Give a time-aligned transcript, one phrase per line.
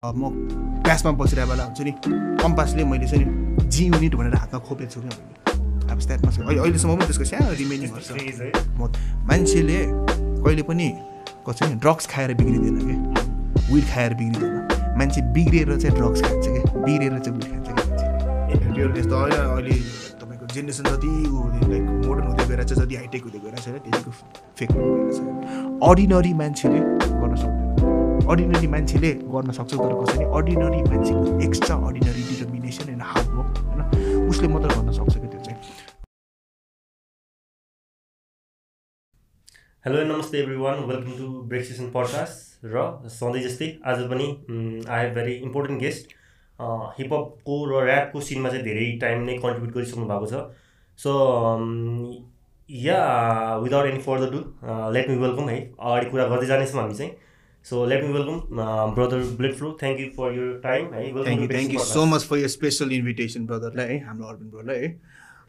[0.00, 1.92] म क्लासमा बसिरहेको बेला हुन्छ नि
[2.40, 6.60] कम्पासले मैले चाहिँ नि जी युनिट भनेर हातमा खोपेको छु क्या मैले। अब स्ट्याटमा अहिले
[6.60, 8.48] अहिलेसम्म पनि त्यसको सानो रिमेनिङहरू छ Freeze है।
[8.80, 8.88] म
[9.28, 9.78] मान्छेले
[10.40, 10.88] कहिले पनि
[11.44, 12.96] कसै नि ड्रग्स खाएर बिग्रिँदैन क्या
[13.68, 19.14] विड खाएर बिग्रिँदैन। मान्छे बिग्रिएर चाहिँ ड्रग्स खान्छ क्या बिग्रिएर चाहिँ विड खान्छ क्या यस्तो
[19.20, 19.76] अहिले अहिले
[20.16, 21.12] तपाईँको जेनेरेसन जति
[21.68, 24.10] लाइक मोडर्न हुँदै गएर छ जति हाइटेक हुँदै गएर छैन त्यतिको
[24.56, 25.20] फेक गएर छ
[25.92, 26.80] अर्डिनरी मान्छेले
[27.20, 27.59] गर्न सक्दैन।
[28.30, 33.80] अर्डिनरी मान्छेले गर्न सक्छ तर कसैले अर्डिनरी मान्छेको extra ordinary determination and hard work होइन?
[34.30, 35.56] उसले मात्र गर्न सक्छ क्या त्यो चाहिँ
[39.84, 44.28] हेलो नमस्ते everyone welcome to break session podcast र सधैँ जस्तै आज पनि
[44.88, 46.12] I have very important guest
[46.98, 50.44] हिपहपको र ऱ्यापको सिनमा चाहिँ धेरै टाइम नै कन्ट्रिब्युट गरिसक्नु भएको छ।
[50.98, 51.10] So
[52.68, 53.00] yeah
[53.64, 54.44] without any further ado
[54.98, 57.12] let me welcome है। अगाडि कुरा गर्दै जानेछौँ हामी चाहिँ।
[57.66, 61.48] So let me welcome brother blade flow thank you for your time है thank you
[61.48, 64.90] thank you so much for your special invitation ब्रदरलाई है हाम्रो अर्बिन ब्रदरलाई है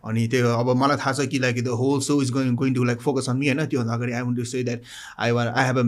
[0.10, 2.84] अनि त्यो अब मलाई थाहा छ कि like the whole show is going going to
[2.84, 3.66] like focus on me होइन?
[3.66, 4.82] त्योभन्दा अगाडि I want to say that
[5.20, 5.84] I want I have a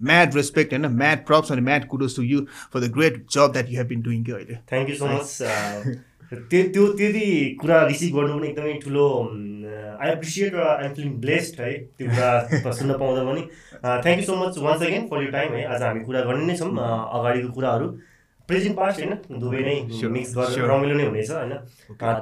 [0.00, 0.86] mad respect होइन?
[1.02, 2.40] म्याड प्रप्स अनि mad kudos to you
[2.72, 5.96] for the great job that you have been doing कि अहिले। Thank you so much
[6.32, 7.24] त्यो त्यो त्यति
[7.60, 9.06] कुरा receive गर्नु पनि एकदमै ठुलो
[10.02, 13.42] आई एप्रिसिएट र आइम फिलिङ ब्लेस्ड है त्यो कुरा सुन्न पाउँदा पनि।
[14.04, 16.56] Thank you so much once again for you time है आज हामी कुरा गर्ने नै
[16.56, 16.70] छौँ
[17.18, 17.88] अगाडिको कुराहरू।
[18.48, 19.74] प्रेजेन्ट पास्ट होइन दुवै नै
[20.14, 20.64] मिक्स गरेर.
[20.70, 21.52] रमाइलो नै हुनेछ होइन।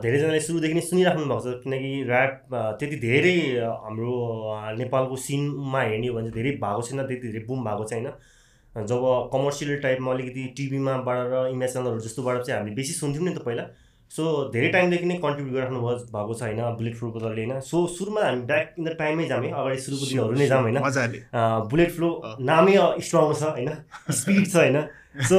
[0.03, 2.33] धेरैजनाले सुरुदेखि नै सुनिराख्नु भएको छ किनकि ऱ्याप
[2.81, 3.37] त्यति धेरै
[3.85, 4.15] हाम्रो
[4.81, 8.11] नेपालको सिनमा हेर्ने हो भने चाहिँ धेरै भएको छैन त्यति धेरै बुम भएको छैन।
[8.91, 10.93] जब कमर्सियल टाइपमा अलिकति टिभीमा
[11.55, 13.65] इमेज च्यानलहरू जस्तोबाट चाहिँ हामीले बेसी सुन्थ्यौँ नि त पहिला।
[14.11, 14.23] सो
[14.53, 16.61] धेरै टाइमदेखि नै कन्ट्रिब्युट गरिराख्नु भयो भएको छ होइन?
[16.79, 17.61] बुलेट फ्लोको दलले होइन?
[17.63, 19.51] सो सुरुमा हामी ब्याक इन द टाइममै जाऊँ है?
[19.61, 20.79] अगाडि सुरुको दिनहरू नै जाऊँ होइन?
[21.71, 22.09] बुलेट फ्लो
[22.51, 22.75] नामै
[23.07, 23.71] स्ट्रङ छ होइन?
[24.21, 24.79] स्पिड छ होइन?
[25.31, 25.39] सो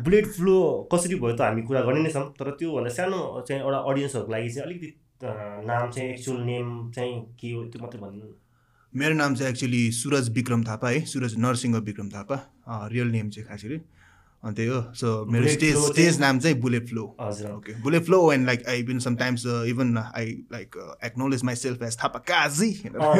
[0.00, 0.56] बुलेट फ्लो
[0.92, 4.48] कसरी भयो त हामी कुरा गर्ने नै छौँ तर त्योभन्दा सानो चाहिँ एउटा अडियन्सहरूको लागि
[4.50, 4.90] चाहिँ अलिकति
[5.68, 8.26] नाम चाहिँ एक्चुअल नेम चाहिँ के हो त्यो मात्रै भन्नु।
[8.92, 11.00] मेरो नाम चाहिँ एक्चुली सुरज विक्रम थापा है?
[11.06, 12.36] सुरज नरसिंह विक्रम थापा।
[12.92, 13.78] रियल नेम चाहिँ खास गरी।
[14.44, 18.62] अनि त्यही हो सो मेरो स्टेज स्टेज नाम चाहिँ बुलेट फ्लो हजुर flow, and like
[18.66, 22.68] I even sometimes uh, even I like uh, acknowledge myself as Tapakazi.
[22.84, 23.10] You know?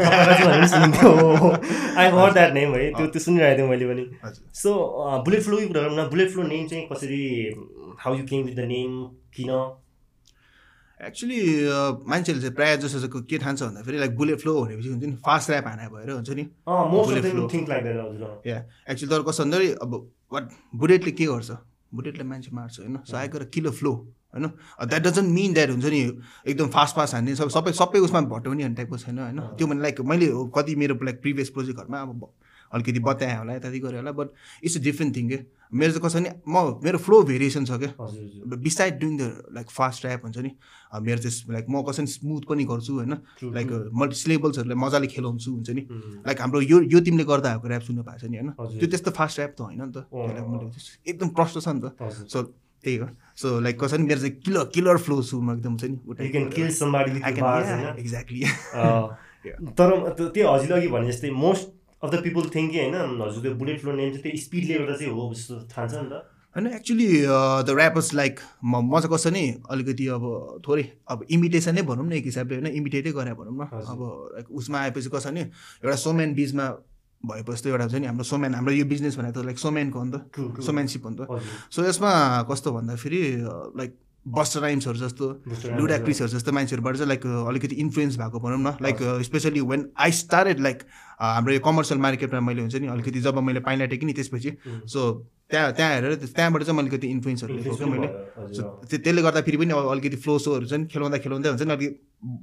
[1.97, 4.05] I heard that name है त्यो त्यो सुनिरहेको थिएँ मैले पनि।
[4.63, 4.73] सो
[5.27, 7.23] बुलेट फ्लोकै कुरा गरौँ न बुलेट फ्लो नेम चाहिँ कसरी
[8.05, 8.91] how you came with the name
[9.37, 9.51] किन?
[11.01, 11.41] एक्चुली
[12.09, 15.51] मान्छेहरूले चाहिँ प्रायः जस्तो चाहिँ के ठान्छ भन्दाखेरि लाइक बुलेट फ्लो भनेपछि हुन्छ नि फास्ट
[15.51, 16.43] ऱ्याप हाना भएर हुन्छ नि।
[18.47, 18.59] या
[18.91, 19.95] एक्चुली तर कस्तो भन्दाखेरि अब
[20.33, 21.51] वाट बुलेटले के गर्छ?
[21.95, 22.97] बुलेटले मान्छे मार्छ होइन?
[23.09, 24.47] So I go killer flow होइन?
[24.89, 26.01] द्याट डजन्ट मिन द्याट हुन्छ नि
[26.47, 29.41] एकदम फास्ट फास्ट हान्ने सब सबै सबै उसमा भट्टाउने भन्ने टाइपको छैन होइन?
[29.57, 32.29] त्यो भने लाइक मैले कति मेरो लाइक प्रिभियस प्रोजेक्टहरूमा अब
[32.73, 34.29] अलिकति बताएँ होला यताति गरेँ होला but
[34.65, 35.39] it's a different thing के
[35.73, 39.23] मेरो चाहिँ कसो भने म मेरो फ्लो भेरिएसन छ क्या। हजुर हजुर। Beside doing the
[39.55, 40.51] like fast rap हुन्छ नि
[41.03, 43.15] मेरो चाहिँ लाइक म कसरी स्मुथ पनि गर्छु होइन।
[43.55, 43.71] लाइक.
[43.95, 45.83] मल्टी सिलेबल्सहरूलाई मजाले खेलाउँछु हुन्छ नि।
[46.27, 48.89] लाइक हाम्रो यो यो तिमीले गर्दा भएको ऱ्याप सुन्नु भएको छ नि होइन। हजुर। त्यो
[48.91, 49.99] त्यस्तो फास्ट ऱ्याप त होइन नि त।
[51.07, 52.39] एकदम प्रष्ट छ नि त। हजुर। सो
[52.83, 53.07] त्यही हो।
[53.37, 56.51] सो लाइक कसरी मेरो चाहिँ किलर किलर फ्लो छु म एकदम चाहिँ होइन।
[57.95, 58.43] एक्ज्याक्टली
[59.79, 59.89] तर
[60.19, 61.69] त्यो हजुरले अघि भने जस्तै most
[62.03, 65.33] of the people think होइन हजुर त्यो बुलेट फ्लो नेम चाहिँ त्यो स्पिडले चाहिँ हो
[65.35, 66.23] जस्तो ठान्छ नि त
[66.57, 67.07] होइन एक्चुली
[67.67, 70.25] द ऱ्यापर्स लाइक म म चाहिँ कसो नि अलिकति अब
[70.67, 72.67] थोरै अब इमिटेसनै भनौँ न एक हिसाबले होइन?
[72.75, 74.01] इमिटेटै गरे भनौँ न। अब
[74.35, 76.67] लाइक उसमा आएपछि कसो नि एउटा सोम्यान बिचमा
[77.23, 80.05] भएपछि त एउटा हुन्छ नि हाम्रो सोम्यान हाम्रो यो बिजनेस भनेको त लाइक सोम्यानको हो
[80.05, 80.17] नि त.
[80.59, 81.23] सोम्यानसिप हो नि त।
[81.71, 82.13] सो यसमा
[82.51, 83.23] कस्तो भन्दाखेरि
[83.79, 83.91] लाइक
[84.27, 85.27] बस्टर राइम्सहरू जस्तो
[85.79, 90.11] लुडा। क्रिसहरू जस्तो मान्छेहरूबाट चाहिँ लाइक अलिकति इन्फ्लुएन्स भएको भनौँ न। Like specially when I
[90.19, 90.83] started like
[91.21, 94.51] हाम्रो यो कमर्सियल मार्केटमा मैले हुन्छ नि अलिकति जब मैले पाइला टेकेँ नि त्यसपछि.
[94.87, 95.01] सो
[95.51, 98.09] त्यहाँ त्यहाँ हेरेर त्यहाँबाट चाहिँ मैले अलिकति इन्फ्लुएन्सहरू लिएको क्या पनि मैले
[98.89, 101.89] त्यसले गर्दा फेरि पनि अब अलिकति फ्लो सोहरू चाहिँ खेलाउँदा खेलाउँदै हुन्छ नि अलिकति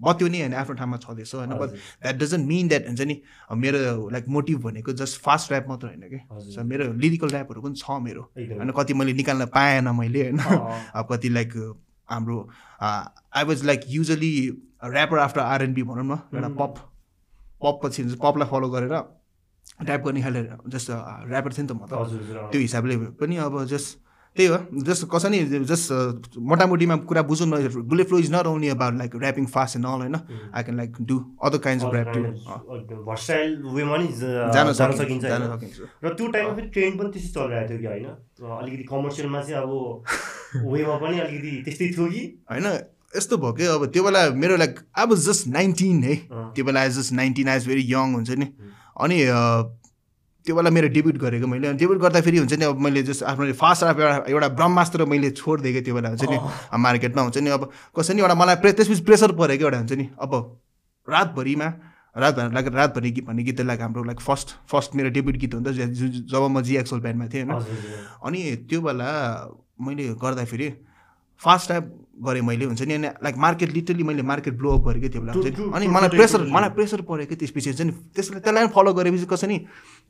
[0.04, 1.70] बत्यो नि होइन आफ्नो ठाउँमा छँदैछ होइन but.
[2.04, 3.16] That doesn't mean that हुन्छ नि
[3.56, 6.20] मेरो लाइक मोटिभ भनेको जस्ट फास्ट ऱ्याप मात्र होइन कि
[6.64, 11.30] मेरो लिरिकल ऱ्यापहरू पनि छ मेरो। होइन कति मैले निकाल्न पाएन मैले होइन। अब कति
[11.30, 11.56] लाइक
[12.10, 12.38] हाम्रो
[12.82, 14.34] I was like usually
[14.86, 16.50] rapper after RnB भनौँ न एउटा.
[16.60, 16.76] पप
[17.62, 18.94] पप पछि पपलाई फलो गरेर
[19.84, 20.90] ऱ्याप गर्ने खाले जस्ट
[21.28, 21.94] ऱ्यापर थिएँ नि त म त।
[22.52, 23.90] त्यो हिसाबले पनि अब जस्ट
[24.36, 28.68] त्यही हो। जस्ट कसै नि जस्ट मोटामोटीमा कुरा बुझौँ न bullet flow is not only
[28.70, 30.16] about like rapping fast and all होइन?
[30.54, 35.24] I can like do other kind of rap to versatile वेमा नि ज- जान सकिन्छ
[35.26, 35.42] जान
[36.04, 38.06] र त्यो टाइममा फेरि ट्रेन्ड पनि त्यस्तै चलिरहेको थियो कि होइन?
[38.60, 39.72] अलिकति कमर्सियलमा चाहिँ अब
[40.74, 42.22] वेमा पनि अलिकति त्यस्तै थियो कि?
[42.52, 42.66] होइन
[43.18, 43.64] यस्तो भयो कि?
[43.66, 46.16] अब त्यो बेला मेरो like I was just nineteen है।
[46.56, 48.46] त्यो बेला I just nineteen I very young हुन्छ नि।
[49.02, 49.18] अनि
[50.46, 53.84] त्यो बेला मेरो डेब्युट गरेको मैले। डेब्युट गर्दाखेरि हुन्छ नि अब मैले जस्तो आफ्नो फास्ट
[53.84, 56.38] ऱ्याप एउटा एउटा ब्रह्मास्त्र मैले छोडिदिएको त्यो बेला हुन्छ नि
[56.80, 57.70] मार्केटमा हुन्छ नि। अब
[58.00, 60.32] कसै नि एउटा मलाई प्रे त्यसपछि प्रेसर परेको एउटा हुन्छ नि। अब
[61.08, 61.68] रातभरिमा
[62.18, 65.60] रातभरि लाइक रातभरि गीत भन्ने गीत लाइक हाम्रो लाइक फर्स्ट फर्स्ट मेरो डेब्युट गीत हो
[65.60, 67.52] नि त जु- जु- जब म जिएक्सोल ब्यान्डमा थिएँ होइन।
[68.26, 69.10] अनि त्यो बेला
[69.82, 70.68] मैले गर्दाखेरि
[71.42, 71.86] फास्ट ट्याप
[72.18, 75.22] गरेँ मैले हुन्छ नि अनि लाइक मार्केट लिटरली मैले मार्केट ब्लो अप गरेँ क्या त्यो
[75.22, 76.42] बेला हुन्छ नि। अनि मलाई प्रेसर.
[76.50, 79.58] मलाई प्रेसर पऱ्यो कि त्यसपछि हुन्छ नि। त्यसलाई त्यसलाई फलो गरेपछि कसै नि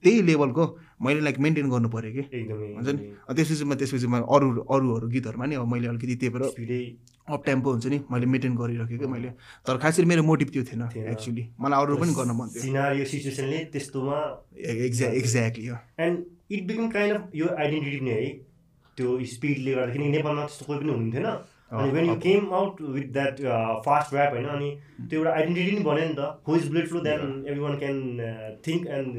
[0.03, 0.63] त्यही लेभलको
[1.03, 3.01] मैले लाइक मेन्टेन गर्नु पऱ्यो कि। एकदमै हुन्छ नि।
[3.35, 6.43] त्यसपछि म त्यसपछि म अरू अरू अरू गीतहरूमा नि अब मैले अलिकति त्यही भएर
[7.27, 9.29] अप टेम्पो हुन्छ नि मैले मेन्टेन गरिराखेँ कि मैले।
[9.67, 14.17] तर खास मेरो मोटिभ त्यो थिएन। एक्चुली मलाई अरू पनि गर्न मन थियो। सिचुएसनले त्यस्तोमा
[14.55, 15.67] एक्ज्या exactly
[15.99, 16.15] and
[16.55, 18.46] it become kind of यो आइडेन्टिटी नै है।
[18.97, 21.25] त्यो स्पिडले गर्दा किनकि नेपालमा त्यस्तो कोही पनि हुनुहुन्थेन।
[21.77, 23.41] अनि when you came out with that
[23.85, 24.69] fast rap होइन अनि
[25.09, 27.97] त्यो एउटा आइडेन्टिटी नि भन्यो नि त। Who is blade flow then everyone can
[28.67, 29.11] think and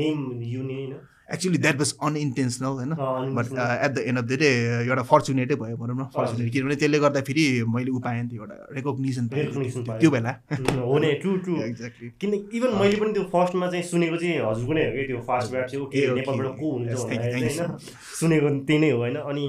[0.00, 0.16] name
[0.54, 0.94] you नि होइन
[1.34, 2.92] एक्चुली द्याट वाज अनइन्टेन्सनल होइन?
[3.36, 4.50] But at the end of the day
[4.86, 8.56] एउटा फर्चुनेटै भयो भनौँ न फर्चुनेट किनभने त्यसले गर्दाखेरि मैले उ पाएँ नि त एउटा
[8.76, 13.24] रेकग्निसन पाएँ। त्यो बेला। Mm, हो नै ट्रु ट्रु एक्ज्याक्टली किन इभन मैले पनि त्यो
[13.34, 16.06] फर्स्टमा चाहिँ सुनेको चाहिँ हजुरको नै हो कि त्यो फास्ट ऱ्याप चाहिँ ओके.
[16.14, 17.76] नेपालबाट को you होइन?
[18.20, 19.16] सुनेको त्यही नै हो होइन?
[19.16, 19.44] अनि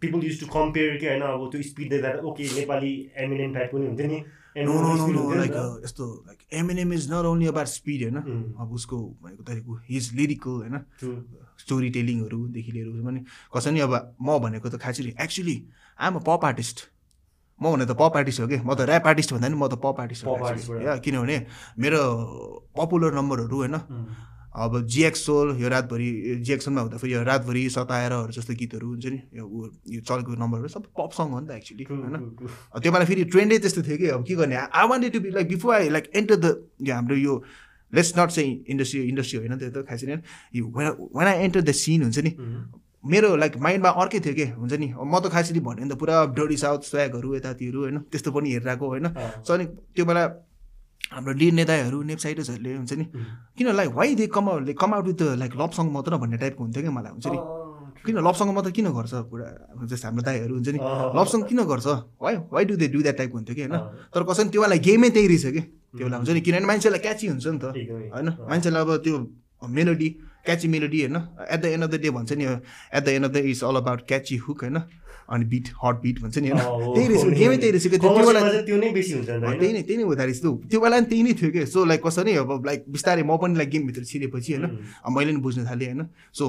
[0.00, 2.92] पिपल युज टु कम्पेयर कि होइन अब त्यो स्पिड देख्दा ओके नेपाली
[3.24, 4.18] एमिनेन्ट टाइपको नि हुन्थ्यो नि।
[4.56, 5.52] No no no no like.
[5.84, 8.16] यस्तो like Eminem is not only about speed होइन.
[8.60, 10.76] अब उसको भनेको तपाईँको हिज लिरिकल होइन.
[11.62, 13.20] स्टोरी टेलिङहरूदेखि लिएर पनि
[13.54, 13.92] कसै नि अब
[14.22, 15.56] म भनेको त खासरी actually
[15.98, 16.78] I'm a pop artist
[17.60, 19.74] म भने त पप आर्टिस्ट हो कि म त ऱ्याप आर्टिस्ट भन्दा नि म त
[19.80, 20.32] पप आर्टिस्ट हो
[21.00, 21.36] किनभने
[21.78, 22.00] मेरो
[22.76, 24.04] पपुलर नम्बरहरू होइन Mm.
[24.56, 26.08] अब जिएक्स सोल यो रातभरि
[26.40, 29.44] जिएक्सनमा हुँदाखेरि यो रातभरि सताएरहरू जस्तो गीतहरू हुन्छ नि यो
[29.94, 32.16] यो चलेको नम्बरहरू सबै पप सङ हो नि त एक्चुली होइन?
[32.80, 34.56] त्यो बेला फेरि ट्रेन्डै त्यस्तो थियो कि अब के गर्ने?
[34.56, 36.46] I wanted to be like before I like enter the
[36.88, 37.34] यो हाम्रो यो
[37.92, 40.02] लेट्स नट चाहिँ इन्डस्ट्री इन्डस्ट्री होइन त्यो त खास
[40.56, 40.64] यो
[41.12, 42.82] when I enter the scene हुन्छ नि Mm.
[43.06, 44.86] मेरो लाइक माइन्डमा अर्कै थियो कि हुन्छ नि?
[44.98, 47.98] अब म त खासरी भन्यो भने त पुरा डडी साउथ स्वागहरू यतातिहरू होइन?
[48.10, 49.06] त्यस्तो पनि हेरिरहेको होइन।
[49.46, 49.64] सो अनि
[49.94, 50.22] त्यो बेला
[51.12, 53.04] हाम्रो लिड नेताहरू वेबसाइटर्सहरूले हुन्छ नि.
[53.56, 56.62] किन like why they come out come out with like love song मात्र भन्ने टाइपको
[56.64, 57.38] हुन्थ्यो कि मलाई हुन्छ नि।
[58.06, 60.78] किन लभ सङ मात्र किन गर्छ अब जस्तो हाम्रो दाईहरू हुन्छ नि।
[61.32, 61.86] सङ किन गर्छ?
[62.22, 63.76] Why why do they do that टाइपको हुन्थ्यो कि होइन।
[64.14, 65.62] तर कसै त्यो बेला गेमै त्यही रहेछ कि
[65.94, 67.64] त्यो बेला हुन्छ नि। किनभने मान्छेलाई क्याची हुन्छ नि त।
[68.14, 69.16] होइन। मान्छेलाई अब त्यो
[69.62, 70.08] मेलोडी
[70.46, 71.16] क्याची मेलोडी होइन?
[71.54, 73.76] At the end of the day भन्छ नि at the end of the is all
[73.82, 74.78] about catchy hook होइन?
[75.28, 76.60] अनि बिट हट बिट भन्छ नि होइन?
[76.60, 79.28] हो, त्यही हो, रहेछ गेमै त्यही रहेछ त्यो बेला त्यो नै बेसी हुन्छ?
[79.28, 81.66] त्यही नै त्यही नै हुँदो रहेछ त्यो। बेला नि त्यही नै थियो कि?
[81.66, 84.64] सो लाइक कसरी अब लाइक बिस्तारै म पनि लाइक गेमभित्र छिरेपछि होइन?
[85.10, 86.02] मैले नि बुझ्न थालेँ होइन?
[86.32, 86.44] सो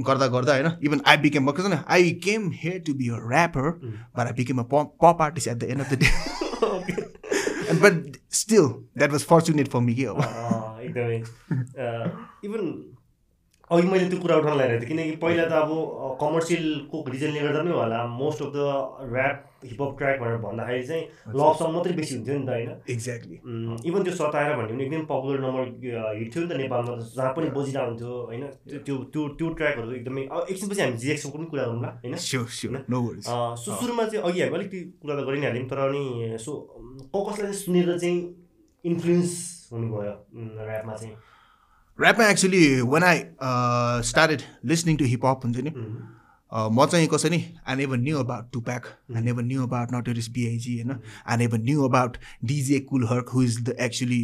[0.00, 0.68] गर्दा गर्दा होइन?
[0.82, 3.66] इभन आई बिकेम भन्छ नि I came here to be a rapper.
[4.16, 6.08] But I became a pop artist at the end of the day
[7.82, 8.66] but still
[8.98, 10.18] that was fortunate for me कि अब
[10.80, 11.18] एकदमै।
[12.44, 12.62] इभन
[13.70, 15.70] अघि मैले त्यो कुरा उठाउन लगाइरहेको थिएँ किनकि पहिला त अब
[16.20, 18.58] कमर्सियलको रिजनले गर्दा पनि होला most of the
[19.14, 21.04] rap hip hop track भनेर भन्दाखेरि चाहिँ
[21.38, 22.70] लभ सङ मात्रै बेसी हुन्थ्यो नि त होइन?
[22.94, 23.36] एक्ज्याक्टली
[23.88, 25.62] इभन त्यो सताएर भन्यो भने एकदम पपुलर नम्बर
[26.18, 28.44] हिट थियो नि त नेपालमा त जहाँ पनि बजिरहेको हुन्थ्यो होइन?
[28.82, 32.14] त्यो त्यो त्यो ट्र्याकहरू एकदमै एकछिनपछि हामी जिएक्सको पनि कुरा गरौँला होइन?
[33.62, 36.04] सो सुरुमा चाहिँ अघि हामी अलिकति कुरा त गरि नै हाल्यौँ तर अनि
[36.42, 36.52] सो
[37.14, 38.18] कसलाई चाहिँ सुनेर चाहिँ
[38.84, 39.32] इन्फ्लुएन्स
[39.72, 40.14] हुनुभयो
[40.66, 41.14] ऱ्यापमा चाहिँ?
[41.98, 43.18] ऱ्यापमा actually when I
[44.04, 45.72] started listening to hip hop हुन्छ नि
[46.70, 50.72] म चाहिँ कसै नि I never knew about Tupac I never knew about notorious BIG
[50.74, 54.22] होइन I never knew about DJ Kool Herc who is the actually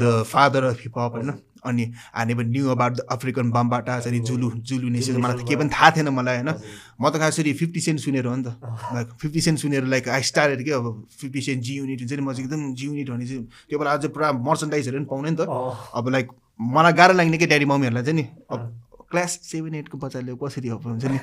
[0.00, 1.32] the father of hip hop होइन
[1.64, 5.56] अनि I never knew about the African Bambaataa अनि Zulu Zulu nation मलाई त केही
[5.56, 6.50] पनि थाहा थिएन मलाई होइन
[7.00, 10.22] म त खासरी फिफ्टी सेन्ट सुनेर हो नि त लाइक फिफ्टी सेन्ट सुनेर लाइक आई
[10.24, 13.26] स्टार्टेड के अब फिफ्टी सेन्ट जी युनिट हुन्छ नि म चाहिँ एकदम जी युनिट भने
[13.26, 17.38] चाहिँ त्यो बेला अझै पुरा मर्चन्डाइजहरू पनि पाउने नि त अब लाइक मलाई गाह्रो लाग्ने
[17.38, 18.60] कि ड्याडी मम्मीहरूलाई चाहिँ नि अब
[19.10, 21.18] क्लास सेभेन एटको बच्चाले कसरी अब हुन्छ नि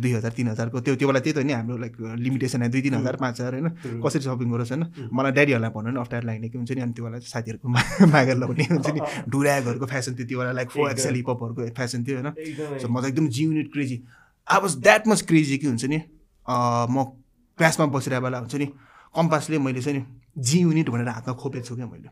[0.00, 2.94] दुई हजार तिन हजारको त्यो त्यो बेला त्यही त नि हाम्रो लाइक लिमिटेसन दुई तिन
[2.94, 6.56] हजार पाँच हजार होइन। कसरी सपिङ गरोस् होइन। मलाई ड्याडीहरूलाई भन्नु नि अप्ठ्यारो लाग्ने कि
[6.56, 10.52] हुन्छ नि अनि त्यो बेला साथीहरूको मागेर लगाउने हुन्छ नि। डुरागहरूको फेसन थियो त्यो बेला
[10.56, 13.96] लाइक फो एक्सएल हिपहपहरूको फेसन थियो होइन। सो म त एकदम G unit crazy
[14.48, 16.00] I was that much crazy कि हुन्छ नि
[16.88, 16.96] म
[17.58, 18.66] क्लासमा बसिरहेको बेला हुन्छ नि
[19.12, 20.04] कम्पासले मैले चाहिँ नि
[20.38, 22.08] जी युनिट भनेर हातमा खोपेको छु क्या मैले।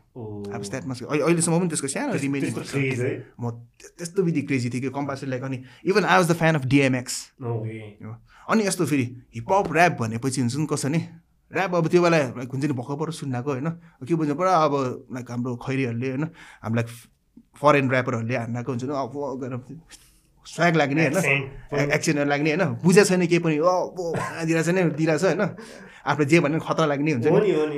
[0.53, 2.53] अब मच अहिलेसम्म पनि त्यसको सानो रिमेनिङ
[3.41, 6.55] म त्य- त्यस्तो विधि क्रेजी थिएँ कि कम्पासले लाइक अनि even I was the fan
[6.55, 7.15] of DMX.
[8.49, 10.99] अनि यस्तो फेरि हिपहप ऱ्याप भनेपछि हुन्छ नि कसो नि
[11.51, 13.69] ऱ्याप अब त्यो बेला लाइक हुन्छ नि भर्खर सुन्नाको होइन?
[14.05, 14.73] के बुझ्नु पुरा अब
[15.13, 16.23] लाइक हाम्रो खैरीहरूले होइन?
[16.61, 16.85] हामीलाई
[17.57, 19.13] फरेन ऱ्यापरहरूले हान्नाको हुन्छ नि अब
[20.45, 21.17] स्वाग लाग्ने होइन.
[21.91, 22.63] एक्सनहरू लाग्ने होइन?
[22.85, 23.71] बुझेको छैन केही पनि ओ
[24.45, 25.41] दिइरहेछ नि दिइरहेछ होइन?
[26.05, 27.25] आफूले जे भन्यो खतरा लाग्ने हुन्छ।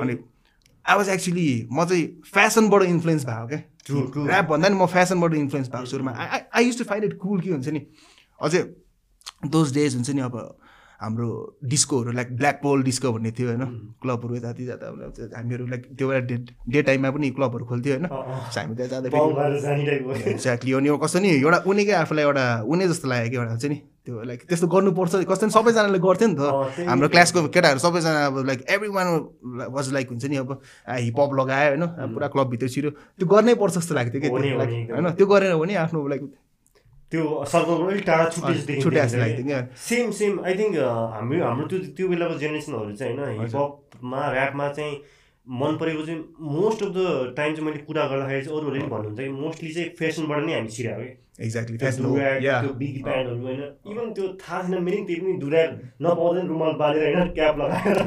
[0.00, 0.14] अनि
[0.86, 3.60] आई वाज एक्चुली म चाहिँ फेसनबाट इन्फ्लुएन्स भएको क्या.
[4.26, 6.12] ऱ्याप भन्दा नि म फेसनबाट इन्फ्लुएन्स भएको सुरुमा
[6.54, 7.86] I use to find it cool के हुन्छ नि
[8.40, 8.62] अझै
[9.46, 10.36] दोज डेज हुन्छ नि अब
[11.04, 11.28] हाम्रो
[11.64, 13.64] डिस्कोहरू लाइक ब्ल्याक पोल डिस्को भन्ने थियो होइन?
[14.02, 14.86] क्लबहरू यताति जाँदा
[15.36, 16.36] हामीहरू लाइक त्यो बेला डे
[16.72, 18.06] डे टाइममा पनि क्लबहरू खोल्थ्यो होइन?
[18.08, 19.08] हामी त्यहाँ जाँदा
[20.32, 23.78] एक्ज्याक्टली अनि कस्तो नि एउटा उनीकै आफूलाई एउटा उनी जस्तो लाग्यो कि एउटा हुन्छ नि।
[24.04, 26.40] त्यो लाइक त्यस्तो गर्नुपर्छ। कस्तो नि सबैजनाले गर्थ्यो नि त।
[26.88, 29.06] हाम्रो। क्लासको केटाहरू सबैजना अब like every one
[29.72, 30.50] was like हुन्छ नि अब
[30.88, 31.84] हिपहप लगायो होइन?
[32.04, 35.06] अब पुरा क्लबभित्र छिरो त्यो गर्नै पर्छ जस्तो लाग्थ्यो कि। होइन?
[35.16, 36.22] त्यो गरेन भने आफ्नो लाइक
[37.12, 38.54] त्यो सर्कलबाट अलिक टाढा छुट्टै
[39.88, 40.78] सेम सेम आई थिङ्क
[41.16, 44.94] हाम्रो हाम्रो त्यो त्यो बेलाको जेनेरेसनहरू चाहिँ होइन हिपहपमा ऱ्यापमा चाहिँ
[45.46, 46.20] मन परेको चाहिँ
[46.54, 49.90] मोस्ट अफ द टाइम चाहिँ मैले कुरा गर्दाखेरि चाहिँ अरूहरूले पनि भन्नुहुन्छ कि मोस्टली चाहिँ
[49.98, 55.04] फेसनबाट नै हामी छिरायो कि एक्ज्याक्टली त्यो बिगी प्यान्टहरू होइन। इभन त्यो थाहा छैन मिनिङ
[55.06, 55.70] त्यही पनि डुऱ्याक
[56.02, 57.98] नपाउँदैन रुमाल बाँधेर होइन क्याप लगाएर।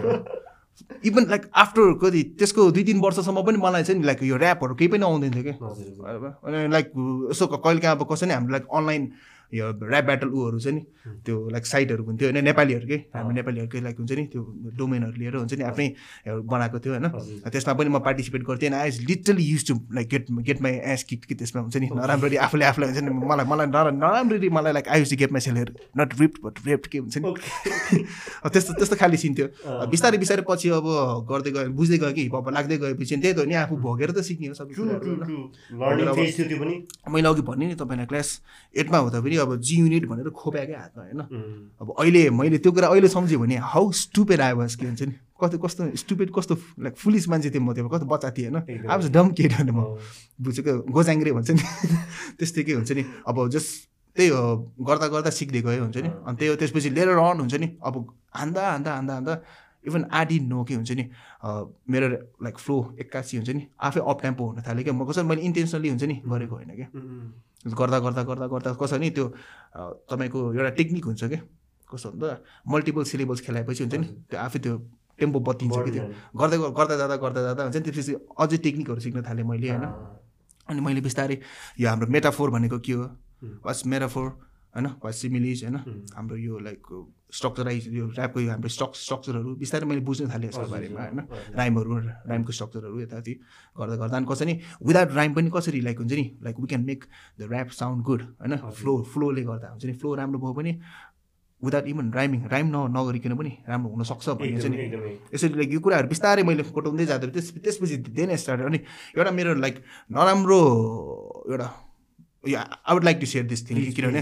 [1.06, 4.88] इभन लाइक आफ्टर कति त्यसको दुई तिन वर्षसम्म पनि मलाई चाहिँ लाइक यो ऱ्यापहरू केही
[4.88, 5.54] पनि आउँदैन थियो कि?
[5.62, 6.92] हजुर। अनि लाइक
[7.32, 9.12] यसो कहिले काहीँ अब कसै नि हाम्रो लाइक अनलाइन
[9.54, 10.82] यो ऱ्याप ब्याटल उहरू छ नि
[11.26, 14.42] त्यो लाइक साइटहरू हुन्थ्यो होइन नेपालीहरूकै हाम्रो नेपालीहरूकै लाइक हुन्छ नि त्यो
[14.78, 15.88] डोमेनहरू लिएर हुन्छ नि आफ्नै
[16.28, 17.08] बनाएको थियो होइन।
[17.50, 21.26] त्यसमा पनि म पार्टिसिपेट गर्थेँ I literally use to like get get my ass kick
[21.26, 24.88] कि त्यसमा हुन्छ नि नराम्ररी आफूले आफूलाई हुन्छ नि मलाई मलाई नरा नराम्ररी मलाई like
[25.10, 27.34] to get my cellar not ripped but raped के हुन्छ नि।
[28.54, 30.88] त्यस्तो त्यस्तो खाले सिन थियो। अँ। बिस्तारै बिस्तारै पछि अब
[31.30, 34.22] गर्दै गयो बुझ्दै गयो कि हिपहप लाग्दै गएपछि त्यही त हो नि आफू भोगेर त
[34.22, 34.74] सिक्ने हो सबै
[37.08, 38.30] मैले अघि भने नि तपाईँलाई क्लास
[38.76, 41.22] एटमा हुँदा पनि अब जी युनिट भनेर खोप्याएकै हातमा होइन।
[41.82, 45.14] अब अहिले मैले त्यो कुरा अहिले सम्झेँ भने हाउ स्टुपेड आयो के हुन्छ नि?
[45.38, 49.00] कस्तो कस्तो स्टुपेड कस्तो लाइक फुलिस मान्छे थियो म त्यो कस्तो बच्चा थिएँ होइन। अब
[49.14, 49.98] डम केट भने म।
[50.42, 51.64] बुझेको गोजाङ्ग्रे भन्छ नि?
[52.38, 53.04] त्यस्तै के हुन्छ नि?
[53.28, 53.66] अब जस
[54.16, 54.42] त्यही हो
[54.82, 56.10] गर्दा गर्दा सिक्दै गयो हुन्छ नि?
[56.26, 57.68] अनि त्यही हो त्यसपछि लिएर अन हुन्छ नि?
[57.82, 57.94] अब
[58.34, 59.34] हान्दा हान्दा हान्दा हान्दा
[59.88, 61.06] इभन आदि नो के हुन्छ नि?
[61.90, 62.08] मेरो
[62.44, 63.64] लाइक फ्लो एक्कासी हुन्छ नि?
[63.78, 64.94] आफै अप टेम्पो हुन थाल्यो क्या?
[64.94, 66.90] म कसरी मैले इन्टेन्सनली हुन्छ नि गरेको होइन क्या?
[67.66, 69.26] गर्दा गर्दा गर्दा गर्दा कसो नि त्यो
[70.10, 71.42] तपाईँको एउटा टेक्निक हुन्छ क्या
[71.90, 72.38] कस्तो भन्दा
[72.68, 74.74] मल्टिपल सिलेबल्स खेलाएपछि हुन्छ नि त्यो आफै त्यो
[75.20, 76.04] टेम्पो बत्तिन्छ कि त्यो।
[76.38, 79.86] गर्दै गर्दा जाँदा गर्दा जाँदा हुन्छ नि त्यसपछि अझै टेक्निकहरू सिक्न थालेँ मैले होइन।
[80.70, 81.38] अनि मैले बिस्तारै
[81.82, 83.06] यो हाम्रो मेटाफोर भनेको के हो।
[83.66, 84.28] वास मेटाफोर
[84.76, 85.78] होइन वास सिमिलिज होइन।
[86.16, 86.82] हाम्रो यो लाइक
[87.28, 91.20] स्ट्रक्चराइज यो ऱ्यापको यो हाम्रो स्ट्रक स्ट्रक्चरहरू बिस्तारै मैले बुझ्न थालेँ यसको बारेमा होइन।
[91.58, 91.98] राइमहरू
[92.30, 93.34] राइमको स्ट्रक्चरहरू यताति
[93.80, 97.04] गर्दा गर्दा अनि कसरी विदाउट राइम पनि कसरी लाइक हुन्छ नि like we can make
[97.40, 100.74] the rap sound good होइन। फ्लो फ्लोले गर्दा हुन्छ नि फ्लो राम्रो भयो भने
[101.62, 105.80] विदाउट इभन राइमिङ राइम न नगरिकन पनि राम्रो हुनसक्छ भन्ने चाहिँ नि यसरी लाइक यो
[105.82, 108.80] कुराहरू बिस्तारै मैले कोटाउँदै जाँदा त्यस त्यसपछि देन स्टार्ट अनि
[109.18, 109.76] एउटा मेरो लाइक
[110.12, 110.60] नराम्रो
[111.50, 111.68] एउटा
[112.56, 114.22] I would like to share this thing किनभने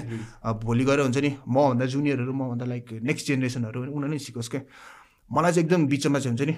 [0.63, 4.62] भोलि गएर हुन्छ नि मभन्दा जुनियरहरू मभन्दा लाइक नेक्स्ट जेनेरेसनहरू उनीहरू नै सिकोस् क्या
[5.32, 6.55] मलाई चाहिँ एकदम बिचमा चाहिँ हुन्छ नि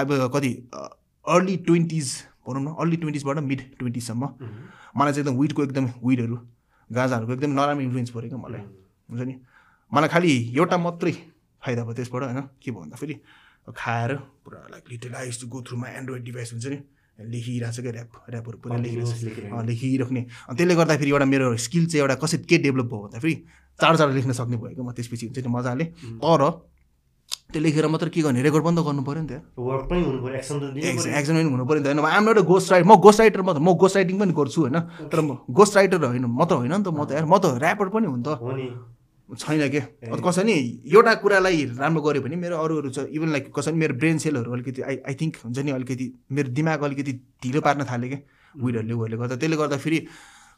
[0.00, 0.50] अब कति
[1.26, 2.12] अर्ली ट्वेन्टिज
[2.48, 4.24] भनौँ न अर्ली ट्वेन्टिजबाट मिड ट्वेन्टिजसम्म
[4.96, 6.36] मलाई चाहिँ एकदम विडको एकदम विडहरू
[6.90, 8.60] गाजाहरूको एकदम नराम्रो इन्फ्लुएन्स पऱ्यो क्या मलाई।
[9.10, 9.34] हुन्छ नि?
[9.92, 11.12] मलाई खालि एउटा मात्रै
[11.62, 12.40] फाइदा भयो त्यसबाट होइन?
[12.62, 13.14] के भयो भन्दाखेरि
[13.76, 14.14] खाएर
[14.44, 16.78] पुरा like little I to go through my android device हुन्छ नि
[17.18, 22.00] लेखिरहेको छ क्या ऱ्याप ऱ्यापहरू पुरा लेखिरहेको लेखिराख्ने अनि त्यसले गर्दाखेरि एउटा मेरो स्किल चाहिँ
[22.02, 23.34] एउटा कसरी के डेभलप भयो भन्दाखेरि
[23.80, 25.84] चाँडो चाँडो लेख्न सक्ने भयो क्या म त्यसपछि हुन्छ नि मजाले।
[26.20, 26.42] तर
[27.52, 28.42] त्यो लेखेर मात्र के गर्ने?
[28.42, 31.80] रेकर्ड पनि त गर्नु पऱ्यो नि त। वर्क पनि हुनु पऱ्यो एक्सन पनि हुनु पऱ्यो
[31.80, 34.16] नि त। होइन आम नट गोस्ट राइटर म गोस्ट राइटर म त म गोस्ट राइटिङ
[34.20, 34.78] पनि गर्छु होइन।
[35.10, 37.88] तर म गोस्ट राइटर होइन म त होइन नि त म त म त ऱ्यापर
[37.88, 38.95] पनि हुन् त। हो नि।
[39.28, 39.80] छैन के?
[40.06, 40.54] अब कसै नि
[40.86, 44.52] एउटा कुरालाई राम्रो गऱ्यो भने मेरो अरूहरू छ इभन लाइक कसै नि मेरो ब्रेन सेलहरू
[44.52, 48.20] अलिकति आई आई थिङ्क हुन्छ नि अलिकति मेरो दिमाग अलिकति ढिलो पार्न थाल्यो क्या
[48.54, 49.98] उयोहरूले उयोहरूले गर्दा। त्यसले गर्दा फेरि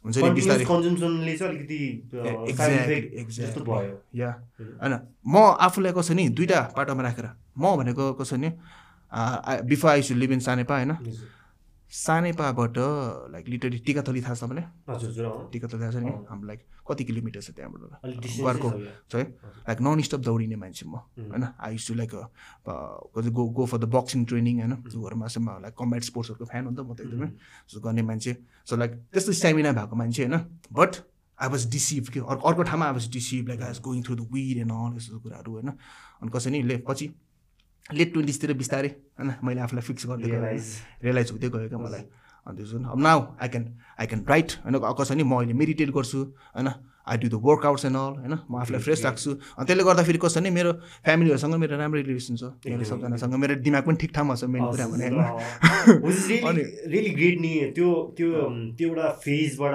[0.04, 0.64] हुन्छ नि बिस्तारै
[4.14, 4.30] या
[4.82, 4.94] होइन
[5.26, 8.48] म आफूलाई कसो नि दुइटा पाटोमा राखेर म भनेको कसो नि
[9.64, 10.92] before I use live in Sanepa होइन?
[11.90, 12.78] सानेपाबाट
[13.32, 17.50] लाइक लिटरली टिकाथली थाहा छ अँ। टिकाथली थाहा छ नि। हाम्रो लाइक कति किलोमिटर छ
[17.56, 18.04] त्यहाँबाट?
[18.04, 18.68] घरको
[19.08, 19.24] छ है
[19.68, 21.00] लाइक नन स्टप दौडिने मान्छे म.
[21.16, 21.44] होइन?
[21.56, 22.12] I to like
[23.32, 24.74] go go for the boxing training होइन?
[24.84, 27.28] घरमा चाहिँ लाइक कम्ब्याट स्पोर्ट्सहरूको फ्यान हो नि त म त एकदमै।
[27.68, 28.36] सो गर्ने मान्छे।
[28.68, 30.36] सो लाइक त्यस्तो स्ट्यामिना भएको मान्छे होइन?
[30.72, 30.92] बट
[31.38, 32.20] आई वाज डिसिभ कि?
[32.20, 34.96] अर्को अर्को ठाउँमा I was deceive like I was going through the weed and all
[34.96, 35.68] यस्तो कुराहरू होइन?
[36.20, 37.06] अनि कसै नि ले पछि
[37.92, 40.28] लेट ट्वेन्टिजतिर बिस्तारै होइन मैले आफूलाई फिक्स गर्दै.
[41.02, 42.04] रियलाइज हुँदै गयो क्या मलाई।
[42.46, 43.64] अनि त्यो जुन अब now I can
[44.00, 46.18] I can write होइन कसै नि म अहिले मेडिटेट गर्छु
[46.56, 46.68] होइन
[47.08, 48.34] I do the workouts and all होइन?
[48.50, 50.72] म आफूलाई फ्रेस राख्छु। अनि त्यसले गर्दाखेरि कसो नि मेरो
[51.04, 54.86] फ्यामिलीहरूसँग मेरो राम्रो रिलेसन छ। मेरो सबजनासँग मेरो दिमाग पनि ठिक ठाउँमा छ मेन कुरा
[54.92, 58.28] भने होइन अनि- रियली ग्रेट नि। त्यो त्यो
[58.78, 59.74] त्यो एउटा फेजबाट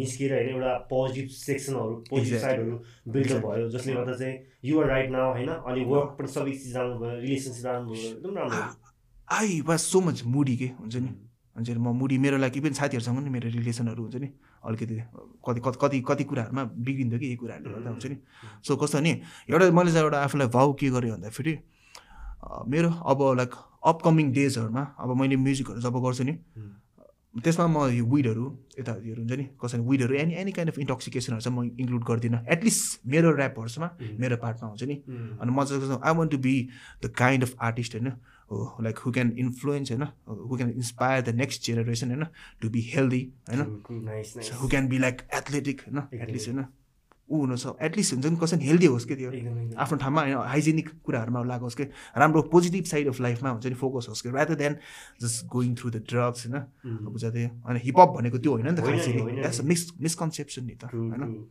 [0.00, 2.40] निस्किएर होइन एउटा पोजिटिभ सेक्सनहरू पोजिटिभ.
[2.40, 2.74] साइडहरू
[3.12, 5.48] बिल्डअप भयो जसले गर्दा चाहिँ युआर राइट नाउ होइन?
[5.48, 8.62] अनि वर्क पनि सबै चिज राम्रो भयो रिलेसनसिप राम्रो भयो एकदम राम्रो।
[9.28, 11.10] आई वाज सो मच मुडी के हुन्छ नि?
[11.56, 14.28] हुन्छ नि म मुडी मेरो लागि पनि साथीहरूसँग नि मेरो रिलेसनहरू हुन्छ नि?
[14.64, 14.94] अलिकति
[15.46, 18.16] कति कति कति कति कुराहरूमा बिग्रिन्थ्यो कि यही कुराहरूले गर्दा हुन्छ नि।
[18.66, 19.12] सो कस्तो नि
[19.50, 21.54] एउटा मैले चाहिँ एउटा आफूलाई भाउ के गरेँ भन्दाखेरि
[22.68, 23.54] मेरो अब लाइक
[23.86, 26.34] अपकमिङ डेजहरूमा अब मैले म्युजिकहरू जब गर्छु नि
[27.30, 28.44] त्यसमा म यो विडहरू
[28.78, 33.06] यताहरू हुन्छ नि कसैले विडहरू एनी एनी काइन्ड अफ इन्टोक्सिकेसनहरू चाहिँ म इन्क्लुड गर्दिनँ। एटलिस्ट
[33.06, 33.88] मेरो ऱ्यापहरूमा
[34.18, 34.96] मेरो पार्टमा हुन्छ नि।
[35.38, 36.54] अनि म चाहिँ I want to be
[37.04, 38.10] the kind of artist होइन?
[38.50, 42.24] लाइक हु क्यान इन्फ्लुएन्स होइन who can inspire the next generation होइन
[42.60, 43.60] टु बी हेल्दी होइन
[44.60, 45.98] who can be like athletic होइन.
[46.14, 46.64] एटलिस्ट होइन
[47.30, 49.30] ऊ हुनु छ एटलिस्ट हुन्छ नि कसैले हेल्दी होस् कि त्यो
[49.78, 51.84] आफ्नो ठाउँमा होइन हाइजेनिक कुराहरूमा लागोस् कि
[52.18, 54.74] राम्रो पोजिटिभ साइड अफ लाइफमा हुन्छ नि फोकस होस् कि rather than
[55.22, 56.56] just going through the drugs होइन.
[57.06, 60.74] अब जति अनि हिपहप भनेको त्यो होइन नि त खासै द्याट्स नि। मिस मिसकन्सेप्सन नि
[60.74, 61.46] त होइन.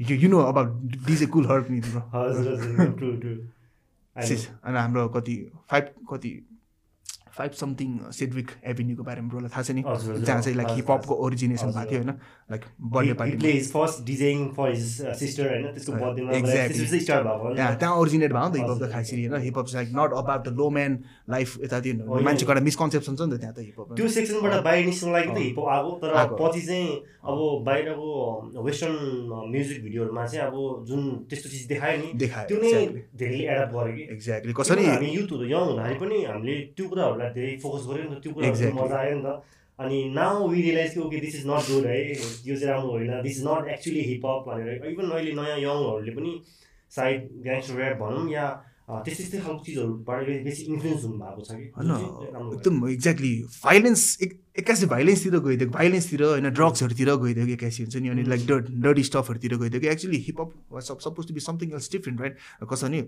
[0.00, 0.68] You know about
[1.08, 1.80] DJ Kool Herc नि
[4.64, 5.36] अनि हाम्रो कति
[5.70, 6.30] फाइभ कति
[7.36, 11.90] फाइभ समथिङ सेड्विक एभिन्यूको बारेमा ब्रोलाई थाहा छ नि। जहाँ चाहिँ लाइक हिपहपको ओरिजिनेसन भएको
[11.90, 12.12] थियो होइन?
[12.50, 13.36] लाइक बर्थडे पार्टी
[17.76, 19.42] त्यहाँ ओरिजिनेट भयो नि त हिपहप त खासरी होइन?
[19.42, 20.92] Hip hop like not about the low man
[21.30, 21.92] life यताति।
[22.26, 25.38] मान्छेको एउटा मिसकन्सेप्सन छ नि त त्यहाँ त हिपहप त्यो सेक्सनबाट बाहिर निस्कनु लागि त।
[25.46, 26.08] हिपहप आएको तर।
[26.40, 26.88] पछि चाहिँ
[27.26, 28.08] अब बाहिरको
[28.64, 28.96] वेस्टर्न
[29.52, 30.56] म्युजिक भिडियोहरूमा चाहिँ अब
[30.88, 32.72] जुन त्यस्तो चिज देखायो नि देखायो त्यो नै
[33.20, 36.84] धेरैले एडप्ट गर्यो कि। एक्ज्याक्टली कसरी किनभने हामी युथ हुँदा यङ हुँदाखेरि पनि हामीले त्यो
[36.88, 38.76] कुराहरूलाई धेरै फोकस गऱ्यो नि त त्यो Exactly.
[38.78, 39.42] मजा आयो नि त
[39.78, 41.98] अनि नाउ वी रियलाइज कि okay this is not good है
[42.46, 46.32] यो चाहिँ राम्रो होइन this is not actually hip hop भनेर इभन अहिले नयाँ यङहरूले पनि
[46.92, 48.46] सायद ग्याङ्स्टर ऱ्याप भनौँ या
[48.86, 51.90] त्यस्तै त्यस्तै खालको चिजहरूबाट बेसी इन्फ्लुएन्स हुनुभएको छ कि होइन।
[52.56, 53.32] एकदम एक्ज्याक्टली
[53.64, 58.70] भाइलेन्स एक एक्कासी भाइलेन्सतिर गइदिएको भाइलेन्सतिर होइन ड्रग्सहरूतिर गइदिएको एक्कासी हुन्छ नि अनि लाइक डट
[58.86, 62.34] डटी स्टफहरूतिर गइदिएको actually hip hop suppose to be something else different right
[62.72, 63.02] कसो नि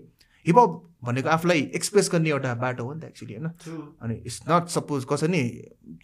[0.45, 0.71] हिपहप
[1.03, 3.47] भनेको आफूलाई एक्सप्रेस गर्ने एउटा बाटो हो नि त एक्चुली होइन.
[4.01, 5.41] अनि इट्स नट सपोज कसो नि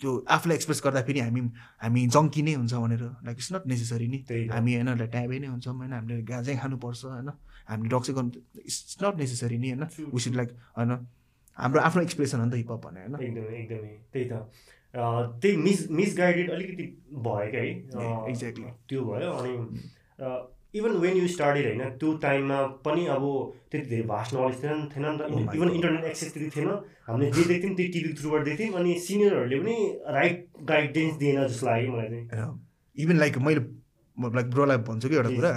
[0.02, 1.42] त्यो आफूलाई एक्सप्रेस गर्दाखेरि हामी
[1.84, 4.20] हामी जङ्की नै हुन्छ भनेर लाइक इट्स नट नेसेसरी नि।
[4.52, 7.30] हामी होइन ट्याबै नै हुन्छौँ होइन हामीले गाँजै खानुपर्छ होइन।
[7.70, 8.32] हामीले ड्रग्सै गर्नु
[8.66, 9.84] इट्स नट नेसेसरी नि होइन?
[9.86, 10.92] True, वी सुड लाइक होइन
[11.58, 13.14] हाम्रो आफ्नो एक्सप्रेसन हो नि त हिपहप भने होइन?
[13.22, 14.34] एकदमै एकदमै। त्यही त।
[15.42, 17.72] त्यही मिस मिसगाइडेड अलिकति भयो क्या है
[18.32, 18.70] exactly.
[18.90, 19.54] त्यो भयो। अनि
[20.80, 23.24] इभन वेन यु स्टार्टेड होइन त्यो टाइममा पनि अब
[23.72, 25.70] त्यति धेरै भास्ट नलेज थिएन थिएन नि त इभन.
[25.70, 26.70] इन्टरनेट एक्सेस त्यति थिएन
[27.08, 29.78] हामीले जे देख्थ्यौँ त्यही टिभीको थ्रुबाट देख्थ्यौँ अनि सिनियरहरूले पनि
[30.18, 32.48] राइट गाइडेन्स दिएन जस्तो लाग्यो मलाई चाहिँ
[32.96, 33.62] इभन लाइक मैले
[34.18, 35.30] लाइक ब्रोलाई भन्छु कि एउटा.
[35.30, 35.54] कुरा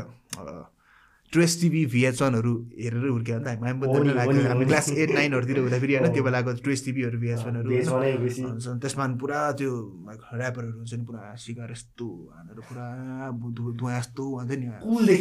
[1.32, 4.58] ट्रेस टिभी भिएच वानहरू हेरेर हुर्क्यो भने त हामी हो नि, हो नि, हामी हो
[4.58, 8.12] नि। क्लास एट नाइनहरूतिर हुँदाखेरि होइन हो। त्यो बेलाको ट्रेस टिभीहरू भिएच वानहरू भेज भने
[8.18, 8.42] बेसी
[8.80, 9.72] त्यसमा पुरा त्यो
[10.34, 12.86] ऱ्यापरहरू हुन्छ नि पुरा सिगार यस्तो हानेर पुरा
[13.76, 14.66] धुवा यस्तो हान्थ्यो नि
[14.98, 15.12] नि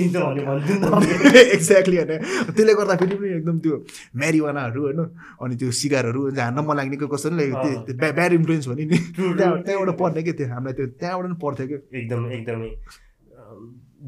[1.52, 2.12] एक्ज्याक्टली होइन
[2.48, 3.76] त्यसले गर्दाखेरि पनि एकदम त्यो
[4.16, 5.00] म्यारिवानाहरू होइन
[5.42, 7.46] अनि त्यो सिगारहरू हान्न मन लाग्ने कि कस्तो नि।
[8.12, 8.98] ब्याड इन्फ्लुएन्स भन्यो नि
[9.36, 9.62] त्यहाँ.
[9.62, 12.70] त्यहाँबाट पढ्ने कि त्यो हामीलाई त्यो त्यहाँबाट पनि पढ्थ्यो कि एकदम एकदमै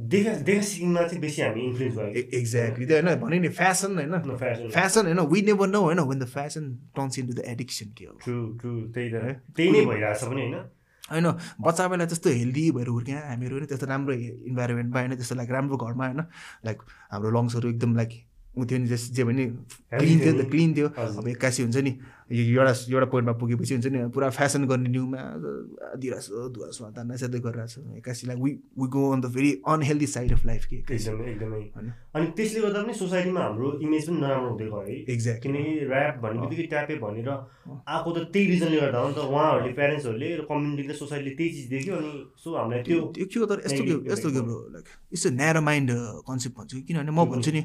[0.07, 4.67] देखा देखा सिक्नमा चाहिँ बेसी हामी इन्फ्लुएन्स भयो एक्ज्याक्टली त्यो होइन भने नि फेसन होइन।
[4.69, 6.63] फेसन होइन वी नेभर नो होइन when the fashion
[6.95, 9.33] turns into the addiction के हो ट्रु ट्रु त्यही है?
[9.33, 10.55] त त्यही नै भइरहेछ पनि होइन।
[11.11, 11.27] होइन
[11.61, 14.13] बच्चा बेला त्यस्तो हेल्दी भएर हुर्क्यौँ हामीहरू होइन त्यस्तो राम्रो
[14.49, 16.21] इन्भाइरोमेन्टमा होइन त्यस्तो लाइक राम्रो घरमा होइन
[16.65, 16.77] लाइक
[17.11, 18.11] हाम्रो लङ्सहरू एकदम लाइक
[18.59, 19.45] ऊ थियो नि जस जे भने
[19.95, 21.93] क्लिन थियो नि त क्लिन थियो। अब एक्कासी हुन्छ नि
[22.29, 25.21] यो एउटा एउटा पोइन्टमा पुगेपछि हुन्छ नि पुरा फेसन गर्ने न्युमा
[25.97, 29.33] दिइरहेको छ धुवा सुवा तान्दा स्यादै गरिरहेको छ एक्कासी like we we go on the
[29.33, 31.87] very unhealthy side of life कि एकदमै एकदमै। होइन?
[32.15, 36.21] अनि त्यसले गर्दा पनि सोसाइटीमा हाम्रो इमेज पनि नराम्रो हुँदै गयो है। एक्ज्याक्टली किनकि ऱ्याप
[36.21, 40.41] भन्ने बित्तिकै ट्यापे भनेर आएको त त्यही रिजनले गर्दा हो नि त। उहाँहरूले प्यारेन्ट्सहरूले र
[40.51, 44.29] कम्युनिटीले सोसाइटीले त्यही चिज देख्यो अनि सो हामीलाई त्यो के हो तर यस्तो के यस्तो
[44.37, 44.85] के bro like
[45.17, 45.89] it's a narrow mind
[46.29, 47.63] concept भन्छु किनभने म भन्छु नि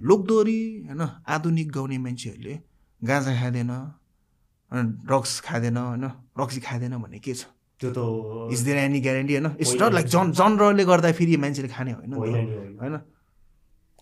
[0.00, 2.58] लोकदोरी होइन आधुनिक गाउने मान्छेहरूले
[3.02, 6.04] गाँजा खाँदैन होइन ड्रग्स खाँदैन होइन
[6.40, 7.44] रक्सी खाँदैन भन्ने के छ?
[7.80, 9.46] त्यो त इज देयर एनी ग्यारेन्टी होइन?
[9.60, 13.00] इट्स। नट लाइक जन जनरले गर्दा फेरि मान्छेले खाने होइन होइन?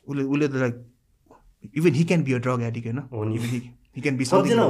[0.07, 0.75] उसले उसले त like
[1.77, 2.99] even he can be a drug addict होइन।
[3.93, 4.65] सुन्दा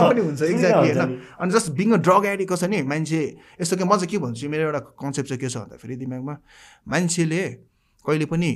[0.00, 3.20] पनि हुन्छ एक्ज्याक्टली होइन। अनि just being a drug addict कसो नि मान्छे
[3.60, 6.36] यस्तो कि म चाहिँ के भन्छु मेरो एउटा कन्सेप्ट चाहिँ के छ भन्दाखेरि दिमागमा
[6.88, 7.42] मान्छेले
[8.04, 8.50] कहिले पनि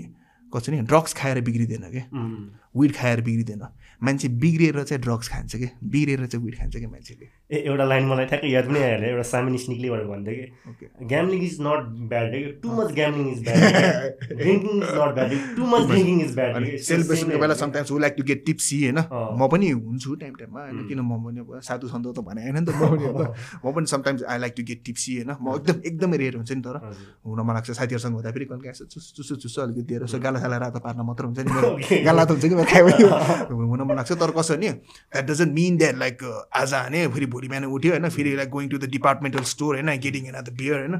[0.54, 2.02] कसो नि ड्रग्स खाएर बिग्रिँदैन कि?
[2.12, 3.62] उम्, विड खाएर बिग्रिँदैन
[4.06, 8.06] मान्छे बिग्रिएर चाहिँ ड्रग्स खान्छ कि बिग्रिएर चाहिँ विड खान्छ कि मान्छेले ए एउटा लाइन
[8.08, 12.72] मलाई ठ्याक्कै याद पनि आइहाल्यो एउटा सामिनी स्निकलीबाट भन्थ्यो कि gambling is not bad too
[12.78, 17.54] much gambling is bad drinking is not bad too much drinking is bad सेलिब्रेसनको बेला
[17.62, 18.98] समटाइम्स वु लाइक टु गेट टिप्सी होइन।
[19.38, 20.86] म पनि हुन्छु टाइम टाइममा होइन.
[20.88, 23.20] किन म पनि अब साधु सन्त त भने होइन नि त म पनि अब
[23.64, 26.62] म पनि sometimes I like to get tipsy होइन म एकदम एकदमै रेयर हुन्छ नि
[26.68, 26.76] तर
[27.24, 30.38] हुन मन लाग्छ साथीहरूसँग हुँदा फेरि कहिले काहीँ चुसु चुसु चुसु अलिकति दिएर यसो गाला
[30.44, 31.70] साला रातो पार्न मात्र हुन्छ नि मेरो.
[32.04, 35.76] गाला त हुन्छ कि खायो भने हुन मन लाग्छ तर कसो नि that doesn't mean
[35.76, 36.22] that like
[36.55, 39.90] आज हाने फेरि भोलि बिहान उठ्यो होइन फेरि like going to the departmental store होइन
[40.07, 40.94] गेटिङ एन द बियर होइन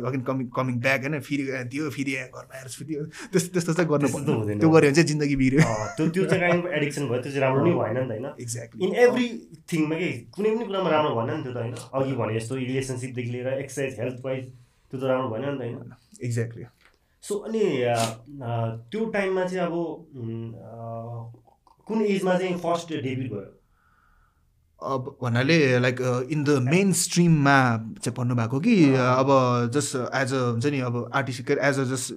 [0.00, 2.94] अगेन कमिङ कमिङ ब्याक होइन फेरि दियो फेरि घरमा आएर फेरि
[3.32, 6.40] त्यस्तो त्यस्तो चाहिँ गर्नु हुँदैन। त्यो गऱ्यो भने चाहिँ जिन्दगी बिग्रियो। अँ, त्यो त्यो चाहिँ
[6.42, 8.26] काइन्ड एडिक्सन भयो त्यो चाहिँ राम्रो नै भएन नि त होइन?
[8.40, 9.26] एक्ज्याक्टली इन एभ्री
[9.72, 11.74] थिङमा के कुनै पनि कुरामा राम्रो भएन नि त्यो त होइन?
[11.94, 14.44] अघि भने जस्तो रिलेसनसिपदेखि लिएर एक्सर्साइज हेल्थ वाइज
[14.92, 15.92] त्यो त राम्रो भएन नि त होइन?
[16.24, 16.64] एक्ज्याक्टली
[17.22, 17.64] सो अनि
[18.90, 19.74] त्यो टाइममा चाहिँ अब
[21.86, 23.59] कुन एजमा चाहिँ फर्स्ट डेब्युट भयो?
[24.82, 26.00] अब भन्नाले लाइक
[26.32, 27.56] इन द मेन स्ट्रिममा
[28.00, 29.28] चाहिँ भन्नुभएको कि अब
[29.74, 32.12] जस्ट एज अ हुन्छ नि अब आर्टिस्ट एज अ जस्ट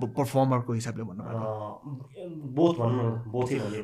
[0.00, 1.38] पर्फर्मरको हिसाबले भन्नुभएको।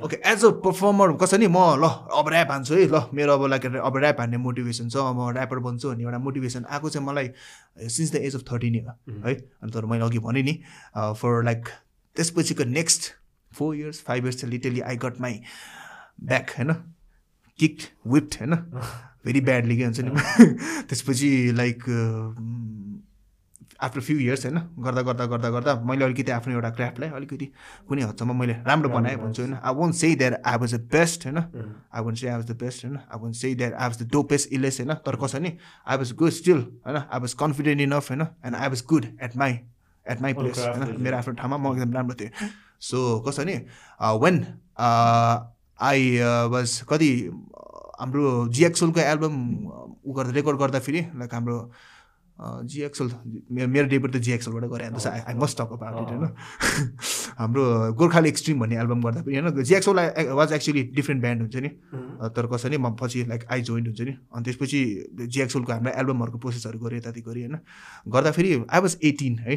[0.04, 3.66] ओके एज अ पर्फर्मर कसरी म ल अब ऱ्याप हान्छु है ल मेरो अब लाइक
[3.76, 7.28] अब ऱ्याप हान्ने मोटिभेसन छ म ऱ्यापर बन्छु भन्ने एउटा मोटिभेसन आएको चाहिँ मलाई
[7.88, 8.92] since the age of thirteen हो
[9.28, 10.54] है। अनि तर मैले अघि भने नि
[10.96, 11.68] फर लाइक
[12.16, 13.12] त्यसपछिको next
[13.52, 15.40] four years five years चाहिँ literally I got my
[16.24, 16.70] back होइन।
[17.58, 18.54] किक्ड विप्ड होइन
[19.24, 20.10] भेरी ब्याडली के हुन्छ नि?
[20.88, 21.84] त्यसपछि लाइक
[23.82, 27.46] आफ्टर फ्यु इयर्स होइन गर्दा गर्दा गर्दा गर्दा मैले अलिकति आफ्नो एउटा क्राफ्टलाई अलिकति
[27.88, 29.54] कुनै हदसम्म मैले राम्रो बनाएँ भन्छु होइन?
[29.54, 32.56] I won't say that I was the best होइन I won't say I was the
[32.62, 35.52] best होइन I won't say that I was the dopest else होइन तर कसो नि?
[35.86, 39.36] आई वाज गुड स्टिल होइन आई वाज कन्फिडेन्ट इनफ होइन and I was good at
[39.36, 39.58] my
[40.06, 42.30] at my place होइन। मेरो आफ्नो ठाउँमा म एकदम राम्रो थिएँ।
[42.80, 43.56] सो कसो नि
[44.22, 44.44] वेन
[45.78, 46.18] आई
[46.50, 47.10] वाज कति
[48.00, 49.34] हाम्रो जिएक्सोलको एल्बम
[50.04, 51.58] उ गर्दा रेकर्ड गर्दाखेरि लाइक हाम्रो
[52.66, 53.10] जिएक्सोल
[53.50, 56.24] मेरो मेरो डेब्युट त जिएक्सोलबाट गरेँ अन्त I I must talk about it होइन
[57.38, 59.62] हाम्रो गोर्खाली एक्सट्रिम भन्ने एल्बम गर्दा पनि होइन?
[59.62, 59.98] GXOL
[60.34, 61.68] was actually different band हुन्छ नि।
[62.34, 64.80] तर कसरी म पछि लाइक आई जोइन्ट हुन्छ नि। अनि त्यसपछि
[65.30, 67.58] जिएक्सोलको हाम्रो एल्बमहरूको प्रोसेसहरू गरेँ यताति गरेँ होइन?
[68.10, 69.54] गर्दाखेरि आई वाज एटिन है?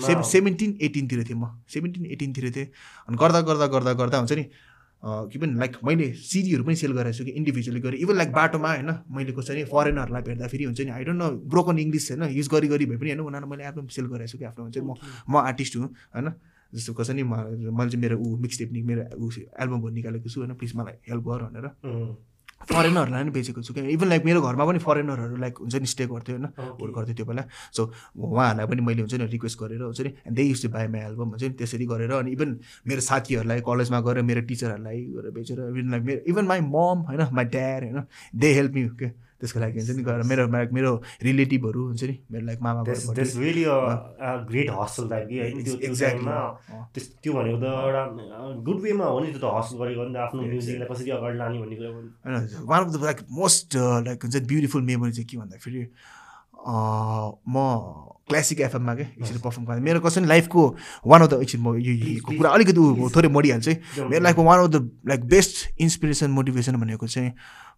[0.00, 2.66] सेभ सेभेन्टिन एटिनतिर थिएँ म। सेभेन्टिन एटिनतिर थिएँ।
[3.08, 4.48] अनि गर्दा गर्दा गर्दा गर्दा हुन्छ नि
[5.06, 7.98] के पनि लाइक मैले सिडीहरू पनि सेल छु कि इन्डिभिजुअली गरेँ.
[8.00, 12.10] इभन लाइक बाटोमा होइन मैले कसरी फरेनरहरूलाई भेट्दाखेरि हुन्छ नि I don't know broken English
[12.10, 14.62] होइन युज गरी गरी भए पनि होइन उनीहरू मैले एल्बम सेल गराएको छु कि आफ्नो
[14.64, 14.94] हुन्छ नि, म
[15.30, 16.32] म आर्टिस्ट हुँ होइन।
[16.74, 17.34] जस्तो कसरी म
[17.78, 19.30] मैले चाहिँ मेरो ऊ मिक्स टेक्निक मेरो ऊ
[19.62, 21.66] एल्बमहरू निकालेको छु होइन प्लिज मलाई हेल्प गर भनेर।
[22.60, 26.06] फरेनरहरूलाई पनि बेचेको छु क्या। इभन लाइक मेरो घरमा पनि फरेनरहरू लाइक हुन्छ नि स्टे
[26.06, 26.46] गर्थ्यो होइन
[26.80, 27.82] होल्ड गर्थ्यो त्यो बेला। सो
[28.18, 31.28] उहाँहरूलाई पनि मैले हुन्छ नि रिक्वेस्ट गरेर हुन्छ नि they use to buy my album
[31.28, 35.90] हुन्छ नि त्यसरी गरेर अनि इभन मेरो साथीहरूलाई कलेजमा गएर मेरो टिचरहरूलाई गरेर बेचेर इभन
[35.90, 39.78] लाइक मेरो इभन माई मम होइन माई ड्याड होइन दे हेल्प मी के त्यसको लागि
[39.78, 40.90] हुन्छ नि गएर मेरो लाइक मेरो
[41.22, 42.82] रिलेटिभहरू हुन्छ नि मेरो लाइक मामा
[44.50, 48.02] ग्रेट हस्टल टाइप कि त्यो भनेको त एउटा
[48.64, 51.58] गुड वेमा हो नि त्यो त हस्टल गरेको नि त आफ्नो म्युजिकलाई कसरी अगाडि लाने
[51.58, 51.90] भन्ने कुरा
[52.64, 55.82] one of the like most like हुन्छ ब्युटिफुल मेमोरी चाहिँ के भन्दाखेरि
[57.48, 60.62] म क्लासिक एफएममा क्या एकचोटि पर्फर्म गर्दा मेरो कसै लाइफको
[61.06, 61.94] वान अफ द एकछिन म यो
[62.26, 63.76] कुरा अलिकति उ- थोरै मरिहाल्छु है।
[64.10, 64.76] मेरो लाइफको one of the
[65.08, 67.30] like best inspiration motivation भनेको चाहिँ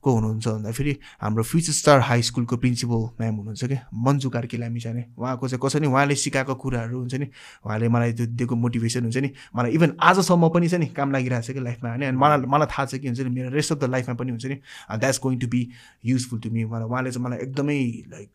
[0.03, 4.81] को हुनुहुन्छ भन्दाखेरि हाम्रो फ्युचर स्टार हाई स्कुलको प्रिन्सिपल म्याम हुनुहुन्छ क्या मन्जु कार्की लामी
[4.81, 7.27] छाने उहाँको चाहिँ कसरी उहाँले सिकाएको कुराहरू हुन्छ नि।
[7.67, 11.45] उहाँले मलाई त्यो दिएको मोटिभेसन हुन्छ नि। मलाई इभन आजसम्म पनि छ नि काम लागिरहेको
[11.45, 13.79] छ कि लाइफमा होइन अनि मलाई मलाई थाहा छ कि हुन्छ नि मेरो रेस्ट अफ
[13.85, 14.57] द लाइफमा पनि हुन्छ नि।
[14.97, 15.61] That's going to be
[16.09, 17.79] useful to me मलाई उहाँले चाहिँ मलाई एकदमै
[18.17, 18.33] लाइक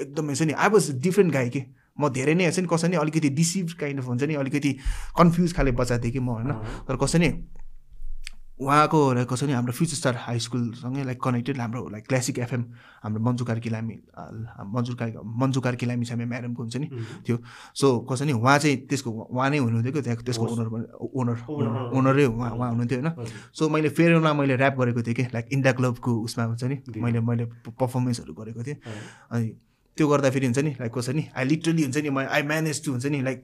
[0.00, 1.62] एकदमै छ नि आई वाज डिफ्रेन्ट गाई कि।
[2.00, 4.70] म धेरै नै हुन्छ नि कसै नि अलिकति डिसिभ काइन्ड अफ हुन्छ नि अलिकति
[5.18, 6.52] कन्फ्युज खाले बच्चा थिएँ कि म होइन?
[6.88, 7.30] तर कसै नि
[8.60, 12.62] उहाँको कसै नि हाम्रो फ्युचर स्टार हाई स्कुलसँगै लाइक कनेक्टेड हाम्रो लाइक क्लासिक एफएम
[13.04, 13.96] हाम्रो मन्जु कार्की लामी
[14.76, 16.88] मन्जु कार्की मन्जु कार्की लामी छ म्याडमको हुन्छ नि
[17.24, 17.36] थियो।
[17.72, 20.68] सो कसै नि उहाँ चाहिँ त्यसको उहाँ नै हुनुहुन्थ्यो कि त्यहाँ त्यसको ओनर
[21.00, 21.36] ओनर
[21.96, 25.72] ओनरै उहाँ उहाँ हुनुहुन्थ्यो होइन। सो मैले फेरियोमा मैले ऱ्याप गरेको थिएँ कि लाइक इन्डिया
[25.80, 28.76] क्लबको उसमा हुन्छ नि। मैले मैले पर्फर्मेन्सहरू गरेको थिएँ।
[29.32, 29.48] अनि
[30.00, 32.90] त्यो गर्दाखेरि हुन्छ नि लाइक कसरी नि आई लिटरली हुन्छ नि म आई म्यानेज टु
[32.90, 33.42] हुन्छ नि लाइक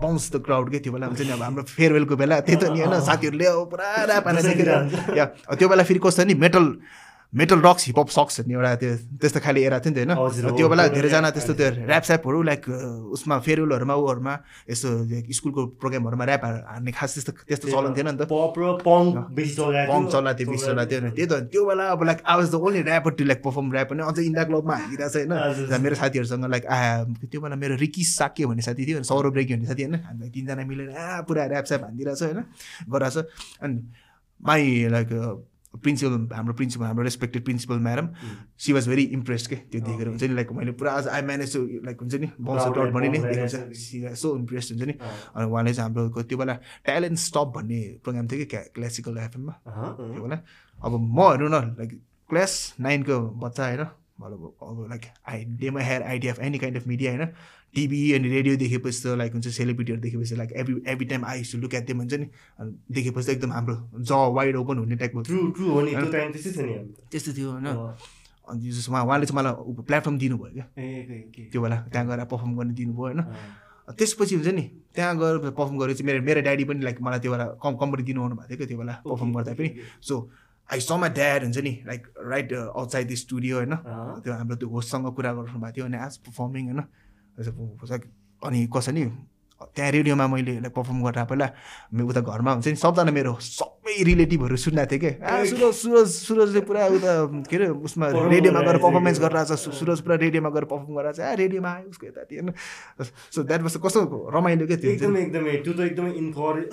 [0.00, 2.80] बााउन्स द क्राउड के त्यो बेला हुन्छ नि अब हाम्रो फेयरवेलको बेला त्यही त नि
[2.80, 3.88] होइन साथीहरूले अब पुरा
[4.80, 6.66] हुन्छ। या त्यो बेला फेरि कस्तो नि metal
[7.32, 10.66] metal rocks hip hop sucks भन्ने एउटा त्यो त्यस्तो खाले एरा थियो नि त होइन। त्यो
[10.68, 12.62] बेला धेरैजना त्यस्तो त्यो ऱ्याप स्यापहरू लाइक
[13.12, 14.34] उसमा फेयरवेलहरूमा उहरूमा
[14.70, 14.88] यस्तो
[15.36, 19.14] स्कुलको प्रोग्रामहरूमा ऱ्याप हान्ने खास त्यस्तो त्यस्तो चलन थिएन नि त। पङ्क
[19.56, 22.80] चलाएको थियो। बिस चलाएको थियो। त्यही त। त्यो बेला अब like I was the only
[22.86, 26.64] rapper to like perform rap अनि अझै इन्डिया क्लबमा हालिरहेको छ होइन। मेरो साथीहरूसँग लाइक
[26.66, 30.30] आ त्यो बेला मेरो रिकी साके भन्ने साथी थियो सौरभ रेगी भन्ने साथी होइन। हामीलाई
[30.30, 32.40] तिनजना मिलेर आ पुरा ऱ्याप स्याप हानिदिरहेको छ होइन
[32.86, 33.28] गरिरहेको छ।
[33.60, 33.76] अनि
[34.40, 34.62] माई
[34.94, 35.08] लाइक
[35.82, 38.08] प्रिन्सिपल हाम्रो प्रिन्सिपल हाम्रो respected principal madam
[38.58, 41.52] she was very impressed के त्यो देखेर हुन्छ नि लाइक मैले पुरा आज आई म्यानेज
[41.56, 44.72] टु लाइक हुन्छ नि बाउन्स Crowd आउट भने नि and देखाउँछ bounce सी सो इम्प्रेस्ड
[44.72, 48.60] हुन्छ नि। अनि उहाँले चाहिँ हाम्रो त्यो बेला ट्यालेन्ट स्टप भन्ने प्रोग्राम थियो कि क्या
[48.74, 50.38] क्लासिकल एफएममा त्यो बेला।
[50.78, 53.84] अब म हेर्नु न लाइक क्लास नाइनको बच्चा होइन
[54.16, 57.28] अब like I the my hair idea of any kind of media होइन।
[57.74, 61.58] टिभी अनि रेडियो देखेपछि त लाइक हुन्छ सेलिब्रिटीहरू देखेपछि like every every time I to
[61.58, 62.26] look at them हुन्छ नि
[62.58, 66.12] अनि देखेपछि त एकदम हाम्रो ज वाइड ओपन हुने टाइपको ट्रु ट्रु हो नि त्यो
[66.12, 67.66] टाइम त्यस्तै थियो नि हामी त। त्यस्तो थियो होइन।
[68.48, 72.06] अनि जस्तो उहाँ उहाँले चाहिँ मलाई प्लेटफर्म दिनुभयो क्या। ए, ए, के- त्यो बेला त्यहाँ
[72.08, 73.20] गएर पर्फर्म गर्ने दिनुभयो होइन।
[73.88, 74.62] त्यसपछि हुन्छ नि
[74.94, 78.20] त्यहाँ गएर पर्फर्म गरेपछि मेरो मेरो ड्याडी पनि लाइक मलाई त्यो बेला कम कम्पनी दिनु
[78.22, 79.68] आउनु भएको थियो क्या त्यो बेला पर्फर्म गर्दा पनि।
[80.00, 80.14] So
[80.68, 83.74] I some my dad हुन्छ नि like right outside the studio होइन।
[84.22, 86.80] त्यो हाम्रो त्यो होस्टसँग कुरा गर्नु भएको थियो अनि आज पर्फर्मिङ होइन।
[87.38, 89.04] अनि कसो नि
[89.56, 91.46] त्यहाँ रेडियोमा मैले लाइक पर्फर्म गरेर पहिला
[91.96, 96.08] मेरो उता घरमा हुन्छ नि सबजना मेरो सबै रिलेटिभहरू सुनेको थिएँ कि आ सुरज सुरज
[96.28, 97.12] सुरजले पुरा उता
[97.48, 101.70] के अरे उसमा रेडियोमा गएर पर्फर्मेन्स। गरिरहेछ सुरज पुरा रेडियोमा गएर पर्फर्म गरिरहेछ आ रेडियोमा
[101.72, 102.52] आयो उसको यता होइन
[103.32, 104.00] सो द्याट वाज कस्तो
[104.36, 106.64] रमाइलो क्या त्यो। एकदमै एकदमै त्यो त एकदमै इन्करेज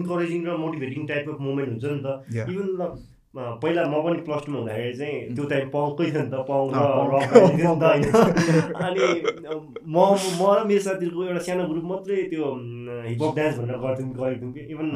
[0.00, 2.08] इन्करेजिङ र मोटिभेटिङ टाइप अफ मोमेन्ट हुन्छ नि त.
[2.48, 2.68] इभन
[3.34, 8.04] पहिला म पनि प्लस टूमा हुँदाखेरि चाहिँ त्यो टाइम पाउँकै थियो नि त त। होइन
[8.86, 9.06] अनि
[9.86, 9.96] म
[10.38, 12.46] म र मेरो साथीहरूको एउटा सानो ग्रुप मात्रै त्यो
[13.06, 14.86] हिपहप डान्स भनेर गर्थ्यौँ गरेको थियौँ कि। इभन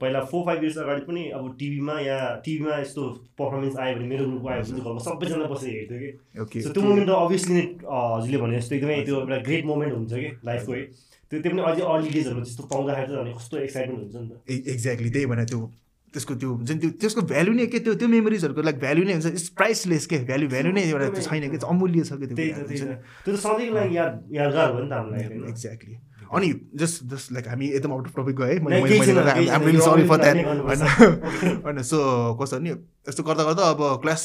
[0.00, 3.02] पहिला फोर फाइभ इयर्स अगाडि पनि अब टिभीमा या टिभीमा यस्तो
[3.40, 7.08] पर्फर्मेन्स आयो भने मेरो ग्रुपको आयो भने घरमा सबैजना बसेर हेर्थ्यो कि। सो त्यो मोमेन्ट
[7.08, 10.82] त अभियसली नै हजुरले भने जस्तो एकदमै त्यो एउटा ग्रेट मोमेन्ट हुन्छ कि लाइफको है।
[11.30, 15.10] त्यो त्यो पनि अझै अर्ली डेजहरूमा त्यस्तो पाउँदाखेरि झन् कस्तो एक्साइटमेन्ट हुन्छ नि त। एक्ज्याक्टली
[15.16, 15.60] त्यही भनेर त्यो
[16.14, 19.12] त्यसको त्यो हुन्छ नि त्यो त्यसको भ्यालु नै के त्यो त्यो मेमोरिजहरूको लाइक भ्यालु नै
[19.18, 20.18] हुन्छ। इट्स प्राइसलेस के?
[20.30, 21.58] भ्यालु भ्यालु नै एउटा त्यो छैन कि?
[21.66, 22.36] अमूल्य छ कि त्यो?
[23.26, 24.94] त्यो त सधैँको लागि याद यादगार हो नि त?
[25.50, 25.96] एक्ज्याक्टली
[26.34, 30.80] अनि जस्ट जस्ट लाइक हामी एकदम आउट अफ टपिक है। यो सरी फर द्याट। होइन।
[31.64, 31.98] होइन सो
[32.40, 32.70] कस्तो नि?
[33.08, 34.22] यस्तो गर्दा गर्दा अब क्लास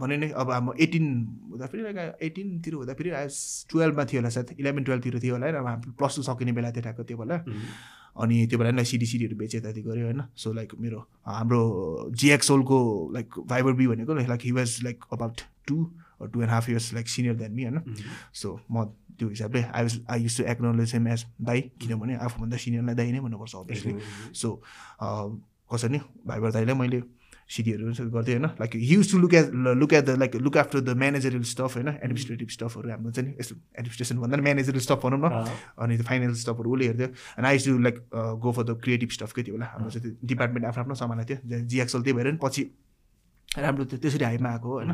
[0.00, 1.04] भने नि अब हाम्रो एटिन
[1.52, 3.10] हुँदा फेरि लाइक एटिनतिर हुँदा फेरि
[3.72, 6.70] टुवेल्भमा थियो होला सायद। इलेभेन टुवेल्भतिर थियो होला होइन अब हाम्रो प्लस टू सकिने बेला
[6.70, 7.36] थियो ठ्याक्क त्यो बेला.
[8.20, 11.60] अनि त्यो बेला नि सिडी सिडीहरू बेचे यताति गऱ्यो होइन। सो लाइक मेरो हाम्रो
[12.14, 12.78] जिएक्सोलको
[13.14, 15.76] लाइक भाइबर बी भनेको like he was like about two
[16.32, 17.80] two and half years like senior than me होइन.
[18.32, 18.84] सो म
[19.18, 23.12] त्यो हिसाबले I was I use to acknowledge him as दाई किनभने आफूभन्दा सिनियरलाई दाई
[23.12, 23.94] नै भन्नुपर्छ अभियसली
[24.34, 24.48] सो
[25.72, 27.02] कसो नि भाइबर दाईलाई मैले
[27.50, 28.46] सिडीहरू गर्थेँ होइन?
[28.60, 31.88] Like use to look at look at the like look after the managerial stuff होइन?
[31.88, 35.44] एडमिनिस्ट्रेटिभ स्टफहरू हाम्रो चाहिँ यस्तो एडमिनिस्ट्रेसन भन्दा नि म्यानेजरियल स्टफ भनौँ न।
[35.78, 37.08] अनि त्यो फाइनेन्स स्टफहरू उसले हेर्थ्यो।
[37.38, 37.96] अनि I to like
[38.42, 41.24] go for the creative stuff के त्यो बेला हाम्रो चाहिँ त्यो डिपार्टमेन्ट आफ्नो आफ्नो सम्हाल्ने
[41.30, 42.62] थियो। जिएक्सल त्यही भएर नि पछि
[43.50, 44.90] राम्रो त्यो त्यसरी हाइमा आएको हो होइन.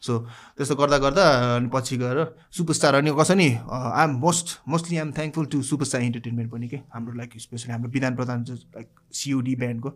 [0.00, 0.18] सो
[0.56, 1.24] त्यस्तो गर्दा गर्दा
[1.56, 2.18] अनि पछि गएर
[2.50, 6.68] सुपरस्टार अनि कसो नि I am most mostly I am thankful to superstar entertainment पनि
[6.68, 9.90] के हाम्रो लाइक स्पेसली हाम्रो विधान प्रधान चाहिँ लाइक सिओडी ब्यान्डको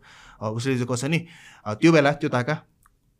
[0.51, 1.19] उसले चाहिँ कसो नि
[1.67, 2.59] त्यो बेला त्यो ताका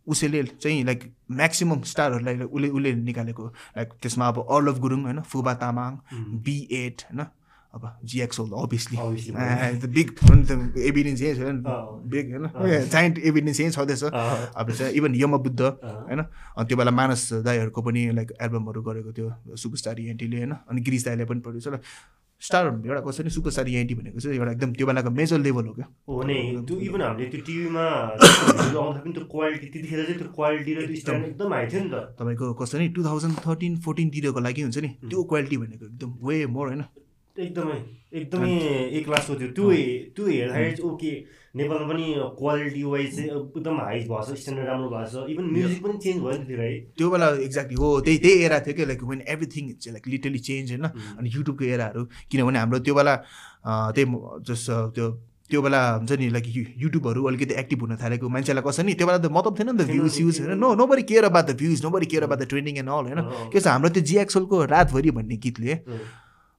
[0.07, 5.55] उसैले चाहिँ लाइक म्याक्सिमम् स्टारहरूलाई उसले उसले निकालेको लाइक त्यसमा अब अर्लभ गुरुङ होइन फुबा
[5.57, 6.43] तामाङ उम्.
[6.43, 7.27] बी एट होइन
[7.75, 9.87] अब जिएक्सोल अभियसली Obviously.
[9.89, 10.09] बिग
[10.79, 11.57] एभिडेन्स यही छ अँ।
[12.13, 15.73] बिग। होइन जाइन्ट एभिडेन्स यही छँदैछ अब चाहिँ इभन यम बुद्ध अँ.
[16.09, 20.53] होइन अनि त्यो बेला मानस दाईहरूको पनि लाइक एल्बमहरू गरेको थियो सुपरस्टार इएनटीले होइन?
[20.69, 21.81] अनि गिरिस दाईले पनि प्रड्युसर
[22.43, 25.87] स्टार एउटा कसरी सुपरस्टार इएनटी भनेको चाहिँ एउटा एकदम त्यो बेलाको मेजर लेभल हो क्या।
[26.09, 27.85] हो नि। त्यो इभन हामीले त्यो टिभीमा
[28.83, 31.91] आउँदा पनि त्यो क्वालिटी त्यतिखेर चाहिँ त्यो क्वालिटी र त्यो स्ट्यान्ड एकदम हाई थियो नि
[31.91, 36.47] त। तपाईँको कसरी टु थाउजन्ड थर्टिन फोर्टिनतिरको लागि हुन्छ नि त्यो क्वालिटी भनेको एकदम वे
[36.51, 36.83] मोर होइन?
[37.37, 37.77] एकदमै
[38.13, 38.53] एकदमै
[38.93, 39.69] एक क्लासको थियो त्यो।
[40.17, 41.13] त्यो हेर्दाखेरि चाहिँ ओके
[41.57, 42.05] नेपालमा पनि
[42.39, 46.21] क्वालिटी वाइज चाहिँ एकदम हाई भएको छ स्ट्यान्डर्ड राम्रो भएको छ। इभन म्युजिक पनि चेन्ज
[46.21, 49.65] भयो नि है त्यो बेला एक्ज्याक्टली हो त्यही त्यही एरा थियो कि like when everything
[49.71, 50.85] it's like literally change होइन?
[51.19, 53.15] अनि युट्युबको एराहरू किनभने हाम्रो त्यो बेला
[53.97, 54.07] त्यही
[54.49, 55.07] जस त्यो
[55.51, 56.47] त्यो बेला हुन्छ नि लाइक
[56.85, 59.89] युट्युबहरू अलिकति एक्टिभ हुन थालेको मान्छेलाई कसरी नि त्यो बेला त मतलब थिएन नि त
[59.89, 60.53] भ्युज युज होइन?
[60.61, 60.75] No.
[60.77, 63.21] No worry care about the views no worry care about the trending and all होइन?
[63.53, 65.75] के छ हाम्रो त्यो जिएक्सोलको रातभरि भन्ने गीतले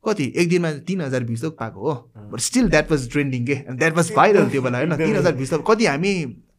[0.06, 0.26] कति?
[0.36, 1.94] एक दिनमा तिन हजार भ्युज त पाएको हो।
[2.32, 3.56] But still that was trending के?
[3.72, 4.96] द्याट वाज भाइरल त्यो बेला होइन?
[4.98, 6.14] तिन हजार भ्युज त कति हामी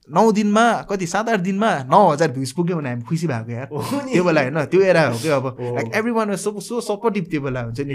[0.08, 1.06] नौ दिनमा कति?
[1.06, 3.66] सात आठ दिनमा नौ हजार भ्युज पुग्यो भने हामी खुसी भएको यार।
[4.12, 4.64] त्यो बेला होइन?
[4.72, 7.94] त्यो एरा हो क्या अब। Like every one so so supportive त्यो बेला हुन्छ नि।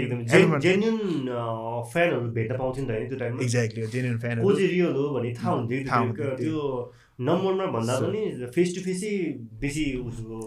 [1.92, 6.82] फ्यानहरू भेट्न पाउँथ्यो नि त होइन एक्ज्याक्टली जेन्युन चाहिँ रियल हो भन्ने थाहा हुन्थ्यो त्यो-
[7.20, 8.20] नम्बरमा भन्दा पनि
[8.54, 9.12] फेस टु फेसै
[9.60, 9.84] बेसी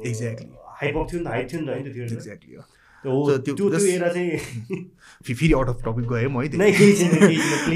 [0.10, 0.48] Exactly.
[0.80, 2.64] हाइप थियो नि त हाइप थियो नि त होइन त्यो एक्ज्याक्टली हो।
[5.24, 6.48] फेरि आउट अफ टपिक गएँ म है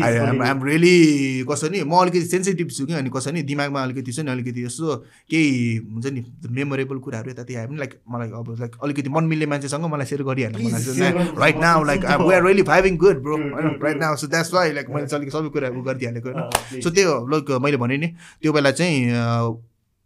[0.04, 4.20] आइम रियली कसो नि म अलिकति सेन्सिटिभ छु कि अनि कसो नि दिमागमा अलिकति छ
[4.20, 4.96] नि अलिकति यस्तो
[5.32, 9.46] केही हुन्छ नि मेमोरेबल कुराहरू यताति आयो भने लाइक मलाई अब लाइक अलिकति मन मिल्ने
[9.46, 13.38] मान्छेसँग मलाई सेयर गरिहाल्नु मन लाग्छ right now like we are really भाइभिङ good bro
[13.38, 13.98] right.
[13.98, 17.78] Now so that's why like मैले अलिक सबै कुराहरू गरिदिइहालेको होइन। सो त्यो लाइक मैले
[17.78, 18.08] भने नि
[18.42, 18.96] त्यो बेला चाहिँ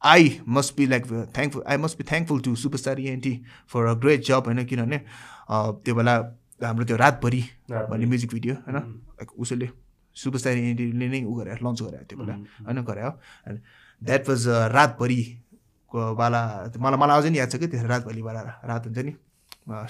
[0.03, 3.33] I must be like thankful I must be thankful to superstar ENT
[3.73, 4.97] for a great job होइन किनभने
[5.85, 6.15] त्यो बेला
[6.61, 8.77] हाम्रो त्यो रातभरि भन्ने म्युजिक भिडियो होइन?
[9.19, 9.69] लाइक उसैले
[10.15, 12.81] सुपरस्टार इएनटीले नै उ गरेर लन्च गरायो त्यो बेला होइन?
[12.89, 13.11] गरायो
[13.47, 13.59] एन्ड
[14.01, 15.21] द्याट वाज रातभरि
[15.91, 16.41] को वाला
[16.77, 17.67] मलाई मलाई अझै नि याद छ कि?
[17.67, 19.13] त्यो रात भोलिवाला रात हुन्छ नि।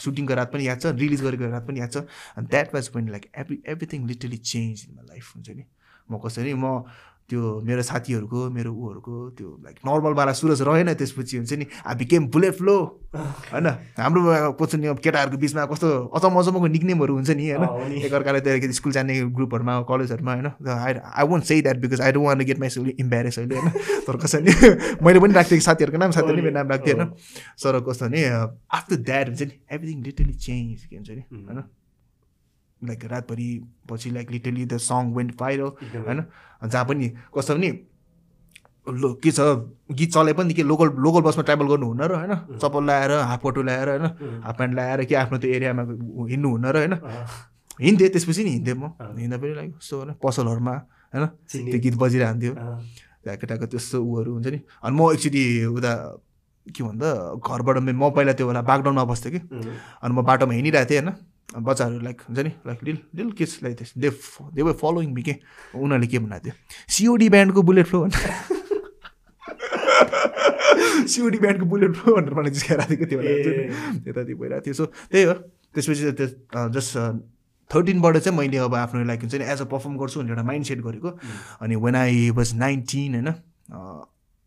[0.03, 1.97] सुटिङको रात पनि याद छ रिलिज गरेको रात पनि याद छ।
[2.37, 5.63] अनि द्याट वाज पनि like every everything literally change in my life हुन्छ नि।
[6.11, 6.83] म कसरी म
[7.31, 12.27] त्यो मेरो साथीहरूको मेरो ऊहरूको त्यो लाइक नर्मलवाला सुरज रहेन त्यसपछि हुन्छ नि आ बिकेम
[12.27, 12.75] बुलेट फ्लो
[13.15, 13.67] होइन?
[13.97, 14.21] हाम्रो
[14.59, 17.63] कस्तो नि अब केटाहरूको बिचमा कस्तो अचम्म अचम्मको निक्नेमहरू हुन्छ नि होइन?
[17.89, 20.47] नि। एकअर्काले त्यो स्कुल जाने ग्रुपहरूमा कलेजहरूमा होइन?
[20.67, 23.69] I I won't say that because I don't want get myself embarrass अहिले होइन?
[24.07, 24.51] तर कसरी
[25.05, 27.09] मैले पनि राख्थेँ कि साथीहरूको नाम साथीहरूले मेरो नाम राख्थेँ होइन?
[27.63, 28.23] तर कस्तो भने
[28.71, 31.23] आफ्टर द्याट हुन्छ नि एभ्रिथिङ लिटरली चेन्ज के हुन्छ नि.
[31.47, 31.63] होइन?
[32.83, 33.49] लाइक रातभरि
[33.89, 36.25] पछि like literally the song went viral एकदमै। होइन?
[36.69, 37.69] जहाँ पनि कस्तो भने
[38.89, 39.39] लो के छ
[39.91, 42.57] गीत चले पनि के लोकल लोकल बसमा ट्राभल गर्नु हुन्न र होइन?
[42.57, 44.05] चप्पल लगाएर हाफ पटु लगाएर होइन.
[44.43, 45.81] हाफ प्यान्ट लगाएर के आफ्नो त्यो एरियामा
[46.29, 46.93] हिँड्नु हुन्न र होइन?
[47.81, 48.83] हिँड्थेँ त्यसपछि नि हिँड्थेँ म।
[49.19, 50.73] हिँड्दा पनि लाइक यस्तो होइन पसलहरूमा
[51.13, 51.25] होइन।
[51.71, 52.53] त्यो गीत बजिरहन्थ्यो।
[53.37, 55.93] केटाको त्यस्तो उहरू हुन्छ नि। अनि म एकचोटि उता
[56.67, 59.39] के भन्दा घरबाट मे- पहिला त्यो बेला बागडाउनमा बस्थेँ कि।
[60.01, 61.13] अनि म बाटोमा हिँडिरहेको थिएँ होइन?
[61.55, 64.09] बच्चाहरू लाइक हुन्छ नि like lil lil kids like this they
[64.55, 65.35] they were following me के?
[65.75, 66.53] उनीहरूले के भनेको थियो?
[66.89, 68.19] सिओडी ब्यान्डको बुलेट फ्लो भनेर।
[71.07, 75.23] सिओडी ब्यान्डको बुलेट फ्लो भनेर मलाई जिस्काएर थियो हुन्छ नि त्यतातिर भइरहेको थियो। सो त्यही
[75.25, 75.33] हो।
[75.75, 76.27] त्यसपछि त्यो
[76.69, 76.97] जस्ट
[77.71, 80.65] थर्टिनबाट चाहिँ मैले अब आफ्नो लाइक हुन्छ नि एज अ पर्फर्म गर्छु भनेर एउटा माइन्ड
[80.65, 81.09] सेट गरेको
[81.61, 83.29] अनि वेन आई वाज नाइन्टिन होइन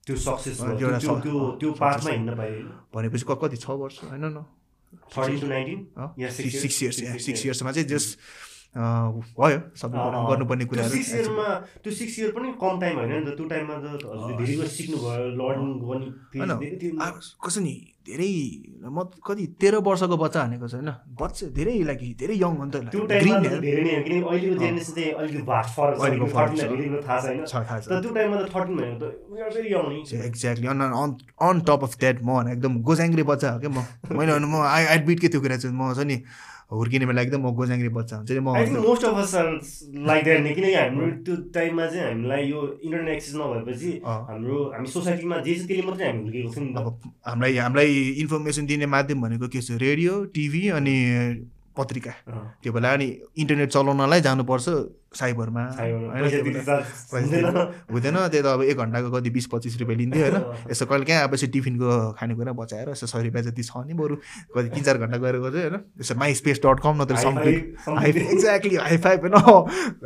[0.07, 0.61] त्यो सक्सेस
[2.95, 3.97] भनेपछि क- कति छ वर्ष?
[4.05, 4.45] होइन न
[5.13, 6.97] six years?
[6.99, 7.45] Years six years.
[7.47, 8.11] इयर्समा चाहिँ जस्ट
[8.75, 11.49] भयो सबै कुरा गर्नुपर्ने कुराहरू। सिक्स इयरमा
[11.83, 13.87] त्यो सिक्स इयर पनि कम टाइम होइन नि त। त्यो टाइममा त
[14.39, 16.09] धेरै कुरा सिक्नु भयो लर्निङ गर्ने
[17.45, 18.33] कसो नि धेरै
[18.85, 20.91] म कति तेह्र वर्षको बच्चा भनेको छ होइन?
[21.21, 23.83] बच्चा धेरै लाइक धेरै यङ हो नि त त्यो like green टाइममा त hair। धेरै
[23.85, 26.79] नै हो किनकि अहिलेको जेनेरेसन चाहिँ अलिकति भास्ट फरक छ। अहिलेको अहिलेको फरक छ। थर्टिन
[26.85, 29.53] धेरै थाहा छैन। छ थाहा छ। तर त्यो टाइममा त थर्टिन भनेको त we are
[29.57, 30.81] very young नि exactly on
[31.49, 33.79] on top of that म एकदम गोजाङ्ग्री बच्चा हो क्या म।
[34.19, 36.19] मैले भने म आई बिट के त्यो कुरा चाहिँ म चाहिँ नि
[36.71, 38.49] हुर्किने बेला एकदम म गोजाङ्ग्री बच्चा हुन्छ म
[38.85, 39.17] मोस्ट अफ
[40.09, 44.89] लाइक द्याट नि किनकि हाम्रो त्यो टाइममा चाहिँ हामीलाई यो इन्टरनेट एक्सेस नभएपछि। हाम्रो हामी
[44.95, 46.87] सोसाइटीमा जे छ त्यसले मात्रै हामी हुर्केको थियौँ अब
[47.29, 47.91] हामीलाई हामीलाई
[48.25, 49.71] इन्फर्मेसन दिने माध्यम भनेको के छ?
[49.85, 50.97] रेडियो टिभी अनि
[51.77, 52.13] पत्रिका।
[52.63, 53.07] त्यो बेला अनि
[53.43, 54.67] इन्टरनेट चलाउनलाई जानुपर्छ।
[55.15, 55.63] साइबरमा।
[57.15, 57.47] हुँदैन।
[57.93, 61.23] हुँदैन त्यो त अब एक घन्टाको कति बिस पच्चिस रुपियाँ लिन्थ्यो होइन। यसो कहिले कहाँ
[61.29, 64.17] अब यसो टिफिनको खानेकुरा बचाएर यसो सय रुपियाँ जति छ नि बरु
[64.55, 68.11] कति तिन चार घन्टा गएर चाहिँ होइन। यसो माई स्पेस डट कम नत्र हाई.
[68.11, 69.35] एक्ज्याक्टली हाई फाइभ होइन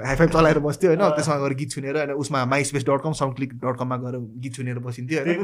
[0.06, 3.12] हाई फाइभ चलाएर बस्थ्यो होइन। त्यसमा गएर गीत सुनेर होइन। उसमा माई स्पेस डट कम
[3.22, 5.36] समक्लिक डट कममा गएर गीत सुनेर बसिन्थ्यो त्यही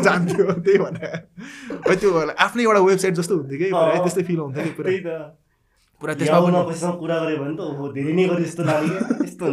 [0.06, 4.90] जान्थ्यो। त्यही भनेर। त्यो आफ्नै एउटा वेबसाइट जस्तो हुन्थ्यो कि। त्यस्तै फिल हुन्थ्यो कि पुरा।
[4.90, 5.00] त्यही
[6.00, 8.98] पुरा त्यसमा पनि कुरा गऱ्यो भने त ओहो धेरै नै गरे जस्तो लाग्यो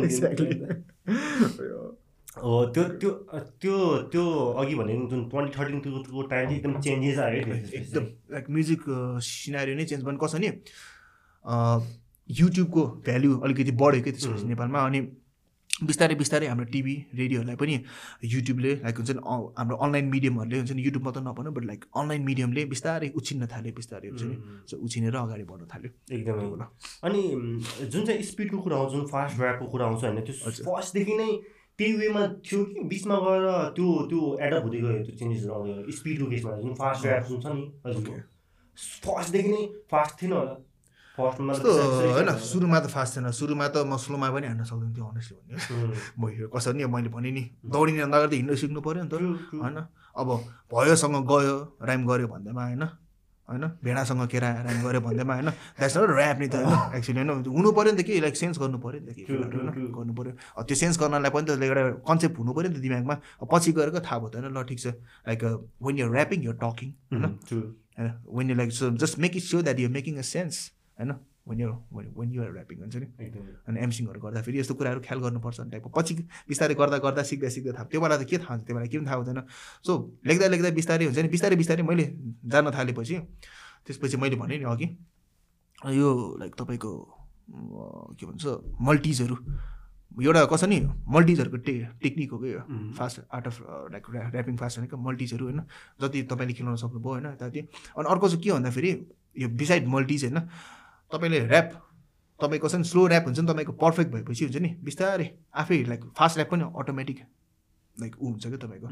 [0.08, 0.56] Exactly.
[1.42, 1.80] हुन्थ्यो
[2.38, 3.12] हो त्यो त्यो
[3.62, 3.76] त्यो
[4.14, 4.24] त्यो
[4.62, 8.82] अघि भने जुन ट्वेन्टी थर्टिन त्यो टाइम चाहिँ एकदम चेन्जेस आयो है एकदम लाइक म्युजिक
[9.30, 10.50] सिनारी नै चेन्ज भयो कसो नि
[12.30, 14.46] युट्युबको भ्याल्यु अलिकति बढ्यो क्या त्यसपछि.
[14.48, 15.00] नेपालमा अनि
[15.78, 17.74] बिस्तारै बिस्तारै हाम्रो टिभी रेडियोहरूलाई पनि
[18.26, 19.22] युट्युबले लाइक हुन्छ नि
[19.58, 23.74] हाम्रो अनलाइन मिडियमहरूले हुन्छ नि युट्युब मात्र नभनौँ बट लाइक अनलाइन मिडियमले बिस्तारै उछिन्न थाल्यो
[23.78, 24.36] बिस्तारै हुन्छ नि.
[24.70, 26.66] So उछिनेर अगाडि बढ्न थाल्यो एकदमै।
[27.04, 27.22] अनि
[27.94, 30.36] जुन चाहिँ स्पिडको कुरा आउँछ जुन फास्ट ऱ्यापको कुरा आउँछ होइन त्यो।
[30.66, 31.30] फर्स्टदेखि नै
[31.80, 33.46] त्यही वेमा थियो कि बिचमा गएर
[33.78, 37.38] त्यो त्यो एडप्ट हुँदै गयो त्यो चेन्जेसहरू आउँदै गयो स्पिडको केसमा जुन फास्ट ऱ्याप जुन
[37.42, 38.24] छ नि हजुर.
[39.06, 39.62] फर्स्टदेखि नै
[39.92, 40.56] फास्ट थिएन होला
[41.18, 41.70] कस्तो
[42.14, 45.98] होइन सुरुमा त फास्ट थिएन सुरुमा त म स्लोमा पनि हान्न सक्दैन थियो अनेस्टली भन्यो।
[46.20, 49.14] म हिँड कसरी नि मैले भने नि दौडिने अगाडि त हिँड्नु सिक्नु पऱ्यो नि त
[49.56, 49.78] होइन?
[50.14, 50.28] अब
[50.70, 52.84] भयोसँग गयो राइम गऱ्यो भन्दैमा होइन?
[53.48, 53.66] होइन?
[53.84, 55.50] भेडासँग केरा राइम गऱ्यो भन्दैमा होइन?
[55.50, 56.96] द्याट्स नट ऱ्याप नि त होइन?
[56.98, 57.32] एक्चुली होइन?
[57.48, 59.90] हुनु पऱ्यो नि त कि लाइक सेन्स गर्नु पऱ्यो नि त कि होइन.
[59.90, 63.16] गर्नु पऱ्यो। अब त्यो सेन्स गर्नलाई पनि त एउटा कन्सेप्ट हुनु पऱ्यो नि त दिमागमा।
[63.42, 64.54] पछि गएर थाहा भयो त होइन?
[64.54, 64.88] ल ठिक छ।
[65.28, 65.44] Like
[65.82, 67.26] when your rapping your talking होइन?
[67.98, 71.12] होइन when you like so just make it so that your making a sense होइन?
[71.48, 71.70] When you
[72.18, 73.08] when you're rapping हुन्छ नि?
[73.68, 76.14] अनि एमसिङहरू गर्दाखेरि यस्तो कुराहरू ख्याल गर्नुपर्छ भने टाइपको पछि
[76.50, 78.66] बिस्तारै गर्दा गर्दा सिक्दा सिक्दा थाहा त्यो बेला त के थाहा हुन्छ?
[78.68, 79.40] त्यो बेला के पनि थाहा हुँदैन।
[79.86, 79.92] सो
[80.28, 81.30] लेख्दा लेख्दा बिस्तारै हुन्छ नि?
[81.30, 82.06] बिस्तारै बिस्तारै मैले
[82.52, 83.16] जान थालेपछि
[83.86, 84.88] त्यसपछि मैले भनेँ नि अघि
[85.96, 86.10] यो
[86.42, 86.92] लाइक तपाईँको
[88.20, 88.44] के भन्छ
[88.82, 89.36] मल्टिजहरू
[90.20, 90.78] एउटा कसो नि
[91.16, 92.52] मल्टिजहरूको टे टेक्निक हो कि
[92.98, 93.56] fast art of
[93.94, 94.04] like
[94.36, 95.62] rapping fast भनेको मल्टिजहरू होइन?
[96.02, 97.60] जति तपाईँले खेलाउन सक्नुभयो होइन यताति
[97.96, 98.92] अनि अर्को चाहिँ के भन्दाखेरि
[99.38, 100.38] यो बिसाइड मल्टिज होइन?
[101.12, 101.72] तपाईँले ऱ्याप
[102.40, 106.38] तपाईँको चाहिँ स्लो ऱ्याप हुन्छ नि तपाईँको पर्फेक्ट भएपछि हुन्छ नि बिस्तारै आफै लाइक फास्ट
[106.38, 107.20] ऱ्याप पनि अटोमेटिक
[108.02, 108.88] लाइक ऊ हुन्छ क्या तपाईँको?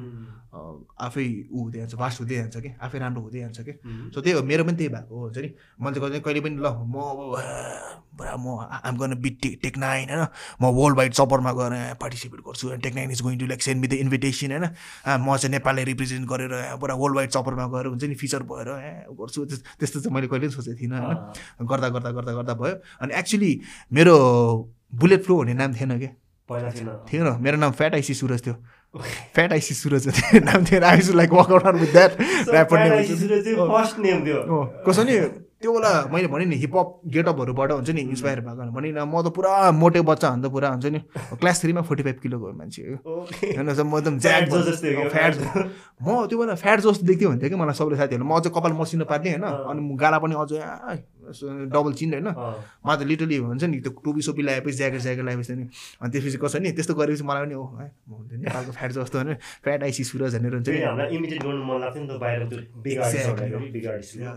[0.99, 2.69] आफै ऊ हुँदै जान्छ भास्ट हुँदै जान्छ कि?
[2.81, 3.73] आफै राम्रो हुँदै जान्छ कि?
[4.13, 5.49] सो त्यही हो मेरो पनि त्यही भएको हो हुन्छ नि?
[5.81, 7.19] मैले चाहिँ कहिले पनि ल म अब
[8.17, 8.47] पुरा म
[8.85, 10.27] आम गर्न बिट टेक टेक नाइन होइन?
[10.61, 13.87] म वर्ल्ड वाइड चपरमा गएर पार्टिसिपेट गर्छु tech nine is going to like send me
[13.87, 14.65] the invitation होइन?
[15.21, 18.69] म चाहिँ नेपाललाई रिप्रेजेन्ट गरेर पुरा वर्ल्ड वाइड चपरमा गएर हुन्छ नि फिचर भएर
[19.11, 21.17] गर्छु। त्यस- त्यस्तो चाहिँ मैले कहिले पनि सोचेको थिइनँ होइन?
[21.67, 23.61] गर्दा गर्दा गर्दा गर्दा भयो। अनि एक्चुली
[23.93, 24.15] मेरो
[24.95, 26.09] बुलेट फ्लो भन्ने नाम थिएन क्या?
[26.49, 28.55] पहिला थिएन। थिएन। मेरो नाम फ्याट आइसी सुरज थियो।
[28.97, 30.07] फ्याट आइसी सुरज
[30.43, 32.11] नाम थियो I like work out with that
[32.53, 32.93] rapper name
[33.71, 35.17] first name थियो। हो कसो नि
[35.55, 39.31] त्यो बेला मैले भने नि हिपहप गेटअपहरूबाट हुन्छ नि इन्सपायर भएको भने न म त
[39.35, 40.99] पुरा मोटे बच्चा भन्दा पुरा हुन्छ नि।
[41.39, 44.43] क्लास थ्रीमा फोर्टी फाइभ किलोको मान्छे। हो होइन म एकदम ज्याक
[45.11, 45.33] फ्याट।
[46.03, 49.05] म त्यो बेला फ्याट जस्तो देख्थेँ भन्थ्यो कि मलाई सबले साथीहरूले म अझै कपाल मसिनो
[49.09, 50.59] पार्ने होइन। अनि गाला पनि अझै
[51.73, 52.29] डबल चिन होइन
[52.85, 55.65] मलाई त लिटरली हुन्छ नि त्यो टोपी सोपी लगाएपछि ज्याकेट ज्याकेट लगाएपछि नि
[56.01, 58.91] अनि त्यसपछि कसो नि त्यस्तो गरेपछि मलाई पनि ओ है म हुन्छ नि नेपालको फ्याट
[58.91, 59.33] जस्तो होइन
[59.65, 60.67] फ्याट आइसी सुरज भनेर हुन्छ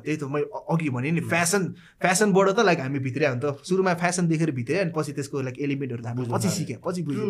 [0.05, 1.63] त्यही त मैले अघि भने नि फ्यासन
[2.01, 5.37] फ्यासनबाट त लाइक हामी भित्रै हो नि त। सुरुमा फ्यासन देखेर भित्रै अनि पछि त्यसको
[5.43, 7.25] लाइक एलिमेन्टहरू त हामीले बुझ्नु पछि। सिक्यो पछि बुझ्यो।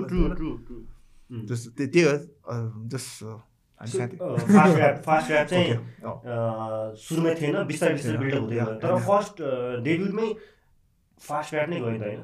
[1.49, 3.48] जस त्यही हो हामी साथी
[3.81, 5.75] फास्ट ऱ्याप फास्ट ऱ्याप चाहिँ
[6.99, 9.43] सुरुमै थिएन बिस्तारै बिस्तारै बिल्डअप हुँदै गयो तर फर्स्ट
[9.85, 10.29] डेब्युटमै
[11.23, 12.23] फास्ट ऱ्याप नै गयो नि त होइन?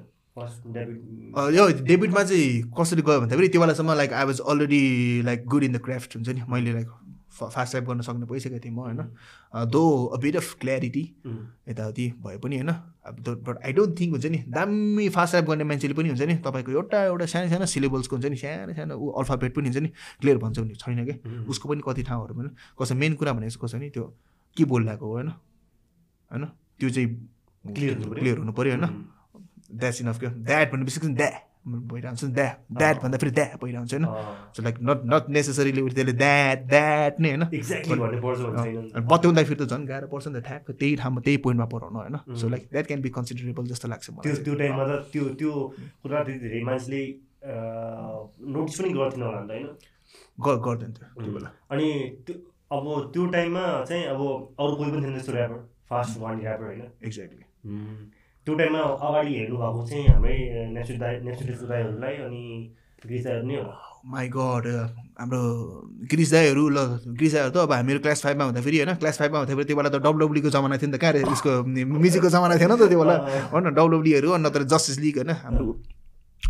[1.54, 4.82] यो डेबिटमा चाहिँ कसरी गयो भन्दाखेरि त्यो बेलासम्म like I was already
[5.24, 6.88] like good in the craft हुन्छ नि मैले लाइक
[7.34, 9.00] फास्ट टाइप गर्न सक्ने भइसकेको थिएँ म होइन।
[9.70, 11.02] दो अ बिट अफ क्ल्यारिटी
[11.68, 13.14] यताउति भए पनि होइन। अब
[13.46, 16.72] बट आई डोन्ट थिङ्क हुन्छ नि दामी फास्ट टाइप गर्ने मान्छेले पनि हुन्छ नि तपाईँको
[16.72, 19.88] एउटा एउटा सानो सानो सिलेबल्सको हुन्छ नि सानो सानो ऊ अल्फाबेट पनि हुन्छ नि
[20.20, 21.14] क्लियर भन्छ भने छैन कि?
[21.48, 22.48] उसको पनि कति ठाउँहरू पनि
[22.80, 24.04] कसो मेन कुरा भनेको कसो नि त्यो
[24.56, 25.28] के बोलिरहेको हो होइन?
[26.30, 26.44] होइन?
[26.78, 27.08] त्यो चाहिँ
[27.64, 28.86] पऱ्यो। क्लियर हुनु पऱ्यो होइन?
[29.74, 31.30] द्याट्स इनफ क्या द्याट भनेपछि द्या
[31.64, 34.06] भइरहन्छ नि द्या द्याट भन्दा फेरि द्या भइरहन्छ होइन।
[34.52, 37.44] So like not not necessarily त्यसले द्याट द्याट नै होइन।
[39.00, 42.48] बत्याउँदाखेरि त झन् गाह्रो पर्छ नि त ठ्याक्क त्यही ठाउँमा त्यही पोइन्टमा पढाउनु होइन। So
[42.48, 45.52] like that can be considerable जस्तो लाग्छ मलाई। त्यो टाइममा त त्यो त्यो
[46.04, 47.02] कुरा धेरै मान्छेले
[47.44, 49.66] नोटिस पनि गर्थेन होला नि त होइन।
[50.66, 51.88] गर्दैन थियो त्यो बेला। अनि
[52.26, 52.34] त्यो
[52.76, 52.84] अब
[53.14, 54.20] त्यो टाइममा चाहिँ अब
[54.58, 55.58] अरू कोही पनि थिएन त्यस्तो ऱ्यापर
[55.88, 57.44] फास्ट वान ऱ्यापर होइन। एक्ज्याक्टली
[58.46, 60.38] त्यो टाइममा अगाडि हेर्नु भएको चाहिँ हाम्रै
[60.70, 62.42] नेसु दाई नेसु दाईहरूलाई अनि
[63.02, 63.76] गिरिजाहरू नै होला
[64.06, 64.66] माई गड
[65.16, 65.40] हाम्रो
[66.04, 66.78] गिरिस दाईहरू ल
[67.10, 69.96] गिरिस दाईहरू त अब हामीहरू क्लास फाइभमा हुँदाखेरि होइन क्लास फाइभमा हुँदाखेरि त्यो बेला त
[69.98, 71.52] डब्लुडब्ल्यूको जमाना थियो नि त कहाँ उसको
[71.94, 73.16] म्युजिकको जमाना थिएन नि त त्यो बेला
[73.48, 75.72] होइन डब्लुडब्ल्यूहरू अनि नत्र जस्टिस लिग होइन हाम्रो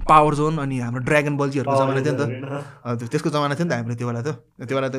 [0.03, 3.75] पावर जोन अनि हाम्रो ड्रागन बल्जीहरूको जमाना थियो नि त। त्यसको जमाना थियो नि त
[3.79, 4.29] हाम्रो त्यो बेला त।
[4.67, 4.97] त्यो बेला त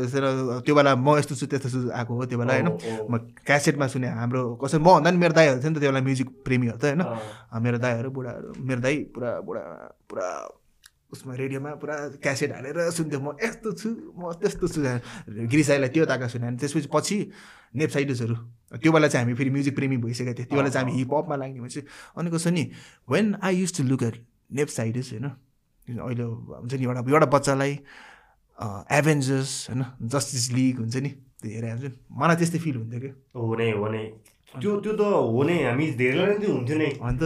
[0.65, 2.69] त्यो बेला म यस्तो छु त्यस्तो छु आएको हो त्यो बेला होइन।
[3.11, 3.13] म
[3.45, 6.27] क्यासेटमा सुने हाम्रो कसै म भन्दा नि मेरो दाईहरू थियो नि त त्यो बेला म्युजिक
[6.47, 7.01] प्रेमीहरू त होइन।
[7.61, 9.63] मेरो दाईहरू बुढाहरू मेरो दाई पुरा बुढा
[10.09, 10.27] पुरा
[11.13, 14.79] उसमा रेडियोमा पुरा क्यासेट हालेर सुन्थ्यो। म यस्तो छु म त्यस्तो छु।
[15.51, 17.17] गिरिस दाईलाई त्यो ताका सुने। अनि त्यसपछि पछि
[17.77, 18.35] नेपसाइडर्सहरू
[18.81, 21.59] त्यो बेला चाहिँ हामी फेरि म्युजिक प्रेमी भइसकेको थियो। त्यो बेला चाहिँ हामी हिपहपमा लाग्ने
[21.61, 21.81] भएपछि।
[22.17, 22.63] अनि कसो नि
[23.05, 24.15] when I use to look at
[24.49, 25.27] नेपसाइडर्स होइन?
[25.99, 27.73] अहिले हुन्छ नि एउटा एउटा बच्चालाई
[28.99, 29.83] एभेन्जर्स होइन?
[30.13, 31.09] जस्टिस लिग हुन्छ नि
[31.41, 34.05] त्यो हेरेर हुन्छ नि। मलाई त्यस्तै फिल हुन्थ्यो कि हो नै हो नै
[34.61, 35.01] त्यो त्यो त
[35.33, 37.23] हो नै हामी धेरैलाई नै त्यो हुन्थ्यो नै। अन्त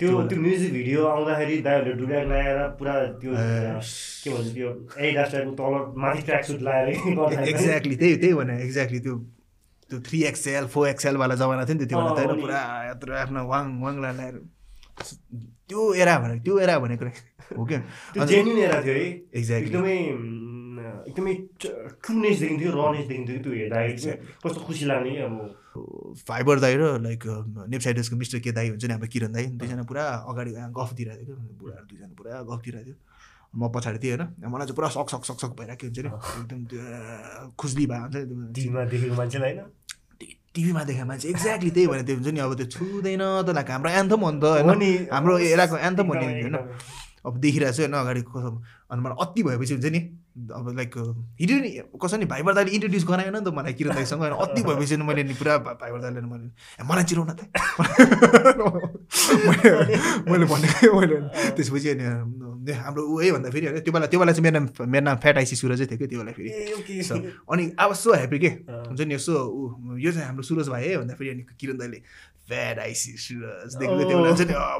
[0.00, 5.52] त्यो त्यो म्युजिक भिडियो आउँदाखेरि दाइहरूले डुब्याक लगाएर पुरा त्यो के भन्छ त्यो एडिडास टाइपको
[5.60, 6.88] तल माथि ट्र्याक सुट लगाएर
[7.52, 9.16] एक्ज्याक्टली त्यही त्यही भने एक्ज्याक्टली त्यो
[9.90, 14.10] त्यो थ्री एक्सएल फोर एक्सएलवाला जमाना थियो नि त त्यो पुरा यत्रो आफ्नो वाङ वाङला
[14.12, 14.36] लगाएर
[15.70, 17.04] त्यो एरा भने त्यो एरा भनेको
[17.56, 17.78] हो क्या?
[18.18, 18.26] एरा
[18.82, 19.06] थियो है।
[19.38, 19.96] एक्ज्याक्टली एकदमै
[21.08, 25.34] एकदमै ट्रुनेस देखिन्थ्यो रनेस देखिन्थ्यो त्यो हेर्दाखेरि चाहिँ कस्तो खुसी लाग्ने अब।
[26.28, 27.22] फाइबर दाई र लाइक
[27.70, 31.36] नेपसाइडर्सको मिस्टर के दाई हुन्छ नि हाम्रो किरण दाई दुईजना पुरा अगाडि गफ दिइरहेको थियो।
[31.36, 32.98] कि बुढाहरू दुईजना पुरा गफ दिइरहेको थियो।
[33.50, 36.10] म पछाडि थिएँ होइन। मलाई चाहिँ पुरा सक सक सक सक भइरहेको हुन्छ नि?
[36.10, 36.80] एकदम त्यो
[37.58, 39.66] खुजली भएको हुन्छ नि। टिभीमा देखेको मान्छेलाई होइन
[40.54, 44.20] टिभीमा देखाएको मान्छे एक्ज्याक्टली त्यही भने त्यो हुन्छ नि अब त्यो छुँदैन त हाम्रो एन्थम
[44.20, 46.56] हो नि त होइन। नि। हाम्रो एराको एन्थम भन्ने होइन।
[47.26, 48.50] अब देखिरहेको छु होइन अगाडि कसो
[48.90, 50.00] अनि मलाई अति भएपछि हुन्छ नि।
[50.30, 50.94] अब लाइक
[51.40, 54.62] हिँड्यो नि कसो नि भाइबर दाइले इन्ट्रोड्युस गराएन नि त मलाई किरण दाइसँग होइन। अति
[54.62, 56.50] भएपछि मैले नि पुरा भाइबर दाइले नि मैले।
[56.86, 57.50] मलाई चिराउन त।
[60.30, 61.16] मैले भनेको मैले
[61.58, 62.04] त्यसपछि अनि
[62.70, 65.16] हाम्रो ऊ है भन्दा फेरि होइन त्यो बेला त्यो बेला चाहिँ मेरो नाम मेरो नाम
[65.18, 66.50] फ्याट आइसी सुरजै थियो कि त्यो बेला फेरि।
[67.50, 68.48] अनि अब सो ह्याप्पी के।
[68.86, 72.02] हुन्छ नि यसो ऊ यो चाहिँ हाम्रो सुरज भाइ है भन्दाखेरि अनि किरण दाइले
[72.50, 74.34] फ्याट आइसी सुरज देख्नु त्यो बेला। अँ,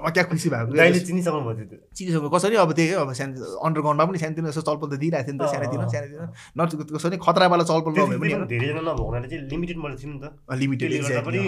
[0.05, 0.73] म क्या खुसी भएको।
[1.07, 3.35] चिनिसक्नु भयो त्यो चिनिसक्यो कसरी अब त्यही हो अब सानो
[3.67, 6.27] अन्डरग्राउन्डमा पनि सानोतिनो यसो चलपल त दिइरहेको थियो नि त सानोतिनो अँ। सानोतिनो
[6.59, 10.27] नट कसरी खतरावाला चलपल नभए पनि धेरैजना नभएको चाहिँ लिमिटेड मात्रै थियो नि त
[10.61, 10.91] लिमिटेड
[11.27, 11.41] पनि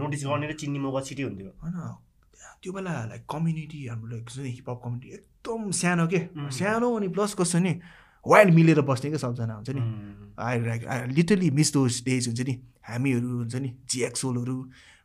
[0.00, 1.76] नोटिस गर्ने र चिन्ने मौका छिटै हुन्थ्यो। होइन
[2.62, 4.26] त्यो बेला लाइक कम्युनिटी हाम्रो लाइक
[4.56, 6.20] हिपहप कम्युनिटी एकदम सानो के.
[6.58, 7.72] सानो अनि प्लस कस्तो नि
[8.26, 9.82] वाइल्ड मिलेर बस्ने क्या सबजना हुन्छ नि।
[10.34, 12.54] I like I literally miss those days हुन्छ नि।
[12.88, 14.56] हामीहरू हुन्छ नि जिएक्सोलहरू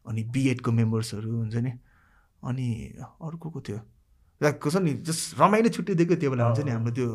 [0.08, 1.72] अनि बिएडको मेम्बर्सहरू हुन्छ नि।
[2.42, 2.68] अनि
[3.22, 3.80] अरू को को थियो
[4.42, 7.08] लाइक कस नि जस्ट रमाइलो छुट्टी दिएको त्यो बेला हुन्छ नि हाम्रो त्यो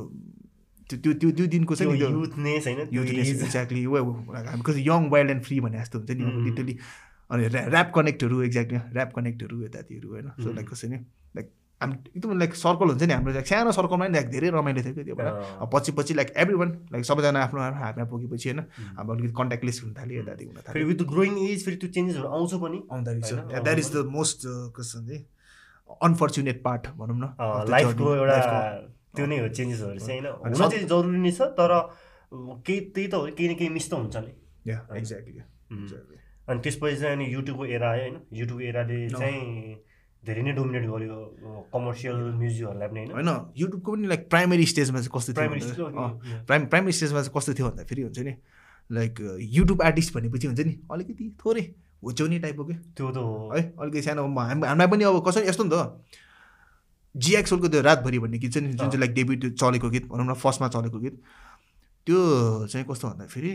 [0.89, 5.31] त्यो त्यो त्यो त्यो दिनको चाहिँ नि युथनेस होइन युथनेस। एक्ज्याक्टली हामी कस्तो यङ वाइल्ड
[5.31, 6.45] एन्ड फ्री भने जस्तो हुन्छ नि। Mm.
[6.47, 6.75] लिटरली
[7.31, 10.53] अनि ऱ्या ऱ्याप कनेक्टहरू एक्ज्याक्टली ऱ्याप कनेक्टहरू यतातिर होइन। सो.
[10.53, 10.99] लाइक कसै नि
[11.37, 11.47] लाइक
[11.81, 14.95] हामी एकदम लाइक सर्कल हुन्छ नि हाम्रो। लाइक सानो सर्कलमा नि लाइक धेरै रमाइलो थियो
[14.95, 15.17] क्या त्यो
[15.61, 18.99] अब पछि पछि लाइक एभ्री वान लाइक सबैजना आफ्नो आफ्नो हातमा पुगेपछि होइन। Mm.
[18.99, 22.55] अब अलिकति कन्ट्याक्टलेस हुन थाल्यो यताति हुन थाल्यो। विथ ग्रोइङ एज फेरि त्यो चेन्जेसहरू आउँछ
[22.63, 23.23] पनि। आउँदो होइन?
[23.23, 24.39] रहेछ द्याट इज द मोस्ट
[24.79, 24.99] कस्तो
[26.03, 27.25] अनफर्चुनेट पार्ट भनौँ न
[27.71, 28.39] लाइफको एउटा।
[29.17, 31.73] त्यो नै हो चेन्जेसहरू चाहिँ होइन हुन चाहिँ जरुरी नै छ तर
[32.65, 34.33] केही त्यही त हो केही न केही मिस त हुन्छ नि
[35.01, 35.43] exactly.
[36.49, 38.99] अनि त्यसपछि चाहिँ अनि युट्युबको एरा आयो होइन युट्युब एराले.
[39.09, 39.77] चाहिँ
[40.23, 41.17] धेरै नै डोमिनेट गर्यो
[41.73, 46.09] कमर्सियल म्युजिकहरूलाई पनि होइन होइन युट्युबको पनि लाइक प्राइमेरी स्टेजमा चाहिँ कस्तो थियो
[46.47, 48.35] प्राइम प्राइमेरी स्टेजमा चाहिँ कस्तो थियो भन्दाखेरि हुन्छ नि
[48.91, 49.21] लाइक
[49.55, 51.65] युट्युब आर्टिस्ट भनेपछि हुन्छ नि अलिकति थोरै
[52.05, 55.71] होच्याउने टाइपको के त्यो त हो है अलिकति सानो हामीलाई पनि अब कसरी यस्तो नि
[55.71, 55.75] त
[57.17, 60.35] जिएक्सोलको त्यो रातभरि भन्ने गीत चाहिँ नि जुन चाहिँ लाइक डेब्युट चलेको गीत भनौँ न
[60.37, 61.17] फर्स्टमा चलेको गीत।
[62.07, 62.19] त्यो
[62.71, 63.53] चाहिँ कस्तो भन्दाखेरि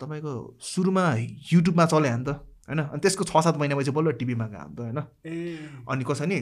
[0.00, 1.04] तपाईँको सुरुमा
[1.52, 2.30] युट्युबमा चल्यो भने त
[2.68, 2.80] होइन?
[2.90, 4.98] अनि त्यसको छ सात महिनापछि बल्ल टिभीमा गयो हामी त होइन?
[5.86, 6.38] अनि कसो नि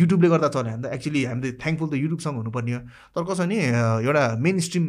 [0.00, 2.80] युट्युबले गर्दा चल्यो भने त। एक्चुली हामीले थ्याङ्कफुल त युट्युबसँग हुनुपर्ने हो।
[3.14, 3.56] तर कसो नि
[4.06, 4.86] एउटा मेन स्ट्रिम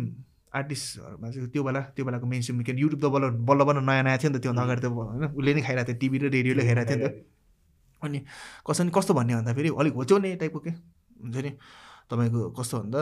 [0.53, 4.17] आर्टिस्टहरूमा चाहिँ त्यो बेला त्यो बेलाको मेन स्ट्रिम युट्युब त बल्ल बल्ल बल्ल नयाँ नयाँ
[4.17, 5.23] थियो नि त त्योभन्दा अगाडि त होइन?
[5.37, 7.25] उसले नै खाइरहेको थियो टिभी र रेडियोले खाइरहेको थियो नि त।
[8.03, 8.19] अनि
[8.67, 11.51] कसो नि कस्तो भन्ने भन्दाखेरि अलिक होच्याउने टाइपको के हुन्छ नि?
[12.09, 13.01] तपाईँको कस्तो भन्दा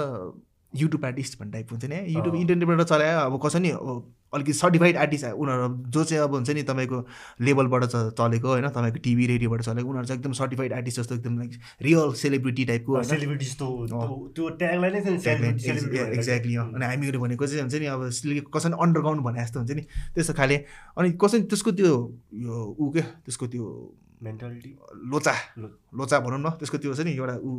[0.73, 4.97] युट्युब आर्टिस्ट भन्ने टाइपको हुन्छ नि युट्युब। इन्टरनेटबाट चलायो अब कसो नि अब अलिकति सर्टिफाइड
[4.97, 6.99] आर्टिस्ट उनीहरू जो चाहिँ अब हुन्छ नि तपाईँको
[7.41, 7.83] लेभलबाट
[8.15, 11.51] चलेको होइन तपाईँको टिभी रेडियोबाट चलेको उनीहरू चाहिँ एकदम सर्टिफाइड आर्टिस्ट जस्तो एकदम लाइक
[11.81, 13.67] रियल सेलिब्रिटी टाइपको सेलिब्रिटी जस्तो
[14.35, 14.99] त्यो- ट्यागलाई नै
[16.17, 18.07] एक्ज्याक्टली अनि हामीहरू भनेको चाहिँ हुन्छ नि अब
[18.55, 19.81] कसैले अन्डरग्राउन्ड भने जस्तो हुन्छ नि।
[20.15, 20.57] त्यस्तो खाले।
[20.97, 21.91] अनि कसै त्यसको त्यो
[22.33, 23.65] यो ऊ के त्यसको त्यो
[24.23, 24.71] मेन्टालिटी
[25.11, 25.33] लोचा
[25.99, 27.51] लोचा भनौँ न त्यसको त्यो छ नि एउटा ऊ।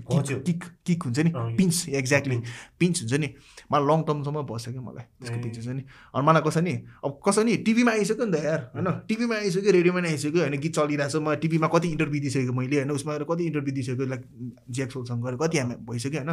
[0.00, 1.30] किक किक हुन्छ नि?
[1.56, 2.36] Pinch exactly.
[2.78, 3.28] पिन्च। हुन्छ नि?
[3.72, 5.82] मलाई लङ टर्मसम्म बस्छ क्या मलाई। त्यसको। पिन्च हुन्छ नि?
[6.14, 6.74] अनि मलाई कसो नि?
[7.04, 7.56] अब कसो नि?
[7.66, 8.88] टिभीमा आइसक्यो नि त यार होइन?
[9.08, 10.56] टिभीमा आइसक्यो रेडियोमा नि आइसक्यो होइन?
[10.60, 12.90] गीत चलिरहेको छ म टिभीमा कति इन्टरभ्यू दिइसकेको मैले होइन?
[12.90, 14.22] उसमा गएर कति इन्टरभ्यू दिइसक्यो लाइक
[14.70, 16.32] ज्याक्सोलसँग गएर कति हामी भइसक्यो होइन?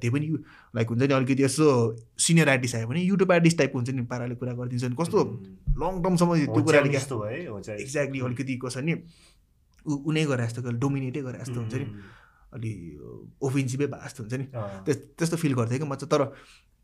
[0.00, 0.26] त्यो पनि
[0.76, 1.12] लाइक हुन्छ नि?
[1.14, 1.66] अलिकति यसो
[2.18, 5.18] सिनियर आर्टिस्ट आयो भने युट्युब आर्टिस्ट टाइपको हुन्छ नि पाराले कुरा गरिदिन्छ नि। कस्तो
[5.82, 6.88] लङ टर्मसम्म त्यो कुराले
[7.82, 8.94] एक्ज्याक्टली अलिकति कसो नि?
[9.84, 11.86] ऊ उनै गरे जस्तो डोमिनेटै गरे जस्तो हुन्छ नि?
[12.54, 12.72] अलि
[13.42, 14.46] ओफेन्सिभै भए जस्तो हुन्छ नि।
[15.18, 16.22] त्यस्तो फिल गर्थेँ कि म चाहिँ तर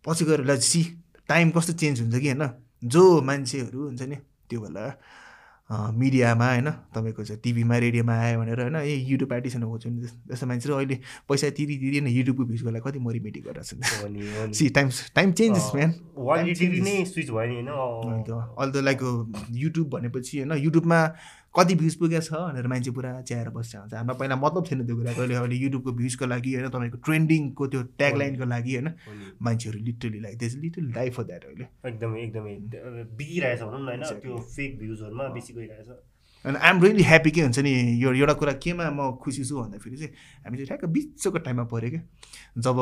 [0.05, 0.83] पछि गएर ल सी
[1.29, 2.45] टाइम कस्तो चेन्ज हुन्छ कि होइन?
[2.85, 4.17] जो मान्छेहरू हुन्छ नि
[4.49, 4.85] त्यो बेला
[5.71, 10.47] मिडियामा होइन तपाईँको चाहिँ टिभीमा रेडियोमा आयो भनेर होइन ए युट्युब आर्टिस्ट हो नि त्यस्तो
[10.47, 10.97] मान्छेहरू अहिले
[11.31, 14.55] पैसा तिरी तिरी नै युट्युबको भ्युजको लागि कति मरिमेटी गरिरहेको छ हो नि, हो नि।
[14.59, 16.59] See time time changes man अहिले
[18.73, 19.01] त लाइक
[19.63, 20.99] युट्युब भनेपछि होइन युट्युबमा
[21.55, 24.97] कति भ्युज पुगेको छ भनेर मान्छे पुरा च्याएर बस्छ हुन्छ। हाम्रो पहिला मतलब थिएन त्यो
[24.97, 28.93] कुराको अहिले अहिले युट्युबको भ्युजको लागि होइन तपाईँको ट्रेन्डिङको त्यो ट्यागलाइनको लागि होइन हो।
[29.43, 32.55] मान्छेहरू literally like this little life for that अहिले। एकदमै एकदमै
[33.19, 34.03] बिगिरहेछ भनौँ न होइन.
[34.23, 35.91] त्यो फेक भ्युजहरूमा बेसी गइरहेछ।
[36.45, 39.97] अनि आइएम रियली ह्याप्पी के हुन्छ नि यो एउटा कुरा केमा म खुसी छु भन्दाखेरि
[39.97, 40.13] चाहिँ
[40.45, 42.01] हामी चाहिँ ठ्याक्क बिचको टाइममा पऱ्यो क्या।
[42.59, 42.79] जब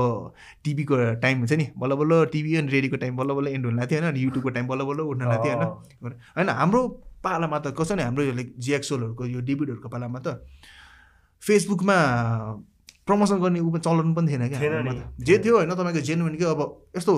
[0.65, 3.99] टिभीको टाइम हुन्छ नि बल्ल बल्ल टिभी अनि रेडियोको टाइम बल्ल बल्ल एन्ड हुन लाग्थ्यो
[3.99, 6.83] होइन अनि युट्युबको टाइम बल्ल बल्ल उठ्न लाग्थ्यो होइन। होइन हाम्रो
[7.25, 8.23] पालामा त कसो नि हाम्रो
[8.59, 10.43] जिएक्सोलहरूको यो डेबिटहरूको पालामा त
[11.43, 11.97] फेसबुकमा
[13.07, 14.59] प्रमोसन गर्ने ऊ चलन पनि थिएन क्या।
[15.19, 16.61] जे थियो होइन तपाईँको जेन्युन के अब
[16.97, 17.15] यस्तो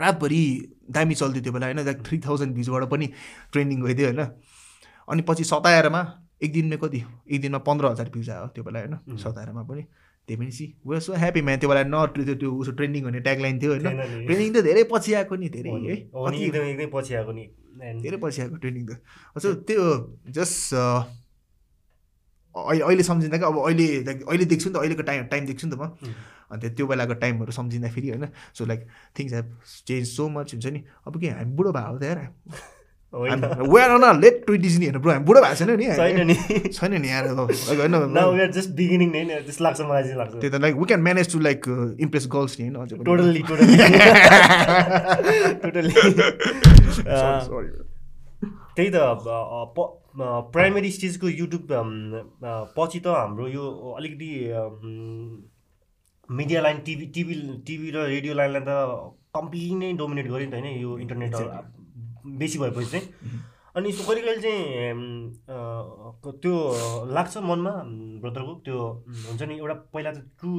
[0.00, 0.42] रातभरि
[0.90, 3.06] दामी चल्थ्यो त्यो बेला होइन लाइक थ्री थाउजन्ड भ्युजबाट पनि
[3.52, 4.22] ट्रेन्डिङ गइदियो होइन।
[5.08, 6.02] अनि पछि सताएरमा
[6.42, 7.00] एक दिनमा कति?
[7.30, 8.94] एक दिनमा पन्ध्र हजार भ्युज आयो त्यो बेला होइन.
[9.18, 9.82] सताएरमा पनि।
[10.28, 13.20] त्यही पनि see way so happy man त्यो बेला न त्यो त्यो उसो ट्रेन्डिङ भन्ने
[13.20, 17.44] ट्यागलाइन थियो होइन। ट्रेनिङ त धेरै पछि आएको नि धेरै हो एकदमै पछि आएको नि।
[17.74, 19.00] धेरै पछि आएको ट्रेनिङ त।
[19.38, 19.82] सो त्यो
[20.28, 20.74] जस्ट
[22.54, 25.66] अहिले अहिले सम्झिँदा क्या अब अहिले लाइक अहिले देख्छु नि त अहिलेको टाइम टाइम देख्छु
[25.66, 26.14] नि त म। उम्.
[26.52, 28.80] अन्त त्यो बेलाको टाइमहरू सम्झिँदा फेरि होइन so like
[29.18, 29.46] things have
[29.88, 32.18] change so much हुन्छ नि। अब के हामी बुढो भएको त यार
[33.12, 36.36] वेयर अन लेट ट्वेन्टिज नि हेर्नु ब्रो हामी बुढो भएको छैन नि छैन। नि
[36.68, 37.80] छैन नि like
[38.18, 41.26] होइन जस्ट बिगिनिङ नै जस्तो लाग्छ मलाई चाहिँ लाग्छ त्यही त like we can manage
[41.32, 41.60] to like
[42.00, 43.76] impress girls नि होइन अझै। Totally totally
[45.64, 45.94] totally.
[48.76, 48.96] त्यही त
[50.54, 51.64] प्राइमेरी स्टेजको युट्युब
[52.76, 53.64] पछि त हाम्रो यो
[53.98, 54.30] अलिकति
[56.28, 57.34] media line TV TV
[57.66, 58.72] TV र रेडियो लाइनलाई त
[59.36, 61.32] कम्प्लिटली नै डोमिनेट गर्यो नि त होइन यो इन्टरनेट
[62.24, 63.06] बेसी भएपछि चाहिँ।
[63.76, 64.94] अनि सो कहिले कहिले चाहिँ
[66.42, 66.54] त्यो
[67.08, 67.72] लाग्छ मनमा
[68.20, 68.78] ब्रदरको। त्यो
[69.28, 70.50] हुन्छ नि एउटा पहिला त ट्रु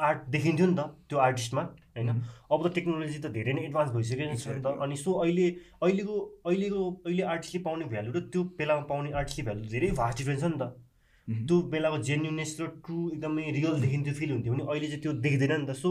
[0.00, 1.62] आर्ट देखिन्थ्यो नि त त्यो आर्टिस्टमा
[1.96, 2.08] होइन?
[2.50, 5.46] अब त टेक्नोलोजी त धेरै नै एडभान्स भइसकेको छ नि त। अनि सो अहिले
[5.84, 6.16] अहिलेको
[6.48, 10.48] अहिलेको अहिले आर्टिस्टले पाउने भ्यालु र त्यो बेलामा पाउने आर्टिस्टले भ्यालु धेरै भास्ट डिफ्रेन्स छ
[10.48, 10.72] नि त।
[11.28, 15.52] त्यो बेलाको जेन्युनेस र ट्रु एकदमै रियल देखिन्थ्यो फिल हुन्थ्यो भने अहिले चाहिँ त्यो देख्दैन
[15.60, 15.90] नि त। सो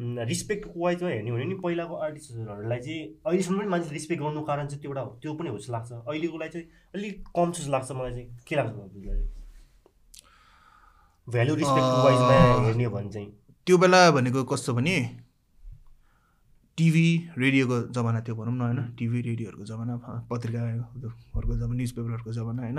[0.00, 4.66] रिस्पेक्ट वाइजमा हेर्ने हो भने नि पहिलाको आर्टिस्टहरूलाई चाहिँ अहिलेसम्म पनि मान्छेले रिस्पेक्ट गर्नु कारण
[4.66, 8.12] चाहिँ त्यो एउटा त्यो पनि हो जस्तो लाग्छ अहिलेकोलाई चाहिँ अलिक कम जस्तो लाग्छ मलाई
[8.12, 8.72] चाहिँ। के लाग्छ
[11.28, 12.34] भ्यालु रिस्पेक्ट वाइजमा
[12.66, 13.28] हेर्ने हो भने चाहिँ।
[13.66, 14.96] त्यो बेला भनेको कस्तो भने
[16.78, 18.80] टिभी रेडियोको जमाना थियो भनौँ न होइन?
[18.98, 19.94] टिभी रेडियोहरूको जमाना
[20.30, 22.78] पत्रिकाहरूको जमाना न्युज पेपरहरूको जमाना होइन?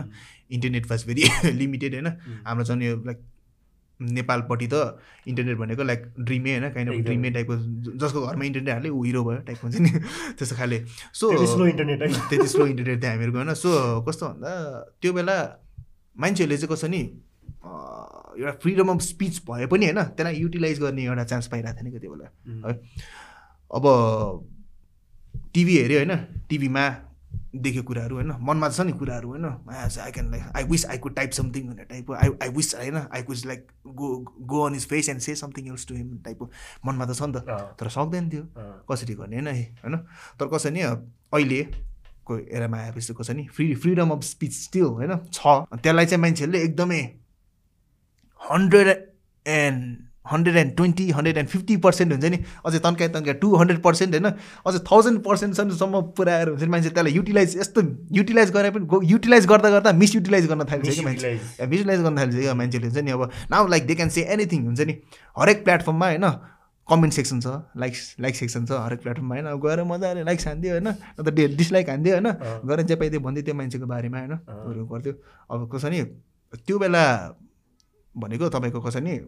[0.51, 2.07] इन्टरनेट वाज भेरी लिमिटेड होइन?
[2.47, 3.19] हाम्रो झन् यो लाइक
[4.01, 4.97] नेपालपट्टि त
[5.27, 7.55] इन्टरनेट भनेको लाइक ड्रिमे होइन काइन्ड अफ। ड्रिमे टाइपको
[7.97, 9.89] जसको घरमा इन्टरनेट हाल्यो ऊ हिरो भयो टाइपको हुन्छ नि
[10.37, 10.79] त्यस्तो खाले।
[11.13, 11.99] सो स्लो इन्टरनेट
[12.29, 14.51] त्यति स्लो इन्टरनेट थियो हामीहरूको होइन। सो कस्तो भन्दा
[15.01, 15.37] त्यो बेला
[16.15, 17.01] मान्छेहरूले चाहिँ कसो नि
[18.31, 21.99] एउटा फ्रिडम अफ स्पिच भए पनि होइन त्यसलाई युटिलाइज गर्ने एउटा चान्स पाइरहेको थिएन कि
[21.99, 22.27] त्यो बेला।
[22.67, 22.73] है।
[23.71, 23.85] अब
[25.53, 26.15] टिभी हेऱ्यो होइन
[26.49, 26.85] टिभीमा
[27.55, 31.15] देख्यो कुराहरू होइन। मनमा छ नि कुराहरू होइन। I can like I wish I could
[31.15, 34.09] type something भन्ने टाइपको आई आई विस होइन I could like go
[34.41, 36.49] go on his face and say something else to him टाइपको
[36.85, 38.43] मनमा त छ नि त। तर सक्दैन थियो
[38.91, 39.97] कसरी गर्ने होइन है होइन?
[40.39, 45.17] तर कसरी नि अहिलेको एरामा आएपछि कसो नि free freedom of speech still होइन?
[45.31, 47.01] छ। त्यसलाई चाहिँ मान्छेहरूले एकदमै
[48.41, 48.87] hundred
[49.45, 52.37] and hundred and twenty hundred and fifty percent हुन्छ नि?
[52.65, 54.27] अझै तन्काइ तन्काइ टू हन्ड्रेड पर्सेन्ट होइन?
[54.67, 57.81] अझै थाउजन्ड पर्सेन्टसम्म पुऱ्याएर हुन्छ नि मान्छे त्यसलाई युटिलाइज यस्तो
[58.13, 61.33] युटिलाइज गरे पनि युटिलाइज गर्दा गर्दा मिसयुटिलाइज गर्न थालिन्छ कि मान्छे।
[61.65, 64.81] मिसयुटिलाइज गर्न थालिन्छ क्या मान्छेले हुन्छ नि अब। Now like they can say anything हुन्छ
[64.81, 64.93] नि।
[65.37, 66.27] हरेक प्लेटफर्ममा होइन
[66.87, 67.47] कमेन्ट सेक्सन छ
[67.77, 71.47] लाइक लाइक सेक्सन छ हरेक प्लेटफर्ममा होइन। अब गएर मजाले लाइक्स हान्दियो होइन अन्त डे
[71.57, 72.29] डिसलाइक हान्दियो होइन।
[72.69, 74.33] गएर जे पाइदियो भन्दै त्यो मान्छेको बारेमा होइन।
[74.91, 75.13] गर्थ्यो।
[75.49, 76.03] अब कसो नि
[76.67, 77.03] त्यो बेला
[78.15, 79.23] भनेको तपाईँको कसो नि अ,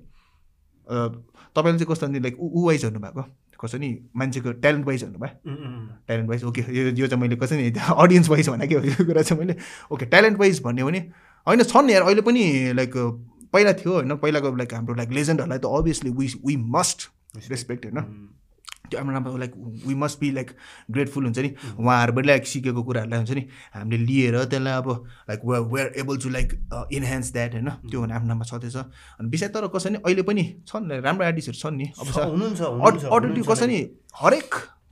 [0.90, 3.26] तपाईँले चाहिँ कस्तो लाइक ऊ वाइज हेर्नुभएको
[3.64, 5.56] कसो नि मान्छेको ट्यालेन्ट वाइज हेर्नुभयो
[6.08, 9.22] ट्यालेन्ट वाइज ओके यो यो चाहिँ मैले कसै नि अडियन्स वाइज भनेको हो यो कुरा
[9.22, 9.56] चाहिँ मैले
[9.92, 11.00] ओके ट्यालेन्ट वाइज भन्यो भने
[11.48, 12.92] होइन छन् यार अहिले पनि लाइक
[13.54, 17.10] पहिला थियो होइन पहिलाको लाइक हाम्रो लाइक लेजेन्डहरूलाई त obviously we we must
[17.50, 18.30] respect होइन।
[18.90, 19.54] त्यो हाम्रो राम्रो like
[19.88, 20.50] we must be like
[20.92, 24.88] grateful हुन्छ नि। उहाँहरूबाट लाइक सिकेको कुराहरूलाई हुन्छ नि हामीले लिएर त्यसलाई अब
[25.30, 26.50] like we're able to like
[26.92, 27.70] enhance that होइन?
[27.90, 28.76] त्यो भने आफ्नो नाममा छँदैछ।
[29.20, 32.62] अनि विशेष तर कसै नि अहिले पनि छन् राम्रो आर्टिस्टहरू छन् नि। अब छ- हुनुहुन्छ
[33.08, 33.80] अडिटिभ कसै नि
[34.20, 34.52] हरेक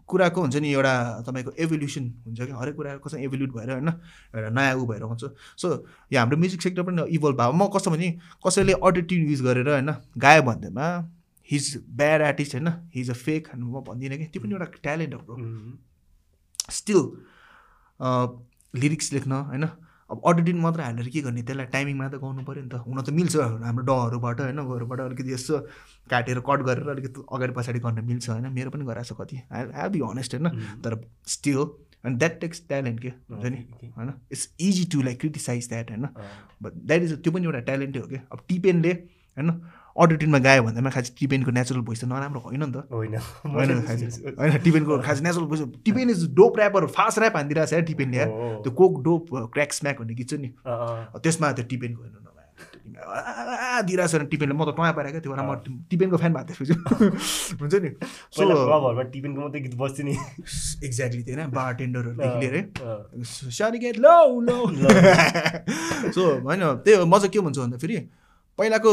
[0.10, 0.94] कुराको हुन्छ नि एउटा
[1.28, 3.90] तपाईँको एभोल्युसन हुन्छ कि हरेक कुरा कसै एभोल्युट भएर होइन?
[4.36, 5.24] एउटा नयाँ ऊ भएर आउँछ
[5.62, 5.68] सो
[6.12, 8.08] यो हाम्रो म्युजिक सेक्टर पनि इभल्भ भयो। म कस्तो भने
[8.44, 10.88] कसैले अडिटिभ युज गरेर होइन गायो भन्दैमा
[11.52, 12.68] हिज ब्याड आर्टिस्ट होइन?
[12.96, 15.38] हिज अ फेक म भन्दिनँ कि। त्यो पनि एउटा ट्यालेन्ट हो
[16.72, 17.00] स्टिल
[18.74, 19.66] लिरिक्स लेख्न होइन?
[20.12, 21.42] अब अडिटिङ मात्र हालेर के गर्ने?
[21.44, 24.60] त्यसलाई टाइमिङमा त गाउनु पऱ्यो नि त। हुन त मिल्छ हाम्रो डहरूबाट होइन?
[24.72, 25.60] गहरूबाट अलिकति यसो
[26.12, 28.48] काटेर कट गरेर अलिकति अगाडि पछाडि गर्न मिल्छ होइन?
[28.52, 30.48] मेरो पनि गराएको छ कति। आई आई बी अनेस्ट होइन?
[30.84, 31.60] तर still
[32.06, 33.12] and that takes talent के?
[33.32, 33.60] हुन्छ नि?
[33.98, 34.10] होइन?
[34.32, 36.06] It's easy to like criticize that होइन?
[36.64, 39.50] बट द्याट इज त्यो पनि एउटा ट्यालेन्टै हो क्या अब टिपेनले होइन?
[39.96, 43.16] अडिटिनमा गायो भन्दामा खास टिपेनको नेचुरल भोइस त नराम्रो होइन नि त। होइन।
[43.48, 43.70] होइन
[44.40, 48.30] होइन टिपेनको खास natural voice Tipen is dope rapper fast rap हानिदिरहेको छ टिपेनले यार।
[48.30, 49.24] हो। त्यो कोक डोप
[49.54, 50.50] क्र्याक स्म्याक भन्ने गीत छ नि।
[51.20, 52.30] त्यसमा त्यो टिपेनको नभए
[53.88, 55.52] दिइरहेको छ टिपेनले। म त टया पारेको त्यो म
[55.90, 56.74] टिपेनको फ्यान भएको त्यसपछि
[57.62, 57.90] हुन्छ नि?
[58.32, 58.42] सो
[59.04, 60.16] टिफिनको मात्रै गीत बस्थ्यो नि।
[60.88, 64.58] एक्ज्याक्टली त्यो होइन बार टेन्डरहरूदेखि लिएर। है अँ, sorry get low low
[66.12, 67.98] so होइन त्यही हो। म चाहिँ के भन्छु भन्दाखेरि
[68.62, 68.92] पहिलाको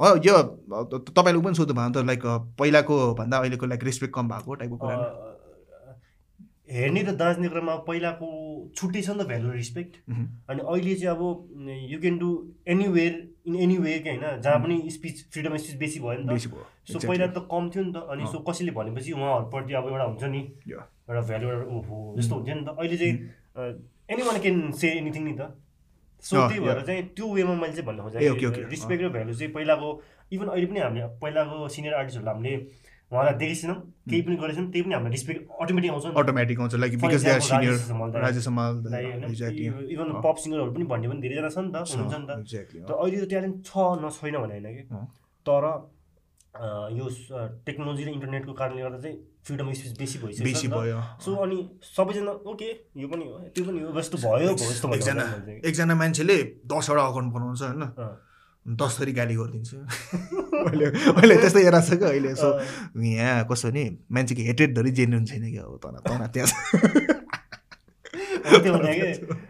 [0.00, 2.22] अँ, यो त- त- तपाईँले पनि सोध्नु भयो त लाइक
[2.58, 4.96] पहिलाको भन्दा अहिलेको लाइक रेस्पेक्ट कम भएको टाइपको कुरा
[6.70, 8.26] हेर्ने र दाँच्ने क्रममा पहिलाको
[8.78, 9.94] छुट्टै छ नि त भ्यालु रिस्पेक्ट।
[10.50, 11.22] अनि अहिले चाहिँ अब
[11.90, 12.28] you can do
[12.74, 13.14] anywhere
[13.50, 16.30] in any way क्या होइन जहाँ पनि स्पिच फ्रिडम स्पिच बेसी भयो नि त।
[16.86, 16.98] सो.
[17.10, 20.42] पहिला त कम थियो नि त अनि सो कसैले भनेपछि उहाँहरूप्रति अब एउटा हुन्छ नि.
[21.10, 21.66] एउटा भ्यालु एउटा
[22.22, 23.14] जस्तो हुन्थ्यो नि त। अहिले चाहिँ
[24.14, 25.50] anyone can say anything नि त।
[26.20, 28.00] सो त्यही भएर चाहिँ त्यो वेमा मैले चाहिँ भन्न.
[28.04, 29.88] खोजेँ रिस्पेक्ट र भ्यालु चाहिँ पहिलाको
[30.32, 32.54] इभन अहिले पनि हामीले पहिलाको सिनियर आर्टिस्टहरूलाई हामीले
[33.10, 33.78] उहाँलाई देखेको छैनौँ
[34.10, 37.30] केही पनि गरेको छैनौँ त्यही पनि हामीलाई रिस्पेक्ट अटोमेटिक आउँछ। अटोमेटिक आउँछ like because they
[37.30, 37.74] are senior
[39.90, 40.08] even.
[40.22, 42.26] Pop सिङ्गरहरू पनि भन्ने पनि धेरैजना छ नि त हुनुहुन्छ नि
[42.86, 44.82] त अहिले त ट्यालेन्ट छ न छैन भने होइन कि।
[45.46, 45.62] तर
[46.50, 47.04] यो
[47.66, 52.32] टेक्नोलोजी र इन्टरनेटको कारणले गर्दा चाहिँ फ्रिडम स्पिच बेसी भइसक्यो बेसी भयो। सो अनि सबैजना
[52.50, 55.24] ओके यो पनि हो त्यो पनि हो जस्तो भयो जस्तो एकजना।
[55.64, 56.36] एकजना मान्छेले
[56.66, 57.84] दसवटा अकाउन्ट बनाउँछ होइन?
[58.66, 59.70] दस थरी गाली गरिदिन्छ।
[60.66, 60.86] अहिले
[61.16, 62.48] अहिले त्यस्तै हेरेको छ क्या अहिले। सो
[62.98, 66.50] यहाँ कसो नि मान्छेको हेटेड धरि जेन्युन छैन क्या अब तना तना त्यहाँ।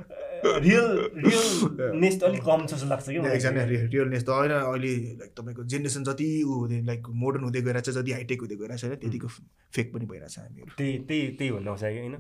[0.45, 0.87] रियल
[1.17, 5.63] रियलनेस त अलिक कम छ जस्तो लाग्छ कि। एकजना रियलनेस त होइन अहिले लाइक तपाईँको
[5.65, 8.99] जेनेरेसन जति ऊ हुँदै लाइक मोडर्न हुँदै गइरहेको छ जति हाइटेक हुँदै गइरहेको छ होइन
[9.01, 9.29] त्यतिको
[9.75, 12.17] फेक पनि भइरहेको छ हामीहरू। त्यही त्यही त्यही भन्नु आउँछ कि होइन?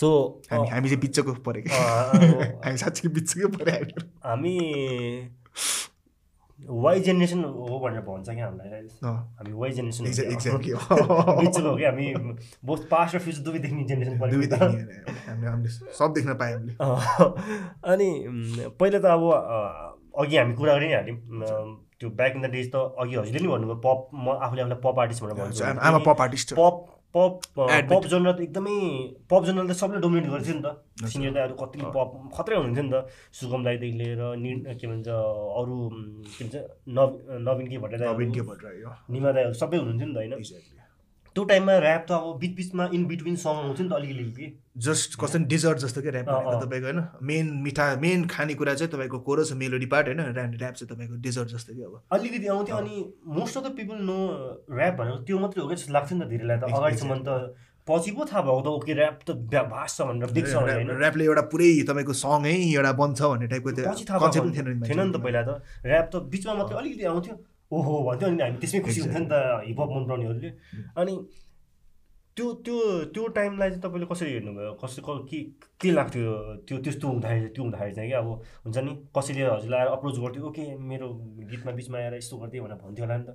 [0.00, 0.08] सो
[0.50, 4.54] हामी हामी चाहिँ बिचको पऱ्यो कि अब हामी साँच्चै बिचकै पऱ्यो हामीहरू। हामी
[6.68, 8.68] वाइ जेनेरेसन हो भनेर भन्छ क्या हामीलाई
[9.08, 10.04] हामी वाइ जेनेरेसन.
[10.04, 12.06] बिचको हो कि हामी
[12.64, 14.16] बोथ पास्ट र फ्युचर दुवै देख्ने जेनेरेसन
[15.98, 16.74] सब देख्न पायौँ हामीले
[17.92, 18.08] अनि
[18.80, 19.22] पहिला त अब
[20.20, 21.18] अघि हामी कुरा गरि नै हाल्यौँ
[22.00, 24.96] त्यो ब्याक इन द डेज त अघि हजुरले नि भन्नुभयो पप म आफूले आफूलाई पप
[25.00, 26.76] आर्टिस्ट भनेर भन्छु pop artist pop
[27.14, 27.40] pop.
[27.90, 28.76] Pop genre त एकदमै
[29.30, 30.68] पप जनर त सबले डोमिनेट गरेको थियो नि त।
[31.12, 32.96] सिनियर दाईहरू कति पप खत्रै हुनुहुन्थ्यो नि त।
[33.38, 34.50] सुगम दाईदेखि लिएर नि
[34.80, 35.08] के भन्छ
[35.60, 35.76] अरू
[36.38, 36.54] के भन्छ
[36.96, 37.08] नव
[37.46, 40.79] नवीन के भट्ट नवीन के दाई भन्छ यो निमा दाईहरू सबै हुनुहुन्थ्यो नि त होइन.
[41.34, 44.46] त्यो टाइममा ऱ्याप त अब बिच बिचमा इन बिट्विन सङ आउँथ्यो नि त अलिअलि कि?
[44.76, 47.00] जस्ट कस्तो डिजर्ट जस्तो क्या ऱ्याप भनेको। तपाईँको होइन?
[47.22, 50.20] मेन मिठा मेन खानेकुरा चाहिँ तपाईँको कोरस मेलोडी पार्ट होइन?
[50.20, 52.94] ऱ्याप चाहिँ तपाईँको डिजर्ट जस्तो कि अब। अलिकति आउँथ्यो अनि
[53.26, 54.18] most of the people know
[54.74, 56.64] rap भनेको त्यो मात्रै हो क्या जस्तो लाग्थ्यो नि त धेरैलाई त.
[56.64, 57.54] अगाडिसम्म त
[57.88, 59.30] पछि पो थाहा भएको त ओके ऱ्याप त
[59.70, 63.20] भास्ट छ भनेर बिग छ भनेर होइन। ऱ्याप- ऱ्यापले एउटा पुरै तपाईँको सङै एउटा बन्छ
[63.22, 63.84] भन्ने टाइपको त्यो
[64.18, 65.50] कन्सेप्ट थिएन नि त। पहिला त।
[65.86, 67.34] ऱ्याप त बिचमा मात्रै अलिकति आउँथ्यो।
[67.70, 69.34] ओहो भन्थ्यो अनि हामी त्यसमै खुसी हुन्थ्यो नि त
[69.66, 70.50] हिपहप मन पराउनेहरूले
[70.96, 71.14] अनि
[72.36, 72.76] त्यो त्यो
[73.14, 74.72] त्यो टाइमलाई चाहिँ तपाईँले कसरी हेर्नुभयो?
[74.82, 75.38] कसरी क- के
[75.80, 76.30] के लाग्थ्यो
[76.68, 78.28] त्यो त्यस्तो हुँदाखेरि त्यो हुँदाखेरि चाहिँ क्या अब
[78.64, 81.08] हुन्छ नि कसैले हजुरलाई आएर अप्रोच गर्थ्यो ओके मेरो
[81.50, 83.30] गीतमा बिचमा आएर यस्तो गरिदियो भनेर भन्थ्यो होला नि त।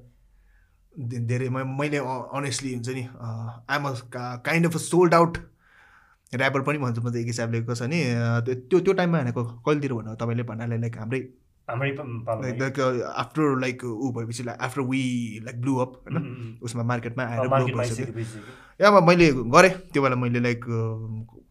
[1.29, 1.97] धेरै म- मैले
[2.39, 3.03] अनेस्टली हुन्छ नि
[3.71, 3.83] I'm
[4.47, 5.37] kind of sold out
[6.33, 9.43] rapper पनि भन्छु म त एक हिसाबले कसो नि अँ, त्यो त्यो त्यो टाइममा भनेको
[9.65, 11.19] कहिलेतिर भन्नु तपाईँले भन्नाले लाइक हाम्रै
[11.69, 12.79] हाम्रै लाइक लाइक
[13.15, 15.01] आफ्टर लाइक ऊ भएपछि like after we
[15.43, 16.57] like blew up होइन?
[16.61, 18.43] उसमा मार्केटमा आएर ब्लु मार्केटमा आइसकेपछि
[18.81, 20.65] या मैले गरेँ त्यो बेला मैले लाइक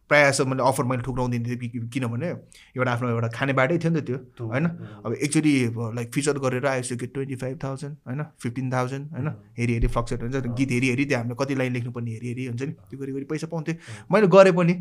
[0.09, 2.27] प्रायः जस्तो मैले अफर मैले ठुक्राउँदिन्थेँ कि- कि- किनभने
[2.77, 4.65] एउटा आफ्नो एउटा खाने बाटै थियो नि त त्यो होइन?
[5.05, 5.53] अब एक्चुअली
[5.95, 8.23] लाइक फिचर गरेर आइसक्यो ट्वेन्टी फाइभ थाउजन्ड होइन?
[8.39, 9.27] फिफ्टिन थाउजन्ड होइन?
[9.57, 12.61] हेरी हेरी फ्लक्चुएट हुन्छ गीत हेरी हेरी त्यो हामीले कति लाइन लेख्नुपर्ने हेरी हेरी हुन्छ
[12.61, 13.75] नि। त्यो गरी गरी पैसा पाउँथेँ
[14.11, 14.73] मैले गरेँ पनि।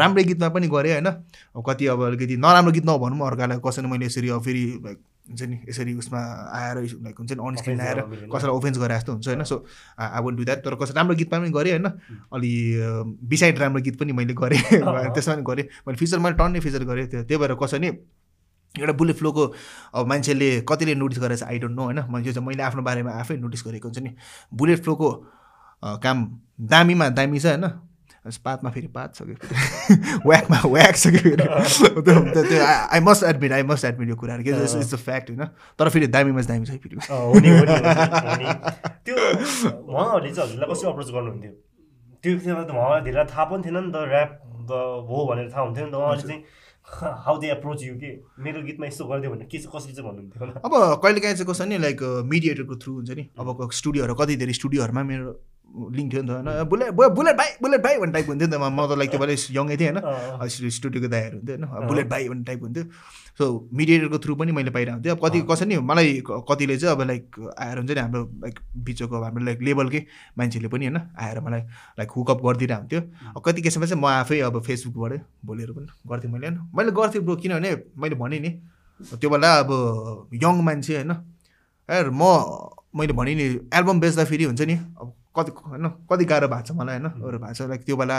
[0.00, 1.10] राम्रै गीतमा पनि गरेँ होइन?
[1.66, 4.98] कति अब अलिकति नराम्रो गीत नभनौँ अर्कालाई। कसैले मैले यसरी फेरि लाइक
[5.28, 6.20] हुन्छ नि यसरी उसमा
[6.52, 9.66] आएर लाइक हुन्छ नि अन स्क्रिन offense आएर। कसैलाई ओफेन्स गरे जस्तो हुन्छ होइन so
[9.98, 11.86] I won't do that तर कसै राम्रो गीतमा पनि गरेँ होइन
[12.32, 12.52] अलि
[13.28, 14.60] बिसाइड राम्रो गीत पनि मैले गरेँ।
[15.14, 17.88] त्यसमा पनि गरेँ मैले फिचर मैले टन्नै फिचर गरेँ त्यो त्यही भएर कसै नि
[18.78, 19.54] एउटा बुलेट फ्लोको
[19.94, 23.36] अब मान्छेले कतिले नोटिस गरेछ आई डोन्ट नो होइन मैले चाहिँ मैले आफ्नो बारेमा आफै
[23.36, 24.14] नोटिस गरेको हुन्छ नि
[24.54, 25.10] बुलेट फ्लोको
[25.82, 27.87] काम दामीमा दामी छ होइन
[28.36, 29.34] पातमा फेरि पात कि
[30.26, 31.36] व्याकमा व्याक कि फेरि
[32.36, 35.44] त्यो I must admit I must admit यो कुराहरू के इट्स अ फ्याक्ट होइन
[35.78, 36.96] तर फेरि दामीमा दामी छ फेरि।
[39.04, 39.16] त्यो
[39.78, 41.52] उहाँहरूले चाहिँ हजुरलाई कसरी अप्रोच गर्नुहुन्थ्यो
[42.22, 44.30] त्यो त उहाँलाई धेरै थाहा पनि थिएन नि त ऱ्याप
[45.08, 46.42] हो भनेर थाहा हुन्थ्यो नि त उहाँले चाहिँ
[46.88, 48.10] हाउ दे अप्रोच यु के
[48.42, 51.78] मेरो गीतमा यस्तो गरिदियो भने के चाहिँ कसरी चाहिँ भन्नुहुन्थ्यो अब कहिलेकाहीँ चाहिँ कसो नि
[51.78, 55.32] लाइक मिडिएटरको थ्रु हुन्छ नि अब स्टुडियोहरू कति धेरै स्टुडियोहरूमा मेरो
[55.68, 58.58] लिङ्क थियो नि त। होइन बुलेट बुलेट भाइ बुलेट भाइ भन्ने टाइप हुन्थ्यो नि त।
[58.58, 62.44] म त लाइक त्यो बेला यङै थिएँ होइन। स्टुडियोको दाइहरू हुन्थ्यो होइन। बुलेट भाइ भन्ने
[62.44, 62.84] टाइप हुन्थ्यो।
[63.38, 66.94] सो मिडिएटरको थ्रु पनि मैले पाइरहेको हुन्थेँ अब कति अँ। कसै नि मलाई कतिले चाहिँ
[66.94, 68.56] अब लाइक आएर हुन्छ नि हाम्रो लाइक
[68.86, 70.00] बिचको हाम्रो लाइक लेभलकै
[70.38, 71.62] मान्छेले पनि होइन आएर मलाई
[71.98, 73.00] लाइक हुकअप गरिदिरहेको हुन्थ्यो।
[73.36, 77.22] अब कति केसमा चाहिँ म आफै अब फेसबुकबाटै बोलेर पनि गर्थेँ मैले होइन। मैले गर्थेँ
[77.22, 78.50] ब्रो किनभने मैले भनेँ नि
[79.14, 79.70] त्यो बेला अब
[80.34, 81.12] यङ मान्छे होइन।
[82.10, 82.22] म
[82.94, 84.74] मैले भने नि एल्बम बेच्दाखेरि हुन्छ नि?
[84.74, 88.16] अब कति होइन कति गाह्रो भएको छ मलाई होइन अरू भएको छ। लाइक त्यो बेला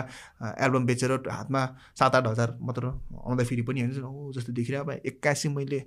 [0.66, 1.62] एल्बम बेचेर हातमा
[2.00, 2.86] सात आठ हजार मात्र
[3.26, 5.80] आउँदाखेरि पनि हुन्छ हो जस्तो देखिरहेको अब एक्कासी मैले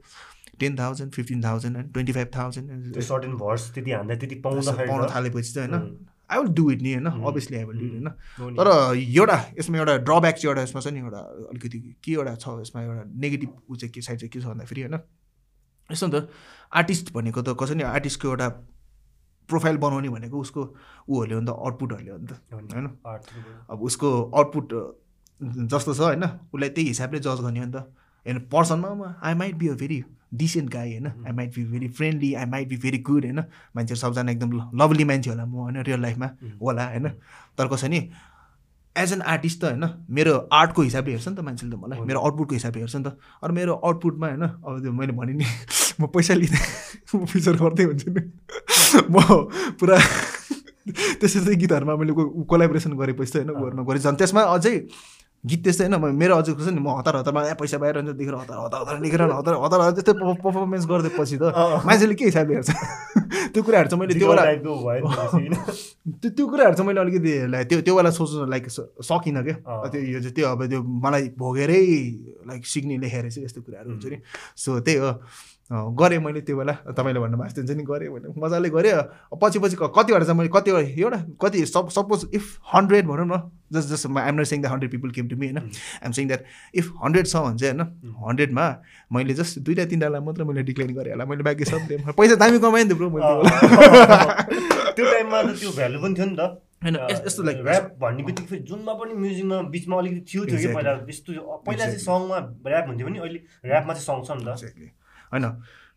[0.61, 5.53] टेन थाउजन्ड फिफ्टिन थाउजन्ड होइन twenty five thousand certain verse त्यति हान्दा त्यति पाउन थालेपछि
[5.53, 8.69] चाहिँ होइन। आई विल डु इट नि होइन obviously I will do it होइन। तर
[8.99, 11.19] एउटा यसमा एउटा ड्रब्याक चाहिँ एउटा यसमा छ नि एउटा
[11.49, 14.83] अलिकति के एउटा छ यसमा एउटा नेगेटिभ ऊ चाहिँ के साइड चाहिँ के छ भन्दाखेरि
[14.83, 15.01] होइन
[15.91, 16.29] यस्तो नि त
[16.73, 18.49] आर्टिस्ट भनेको त कसै नि आर्टिस्टको एउटा
[19.49, 20.63] प्रोफाइल बनाउने भनेको उसको
[21.09, 22.87] ऊहरूले हो नि त आउटपुटहरूले हो नि त। होइन।
[23.71, 24.73] अब उसको आउटपुट
[25.43, 26.25] जस्तो छ होइन?
[26.55, 27.77] उसलाई त्यही हिसाबले जज गर्ने हो नि त।
[28.27, 31.07] होइन पर्सनमा I might be a very decent guy होइन?
[31.07, 33.41] I might be very friendly I might be very good होइन?
[33.77, 35.83] मान्छेहरू सबजना एकदम लभली मान्छे होला म होइन?
[35.83, 36.31] रियल लाइफमा
[36.63, 37.09] होला होइन?
[37.59, 38.11] तर कसै नि
[38.97, 39.85] एज एन आर्टिस्ट त होइन?
[40.11, 43.17] मेरो आर्टको हिसाबले हेर्छ नि त मान्छेले त मलाई। मेरो आउटपुटको हिसाबले हेर्छ नि त।
[43.43, 44.43] अरू मेरो आउटपुटमा होइन?
[44.43, 45.47] अब त्यो मैले भने नि
[46.01, 46.61] म पैसा लिँदै
[47.17, 48.21] म फिचर गर्दै हुन्छु नि।
[49.09, 49.17] म
[49.81, 49.97] पुरा
[51.21, 52.13] त्यस्तै त्यस्तै गीतहरूमा मैले
[52.45, 54.75] कोलाबोरेसन गरेपछि चाहिँ होइन उहरूमा गरेँ झन् त्यसमा अझै
[55.45, 58.59] गीत त्यस्तै होइन मेरो अझै कसै नि म हतार हतारमा ए पैसा बाहिर देखेर हतार
[58.63, 61.45] हतार हतार लेखेर हतार हतार हतार त्यस्तै पर्फर्मेन्स गरिदिएपछि त।
[61.83, 62.71] मान्छेले के हिसाबले हेर्छ?
[63.53, 64.43] त्यो कुराहरू चाहिँ मैले त्यो बेला?
[66.23, 67.31] त्यो त्यो कुराहरू चाहिँ मैले अलिकति
[67.71, 68.65] त्यो त्यो बेला सोच्नु लाइक
[69.03, 69.57] सकिनँ क्या।
[69.91, 71.83] त्यो यो चाहिँ त्यो अब त्यो मलाई भोगेरै
[72.47, 74.19] लाइक सिक्ने लेखेर चाहिँ यस्तो कुराहरू हुन्छ नि।
[74.57, 75.11] सो त्यही हो।
[75.73, 78.93] गरेँ मैले त्यो बेला। तपाईँले भन्नुभएको जस्तो हुन्छ नि गरेँ भने मजाले गरेँ।
[79.41, 82.45] पछि पछि कतिवटा चाहिँ मैले कतिवटा एउटा कति सप सपोज इफ
[82.75, 83.41] हन्ड्रेड भनौँ न
[83.73, 85.59] just just I'm not saying the hundred people came to me होइन?
[86.05, 86.45] I'm saying that
[86.75, 88.65] if hundred छ भने चाहिँ होइन हन्ड्रेडमा
[89.13, 92.59] मैले जस्ट दुइटा तिनवटालाई मात्र मैले डिक्लाइन गरेँ होला। मैले बाँकी सब दिएँ। पैसा दामी
[92.59, 93.27] कमाएँ नि त ब्रो मैले
[94.97, 98.23] त्यो टाइममा त त्यो भ्यालु पनि थियो नि त। होइन यस- यस्तो लाइक ऱ्याप भन्ने
[98.29, 100.69] बित्तिकै फेरि जुनमा पनि म्युजिकमा बिचमा अलिकति थियो थियो कि.
[100.75, 101.31] पहिला यस्तो
[101.67, 102.37] पहिला चाहिँ सङमा
[102.69, 104.93] ऱ्याप हुन्थ्यो भने अहिले ऱ्यापमा चाहिँ सङ छ नि त।
[105.33, 105.45] होइन।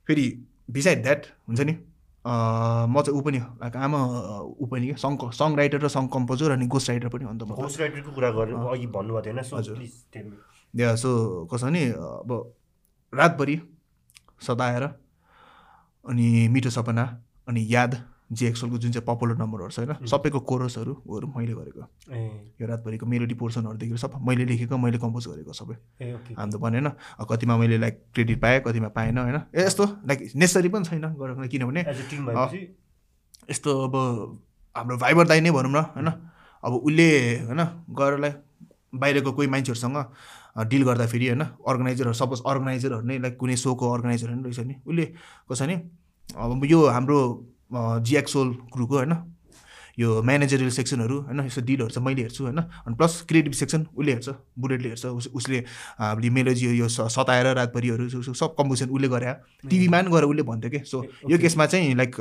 [0.07, 0.25] फेरि
[0.71, 3.99] बिसाइड द्याट हुन्छ नि म चाहिँ ऊ पनि लाइक आमा
[4.41, 7.39] ऊ पनि क्या सङ सङ राइटर र सङ कम्पोजर अनि गोस्ट राइटर पनि हो नि
[7.39, 9.77] त म घोस्ट राइटरको कुरा गर्नु अघि भन्नुभएको थियो होइन सो हजुर।
[10.73, 11.09] या सो
[11.51, 12.31] कसो भने अब
[13.13, 13.55] रातभरि
[14.41, 14.83] सताएर
[16.05, 17.05] अनि मिठो सपना
[17.47, 17.93] अनि याद
[18.31, 20.05] जिएक्सएलको जुन चाहिँ पपुलर नम्बरहरू छ होइन?
[20.05, 21.81] सबैको कोरसहरू ऊहरू मैले गरेको।
[22.57, 26.57] यो रातभरिको मेलोडी पोर्सनहरूदेखि सब मैले लेखेको मैले कम्पोज गरेको सबै। ए ओके। हामी त
[26.57, 26.89] भने होइन
[27.29, 29.37] कतिमा मैले लाइक क्रेडिट पाएँ कतिमा पाएन होइन?
[29.53, 31.81] ए यस्तो लाइक नेसेसरी पनि छैन गरेको किनभने
[33.49, 33.95] यस्तो अब
[34.75, 36.09] हाम्रो भाइबर दाइ नै भनौँ न होइन?
[36.63, 37.09] अब उसले
[37.45, 37.61] होइन
[37.93, 38.35] गएर लाइक
[38.95, 39.97] बाहिरको कोही मान्छेहरूसँग
[40.65, 41.43] डिल गर्दाखेरि होइन?
[41.61, 45.05] अर्गनाइजरहरू सपोज अर्गनाइजरहरू नै लाइक कुनै सोको अर्गनाइजरहरू नै रहेछ नि। उसले
[45.45, 45.75] कसो नि
[46.25, 47.17] अब यो हाम्रो
[47.71, 49.15] जिएक्सोल क्रुको होइन
[49.97, 54.11] यो म्यानेजरियल सेक्सनहरू होइन यस्तो डिलहरू चाहिँ मैले हेर्छु होइन अनि प्लस क्रिएटिभ सेक्सन उसले
[54.11, 55.57] हेर्छ बुलेटले हेर्छ उस उसले
[55.97, 60.79] हामीले मेलोजी यो सताएर रातभरिहरू सब कम्पोजिसन उसले गरे टिभीमा पनि गएर उसले भन्थ्यो कि
[60.85, 62.19] सो यो केसमा चाहिँ लाइक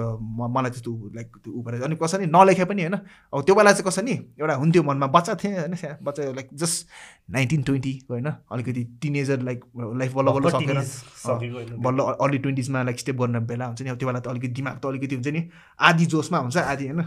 [0.51, 3.91] मलाई त्यस्तो लाइक त्यो ऊ भएर अनि कसरी नलेखे पनि होइन अब त्यो बेला चाहिँ
[3.91, 6.87] कसरी एउटा हुन्थ्यो मनमा बच्चा थिएँ होइन बच्चा लाइक जस्ट
[7.29, 8.27] नाइन्टिन ट्वेन्टी होइन?
[8.53, 13.83] अलिकति टिनेजर लाइक लाइफ बल्ल बल्ल सकेर बल्ल अर्ली ट्वेन्टिजमा लाइक स्टेप गर्ने बेला हुन्छ
[13.83, 15.43] नि। अब त्यो बेला त अलिकति दिमाग त अलिकति हुन्छ नि।
[15.81, 17.01] आधी जोसमा हुन्छ आधी होइन?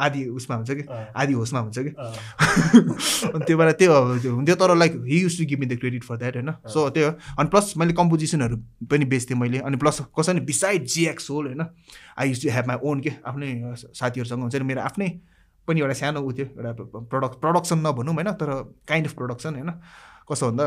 [0.00, 0.84] आधी उसमा हुन्छ कि?
[1.16, 1.90] आधी होसमा हुन्छ कि?
[3.34, 3.92] अनि त्यो बेला त्यो
[4.34, 6.50] हुन्थ्यो तर like he used to give me the credit for that होइन?
[6.66, 11.30] सो त्यो अनि प्लस मैले कम्पोजिसनहरू पनि बेच्थेँ मैले। अनि प्लस कसै नि बिसाइड जिएक्स
[11.30, 11.66] होल होइन?
[12.18, 13.12] I used to have my own के?
[13.26, 15.10] आफ्नै साथीहरूसँग हुन्छ नि मेरो आफ्नै
[15.66, 16.72] पनि एउटा सानो ऊ थियो एउटा
[17.12, 18.50] प्रडक्ट प्रडक्सन नभनौँ होइन तर
[18.88, 19.70] काइन्ड अफ प्रडक्सन होइन।
[20.30, 20.66] कस्तो भन्दा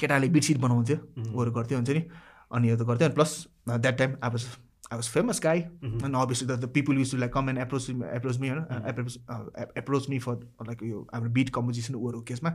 [0.00, 2.02] केटाले बिटसिट बनाउँथ्यो उम्, ऊहरू गर्थ्यो हुन्छ नि?
[2.52, 3.32] अनि यो त गर्थ्यो। अनि plus
[3.68, 4.44] that time I was
[4.92, 5.60] I was famous guy
[6.46, 8.62] the, the people used to like come and approach me, approach me होइन?
[9.28, 10.36] uh, approach me for
[10.66, 12.50] like यो हाम्रो बिट कम्पोजिसन ऊहरू केसमा।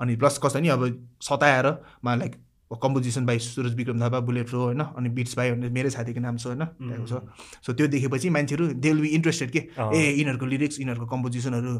[0.00, 0.88] अनि प्लस कस्तो नि अब
[1.22, 1.66] सताएर
[2.04, 2.36] मा like
[2.72, 4.80] composition by Suraj Bikram Thapa bullet pro होइन?
[4.80, 6.64] अनि बिट्स बाई भन्ने मेरै साथीको नाम छ होइन?
[6.64, 7.22] त्यहाँको छ।
[7.66, 11.72] सो त्यो देखेपछि मान्छेहरू दे विल बी इन्ट्रेस्टेड के। ए यिनीहरूको लिरिक्स यिनीहरूको कम्पोजिसनहरू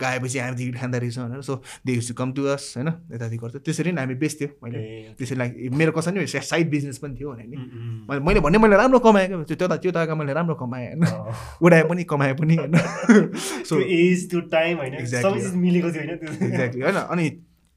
[0.00, 2.88] गाएपछि हामी हिट खाँदो रहेछ भनेर so they to come to us होइन?
[3.12, 4.78] यताति गर्थ्यो त्यसरी नै हामी बेच्थ्यो मैले।
[5.18, 7.56] त्यसरी लाइक मेरो कसै नि साइड बिजनेस पनि थियो भने नि।
[8.08, 11.04] मैले मैले भने मैले राम्रो कमाएँ क्या त्यो त त्यो ताका मैले राम्रो कमाएँ होइन।
[11.62, 12.74] उडाए पनि कमाए पनि होइन?
[13.68, 14.94] सो एज त्यो टाइम होइन?
[14.94, 16.96] एक्ज्याक्टली होइन?
[16.96, 17.26] अनि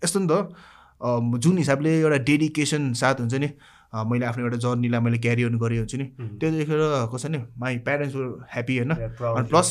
[0.02, 0.56] यस्तो नि त
[1.02, 3.50] जुन हिसाबले एउटा डेडिकेसन साथ हुन्छ नि
[3.94, 6.06] मैले आफ्नो एउटा जर्नीलाई मैले क्यारी अन गरेँ हुन्छ नि
[6.40, 6.82] त्यो देखेर
[7.14, 8.16] कसै नि माई प्यारेन्ट्स
[8.54, 8.92] ह्याप्पी होइन?
[8.92, 9.70] अनि प्लस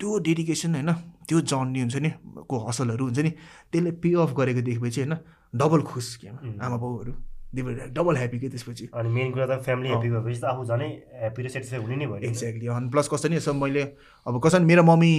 [0.00, 0.92] त्यो डेडिकेसन होइन
[1.28, 2.10] त्यो जर्नी हुन्छ नि
[2.48, 3.30] को हसलहरू हुन्छ नि
[3.72, 5.14] त्यसले पे अफ गरेको देखेपछि होइन
[5.54, 6.28] डबल खुस के.
[6.28, 7.12] आमा बाउहरू
[7.54, 10.88] डबल ह्याप्पी के त्यसपछि। अनि मेन कुरा त फ्यामिली। ह्याप्पी भएपछि त आफू झनै
[11.20, 13.82] ह्याप्पी र सेटिस्फाई हुने नै भयो। एक्ज्याक्टली अनि प्लस कस्तो नि यसो मैले
[14.26, 15.12] अब कसरी मेरो मम्मी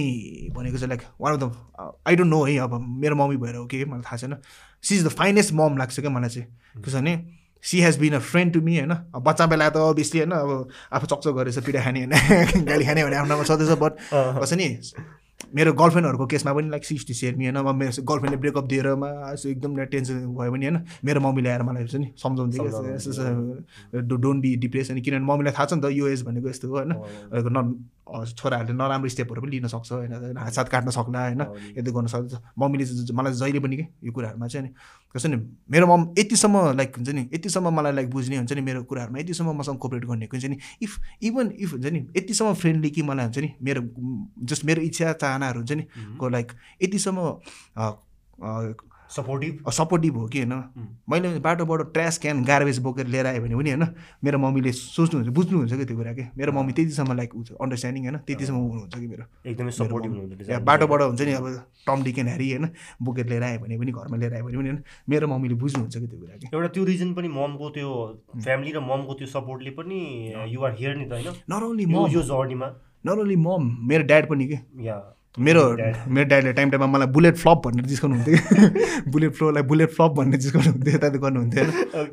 [0.54, 2.72] भनेको चाहिँ like one of the I don't know है अब
[3.02, 4.36] मेरो मम्मी भएर हो कि मलाई थाहा छैन।
[4.84, 7.14] She is the finest mom लाग्छ क्या मलाई चाहिँ। कसो भने
[7.64, 10.68] she has been a friend to me होइन। अब बच्चा बेला त अभियसली होइन अब
[10.92, 14.68] आफू चकचक गरेछ पिडा खाने होइन गाली खाने भने आफ्नोमा छँदैछ बट अँ, कसो नि
[15.54, 18.94] मेरो गर्लफ्रेन्डहरूको केसमा पनि like six to share me होइन अब मेरो गर्लफ्रेन्डले ब्रेकअप दिएर
[18.94, 24.56] मा यसो एकदम टेन्सन भयो भने होइन मेरो मम्मीले आएर मलाई नि यस्तो डोन्ट बी
[24.56, 26.92] डिप्रेस अनि किनभने मम्मीलाई थाहा छ नि त यो एज भनेको यस्तो हो होइन।
[28.10, 30.36] छोराहरूले नराम्रो स्टेपहरू पनि लिन सक्छ होइन?
[30.36, 31.42] हातसात काट्न सक्ला होइन?
[31.76, 34.74] यस्तो गर्न सक्छ मम्मीले मलाई जहिले पनि कि यो कुराहरूमा चाहिँ नि
[35.14, 35.36] कस्तो नि
[35.70, 39.58] मेरो मम यतिसम्म लाइक हुन्छ नि यतिसम्म मलाई लाइक बुझ्ने हुन्छ नि मेरो कुराहरूमा यतिसम्म
[39.58, 40.92] मसँग कोपरेट गर्ने हुन्छ नि इफ
[41.22, 43.82] इभन इफ हुन्छ नि यतिसम्म फ्रेन्डली कि मलाई हुन्छ नि मेरो
[44.44, 45.84] जस्ट मेरो इच्छा चाहनाहरू हुन्छ नि
[46.18, 46.52] को लाइक
[46.82, 47.18] यतिसम्म
[49.10, 50.54] सपोर्टिभ सपोर्टिभ हो कि होइन?
[51.10, 53.84] मैले बाटोबाट ट्रास क्यान गार्बेज बोकेर लिएर आयो भने पनि होइन
[54.24, 56.24] मेरो मम्मीले सोच्नुहुन्छ बुझ्नुहुन्छ कि त्यो कुरा कि?
[56.38, 59.24] मेरो मम्मी त्यतिसम्म लाइक अन्डरस्ट्यान्डिङ होइन त्यतिसम्म हुनुहुन्छ कि मेरो?
[59.46, 61.46] एकदमै सपोर्टिभ या बाटोबाट हुन्छ। नि अब
[61.86, 62.66] टम डिकेन ह्यारी होइन
[63.02, 66.06] बोकेर लिएर आयो भने पनि घरमा लिएर आयो भने पनि होइन मेरो मम्मीले बुझ्नुहुन्छ कि
[66.06, 66.46] त्यो कुरा कि?
[66.54, 67.88] एउटा त्यो रिजन पनि ममको त्यो
[68.36, 69.98] फ्यामिली र ममको त्यो सपोर्टले पनि
[70.54, 71.34] युआर हियर नि त होइन?
[71.50, 72.68] नट ओन्ली मम यो जर्नीमा
[73.06, 74.58] नट ओन्ली मम मेरो ड्याड पनि कि?
[75.38, 75.62] मेरो.
[76.08, 80.40] मेरो ड्याडले टाइम टाइममा मलाई बुलेट फ्लप भनेर जिस्काउनु हुन्थ्यो। बुलेट फ्लोलाई बुलेट फ्लप भनेर
[80.40, 81.64] जिस्काउनु हुन्थ्यो यता गर्नुहुन्थ्यो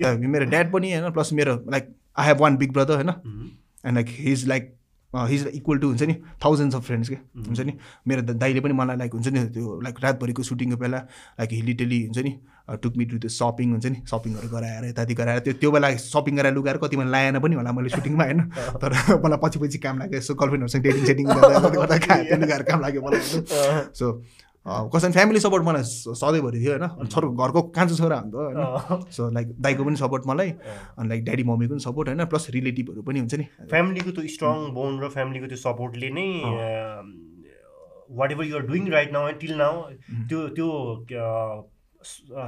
[0.05, 3.47] होइन मेरो ड्याड पनि होइन प्लस मेरो like I have one big brother होइन। Mhm.
[3.85, 4.73] And like his like
[5.11, 6.13] his equal to हुन्छ नि
[6.45, 7.73] थाउजन्ड्स अफ फ्रेन्ड्स के हुन्छ नि।
[8.07, 10.97] मेरो दाइले पनि मलाई लाइक हुन्छ नि त्यो लाइक रातभरिको सुटिङको बेला
[11.39, 12.37] लाइक हिलिटेली हुन्छ नि
[12.67, 16.33] टुक मी टु त्यो सपिङ हुन्छ नि सपिङहरू गराएर यताति गराएर त्यो त्यो बेला सपिङ
[16.37, 18.41] गराएर लुगाएर कतिमा लाएन पनि होला मैले सुटिङमा होइन?
[18.81, 18.91] तर
[19.23, 21.47] मलाई पछि पछि काम लाग्यो यसो गर्लफ्रेन्डहरूसँग डेटिङ सेटिङ गर्दा
[22.43, 23.21] लुगाहरू काम लाग्यो मलाई
[24.01, 24.07] सो
[24.65, 25.83] कसै फ्यामिली सपोर्ट मलाई
[26.21, 27.07] सधैँभरि थियो होइन?
[27.07, 29.05] छोरो घरको कान्छो छोरा हाम्रो होइन?
[29.15, 30.49] सो लाइक दाइको पनि सपोर्ट मलाई
[30.99, 32.25] अनि लाइक ड्याडी मम्मीको पनि सपोर्ट होइन?
[32.33, 36.27] प्लस रिलेटिभहरू पनि हुन्छ नि। फ्यामिलीको त्यो स्ट्रङ बोन र फ्यामिलीको त्यो सपोर्टले नै
[38.31, 39.73] whatever you're doing right now till now
[40.27, 40.67] त्यो त्यो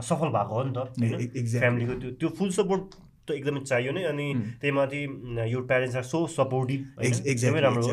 [0.10, 0.80] सफल भएको हो नि त
[1.60, 2.84] फ्यामिलीको त्यो त्यो फुल सपोर्ट
[3.28, 4.28] त एकदमै चाहियो नै अनि
[4.62, 5.02] त्यही माथि
[5.52, 7.84] यो प्यारेन्ट्स आर सो सपोर्टिभ एकदमै राम्रो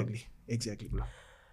[0.49, 1.01] exactly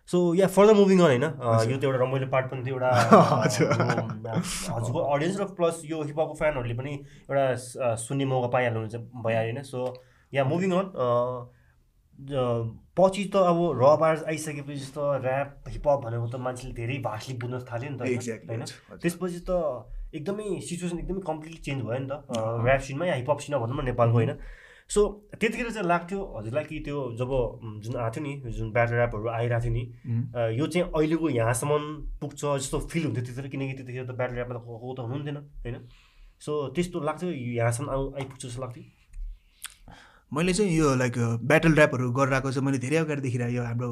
[0.09, 1.23] so yeah further moving on होइन?
[1.71, 2.89] यो त एउटा रमाइलो पार्ट पनि थियो एउटा
[4.75, 6.93] हजुरको अडियन्स र प्लस यो हिपहपको फ्यानहरूले पनि
[7.29, 8.95] एउटा सुन्ने मौका पाइहाल्नुहुन्छ
[9.27, 9.63] भइहाल्यो होइन?
[9.63, 9.79] सो
[10.33, 10.87] या मुभिङ अन
[12.97, 17.59] पछि त अब र बार्स आइसकेपछि त ऱ्याप हिपहप भनेको त मान्छेले धेरै भाषले बुझ्न
[17.71, 18.01] थाल्यो नि त
[18.49, 18.63] होइन?
[19.01, 19.51] त्यसपछि त
[20.13, 22.13] एकदमै सिचुएसन एकदमै कम्प्लिटली चेन्ज भयो नि त।
[22.65, 24.33] ऱ्याप सिनमा या हिपहप सिनमा भनौँ न नेपालको होइन।
[24.89, 25.01] सो
[25.39, 27.31] त्यतिखेर चाहिँ लाग्थ्यो हजुरलाई कि त्यो जब
[27.83, 29.83] जुन आएको थियो नि जुन ब्याटल ऱ्यापहरू आइरहेको थियो नि
[30.59, 31.83] यो चाहिँ अहिलेको यहाँसम्म
[32.21, 35.77] पुग्छ जस्तो फिल हुन्थ्यो त्यतिखेर किनकि त्यतिखेर त ब्याटल ऱ्यापमा त गएको त हुनुहुन्थेन होइन?
[36.43, 38.83] सो त्यस्तो लाग्थ्यो यहाँसम्म आउ आइपुग्छ जस्तो लाग्थ्यो।
[40.33, 43.89] मैले चाहिँ यो लाइक ब्याटल ऱ्यापहरू गरिरहेको चाहिँ मैले धेरै अगाडि देखिरहेको यो हाम्रो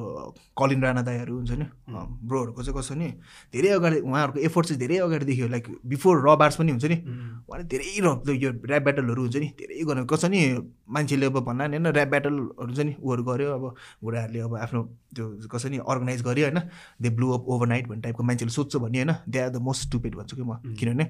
[0.58, 1.66] कलिन राणा दाईहरू हुन्छ नि
[2.26, 3.08] ब्रोहरूको चाहिँ कसो नि
[3.54, 6.98] धेरै अगाडि उहाँहरूको एफोर्ट चाहिँ धेरै अगाडि देखियो। लाइक बिफोर र बार्स पनि हुन्छ नि
[7.46, 10.40] उहाँले धेरै र यो ऱ्याप ब्याटलहरू हुन्छ नि धेरै गर्नु। कसो नि
[10.90, 13.66] मान्छेले अब भन्ला नि होइन ऱ्याप ब्याटलहरू चाहिँ नि उहरू गऱ्यो अब
[14.02, 14.82] बुढाहरूले अब आफ्नो
[15.14, 16.60] त्यो कसो नि अर्गनाइज गर्यो होइन।
[17.02, 19.82] They blew up overnight भन्ने टाइपको मान्छेले सोध्छ भने होइन। They are the most
[19.88, 21.06] stupid भन्छु कि म। किनभने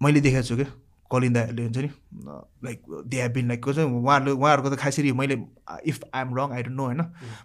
[0.00, 0.68] मैले देखाएको छु क्या
[1.10, 1.90] कलिन दाईहरूले हुन्छ नि?
[2.64, 5.36] Like they have been like उहाँहरूले उहाँहरूको त खासरी मैले
[5.86, 7.02] if I am wrong I don't know होइन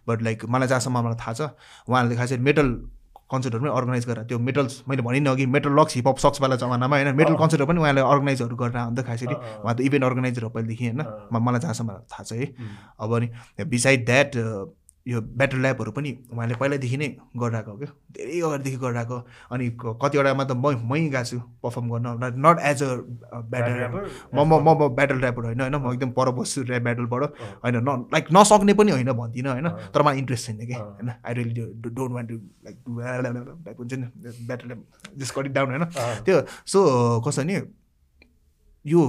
[0.07, 1.41] बट लाइक मलाई जहाँसम्म मलाई थाहा छ
[1.89, 2.69] उहाँहरूले खासरी मेटल
[3.25, 6.95] कन्सर्टहरू पनि अर्गनाइज गरेर त्यो मेटल्स मैले भने नि अघि मेटल लक्स हिपहप सक्सवाला जमानामा
[6.95, 7.15] होइन?
[7.15, 10.85] मेटल कन्सर्टहरू पनि उहाँले अर्गनाइजहरू गरेर नि त खासरी उहाँ त इभेन्ट अर्गनाइजर हो पहिलेदेखि
[10.85, 11.01] होइन?
[11.33, 12.53] मलाई जहाँसम्म थाहा छ है।
[13.01, 14.29] अब अनि बिसाइड द्याट
[15.05, 19.17] यो ब्याटल ल्याबहरू पनि उहाँले पहिल्यैदेखि नै गरिरहेको हो क्या। धेरै अगाडिदेखि गरिरहेको
[19.51, 19.65] अनि
[20.01, 22.89] कतिवटामा त मै मै गएको छु पर्फर्म गर्न। Not as a
[23.45, 24.01] battle rapper
[24.33, 27.23] म म म ब्याटल ऱ्यापर होइन होइन। म एकदम पर बस्छु ऱ्याप ब्याटलबाट
[27.61, 31.33] होइन न लाइक नसक्ने पनि होइन भन्दिनँ होइन। तर मलाई इन्ट्रेस्ट छैन कि होइन। I
[31.33, 31.53] really
[31.85, 32.35] don't want to
[32.65, 32.77] like
[33.61, 34.07] like हुन्छ नि।
[34.47, 34.69] ब्याटल
[35.17, 35.85] जस्ट कट डाउन होइन।
[36.25, 36.79] त्यो सो
[37.21, 37.61] कसो नि
[38.85, 39.01] यो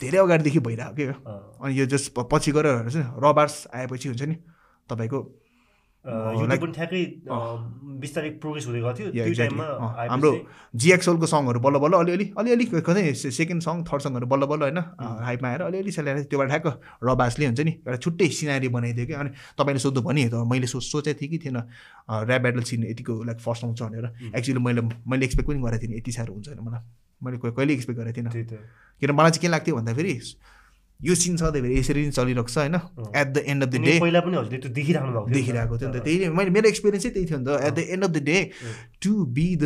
[0.00, 1.14] धेरै अगाडिदेखि भइरहेको के हो
[1.62, 4.36] अनि यो जस्ट प- पछि गएर हुन्छ नि रबार्स आएपछि हुन्छ नि
[4.90, 5.18] तपाईँको
[6.04, 7.02] युट्युब पनि ठ्याक्कै
[8.00, 9.34] बिस्तारै प्रोग्रेस हुँदै गएको थियो। त्यो.
[9.34, 9.66] टाइममा
[10.10, 10.30] हाम्रो
[10.74, 14.80] जिएक्सएलको सङहरू बल्ल बल्ल अलिअलि अलिअलि कतै सेकेन्ड सङ थर्ड सङहरू बल्ल बल्ल होइन
[15.24, 16.66] हाइपमा आएर अलिअलि सेलाएर त्योबाट ठ्याक्क
[17.08, 20.80] रबासले हुन्छ नि एउटा छुट्टै सिनारी बनाइदियो कि अनि तपाईँले सोध्नु भने त मैले सो
[20.82, 25.24] सोचेको थिएँ कि थिएन ऱ्याप ब्याटल सिन यतिको लाइक फर्स्ट आउँछ भनेर। एक्चुअली मैले मैले
[25.24, 26.82] एक्सपेक्ट पनि गरेको थिइनँ यति साह्रो हुन्छ मलाई।
[27.24, 28.32] मैले कहिले एक्सपेक्ट गरेको थिइनँ
[29.02, 30.12] किन मलाई चाहिँ के लाग्थ्यो भन्दाखेरि
[31.00, 32.74] यो सिन सधैँभरि यसरी नै चलिरहेको छ होइन?
[33.16, 35.98] At the end of the day पहिला पनि हजुरले त्यो देखिराख्नु भएको। देखिरहेको थियो नि
[35.98, 38.10] त। त्यही नै मैले मेरो एक्सपिरियन्स चाहिँ त्यही थियो नि त। At the end of
[38.10, 38.38] the day
[39.02, 39.64] to be the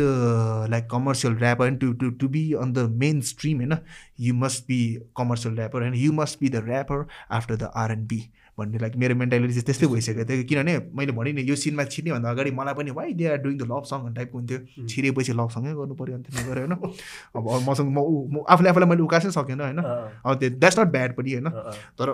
[0.69, 3.77] like commercial rapper and to to to be on the main stream होइन?
[4.19, 4.79] You must be
[5.17, 8.21] commercial rapper होइन you must be the rapper after the RNB
[8.59, 12.29] भन्ने like मेरो mentality चाहिँ त्यस्तै भइसकेको थियो। किनभने मैले भने नि यो सिनमा छिर्नेभन्दा
[12.29, 15.73] अगाडि मलाई पनि why they are doing the love song टाइपको हुन्थ्यो। छिरेपछि लभ सँगै
[15.79, 16.75] गर्नु पऱ्यो अन्त नगरेर होइन।
[17.35, 21.29] अब मसँग म आफूले आफूलाई मैले उकासै सकेन होइन। अब त्यो द्याट्स नट ब्याड पनि
[21.33, 21.47] होइन।
[21.97, 22.07] तर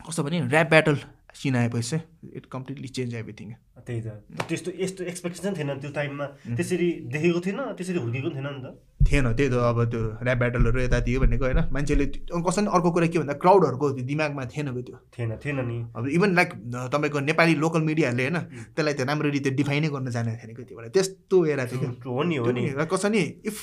[0.00, 0.96] कस्तो भने ऱ्याप ब्याटल
[1.34, 3.52] सिन आएपछि चाहिँ इट कम्प्लिटली चेन्ज एभ्रिथिङ
[3.86, 4.08] त्यही त।
[4.48, 6.26] त्यस्तो यस्तो एक्सपेक्टेसन थिएन त्यो टाइममा
[6.56, 8.66] त्यसरी देखेको थिएन त्यसरी हुर्केको थिएन नि त।
[9.08, 12.68] थिएन त्यही त। अब त्यो ऱ्याप ब्याटलहरू यता थियो भनेको होइन। मान्छेले त्यो- कसै नि
[12.68, 16.50] अर्को कुरा के भन्दा क्राउडहरूको दिमागमा थिएन त्यो। थिएन थिएन नि। अब इभन लाइक
[16.92, 18.38] तपाईँको नेपाली लोकल मिडियाहरूले होइन
[18.74, 22.22] त्यसलाई त्यो राम्ररी त्यो डिफाइनै गर्न जानेको थिएन कि त्यो बेला त्यस्तो एरा थियो हो
[22.22, 23.56] नि हो नि। त्यो कसै नि इफ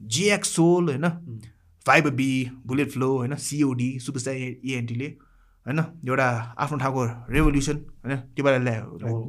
[0.00, 1.06] जिएक्स सोल होइन
[1.86, 2.30] फाइभ बी
[2.66, 5.08] बुलेट फ्लो होइन सिओडी सुपरस्टार इएनटीले
[5.66, 6.26] होइन एउटा
[6.58, 8.74] आफ्नो ठाउँको रेभोल्युसन होइन त्यो बेला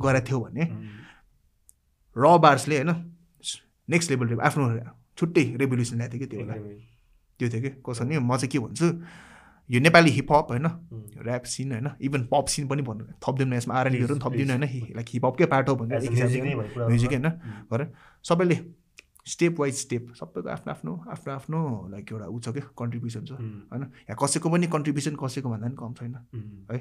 [0.03, 0.63] गरेको थियो भने
[2.15, 2.91] र बार्सले होइन
[3.89, 4.63] नेक्स्ट लेभल आफ्नो
[5.17, 6.53] छुट्टै रेभोल्युसन ल्याएको थियो कि त्यो बेला।
[7.39, 8.87] त्यो थियो कि कसो नि म चाहिँ के भन्छु
[9.69, 10.67] यो नेपाली हिपहप होइन
[11.23, 14.95] ऱ्याप सिन होइन इभन पप सिन पनि भन्नु थपिदिउँ न यसमा आरएनबीहरू पनि थपिदिउँ होइन
[14.95, 17.29] लाइक हिपहपकै पार्ट हो हो। म्युजिक होइन
[17.71, 17.87] गरेर
[18.25, 18.55] सबैले
[19.25, 21.59] स्टेप वाइज स्टेप सबैको आफ्नो आफ्नो आफ्नो आफ्नो
[21.91, 23.83] लाइक एउटा ऊ छ क्या कन्ट्रिब्युसन छ होइन?
[24.09, 26.15] यहाँ कसैको पनि कन्ट्रिब्युसन कसैको भन्दा पनि कम छैन
[26.71, 26.79] है?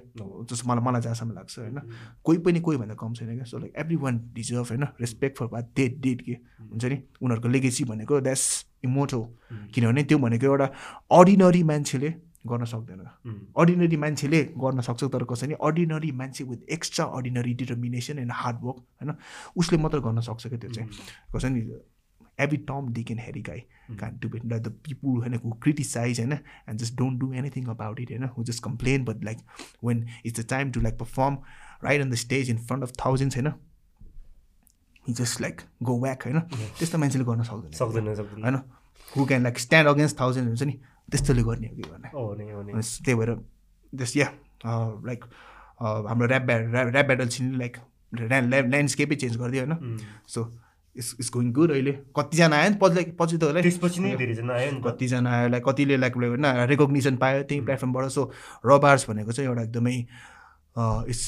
[0.51, 1.78] जस्तो मलाई मलाई जहाँसम्म लाग्छ होइन?
[2.24, 5.47] कोही पनि कोही भन्दा कम छैन क्या। So like every one deserve होइन रेस्पेक्ट फर
[5.53, 6.32] वाट डेट डेट के?
[6.66, 6.99] हुन्छ नि?
[7.22, 10.66] उनीहरूको लेगेसी भनेको द्याट्स इमोटो उम्, किनभने त्यो भनेको एउटा
[11.12, 13.01] अर्डिनरी मान्छेले गर्न सक्दैन।
[13.55, 16.70] अर्डिनरी मान्छेले गर्न सक्छ तर कसै नि अर्डिनरी मान्छे with
[17.07, 19.14] extraordinary determination and hard work होइन?
[19.57, 20.88] उसले मात्र गर्न सक्छ क्या त्यो चाहिँ।
[21.30, 21.61] कसै नि
[22.39, 23.62] एभ्री टम डिक एन्ड हेरी गाई
[23.97, 28.01] कान डु इट द पिपुल होइन हु क्रिटिसाइज होइन and just don't do anything about
[28.01, 29.39] it होइन who just complain but like
[29.85, 31.39] when it's the time to like perform
[31.85, 33.53] right on the stage in front of thousands होइन
[35.07, 36.41] he just like go back होइन
[36.78, 38.61] त्यस्तो मान्छेले गर्न सक्दैन सक्दैन होइन
[39.09, 40.78] who can like stand against thousand हुन्छ नि
[41.09, 43.37] त्यस्तोले गर्ने हो कि भने त्यही भएर
[43.93, 44.28] जस या
[45.05, 45.24] लाइक
[45.80, 47.76] हाम्रो ऱ्याप ब्या ऱ्याप ब्याटल सिन लाइक
[48.12, 50.45] ल्यान्डस्केपै चेन्ज गरिदियो होइन so
[50.97, 54.53] it's it's going good अहिले। कतिजना आयो नि पछि पछि त होला त्यसपछि नै धेरैजना
[54.55, 58.22] आयो नि त। कतिजना आयो लाइक कतिले लाइक होइन रेकग्निसन पायो त्यही प्लेटफर्मबाट सो
[58.66, 59.97] रबार्स भनेको चाहिँ एउटा एकदमै
[61.12, 61.24] इट्स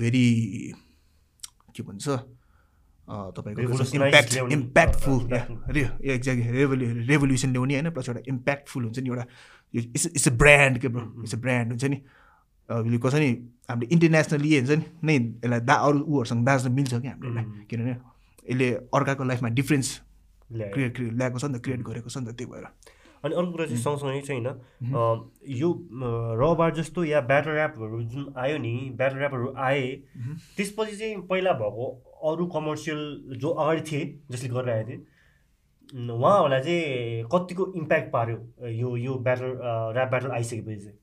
[0.00, 0.26] भेरी
[1.76, 2.06] के भन्छ
[3.08, 3.60] तपाईँको
[3.96, 5.18] इम्प्याक्ट इम्प्याक्टफुल
[5.76, 5.82] रे
[6.14, 9.24] एक्ज्याक्टली रेभोल्यु रेभोल्युसन ल्याउने होइन प्लस एउटा इम्प्याक्टफुल हुन्छ नि एउटा
[9.74, 11.98] इट्स इट्स अ ब्रान्ड के ब्रो इट्स अ ब्रान्ड हुन्छ नि।
[13.04, 13.30] कसै नि
[13.70, 17.64] हामीले इन्टरनेसनली हुन्छ नि नै यसलाई दा अरू उहरूसँग दाज्न मिल्छ कि हामीले यसलाई उम्,
[17.70, 17.94] किनभने
[18.50, 19.88] यसले अर्काको लाइफमा डिफ्रेन्स।
[20.50, 22.66] क्रिएट ल्याएको छ नि त क्रिएट गरेको छ नि त त्यही भएर।
[23.24, 24.56] अनि अर्को कुरा चाहिँ सँगसँगै चाहिँ होइन
[25.50, 25.68] यो
[26.38, 29.82] र बार जस्तो या ब्याटर ऱ्यापहरू जुन आयो नि ब्याटर ऱ्यापहरू आए
[30.56, 31.86] त्यसपछि चाहिँ पहिला भएको
[32.30, 33.00] अरू कमर्सियल
[33.40, 34.98] जो अगाडि थिए जसले गरिरहेको थिए
[36.12, 38.38] उहाँहरूलाई चाहिँ कतिको इम्प्याक्ट पार्यो
[38.68, 39.50] यो यो ब्याटल
[39.96, 40.76] ऱ्याप ब्याटल आइसकेपछि?
[40.76, 40.98] चाहिँ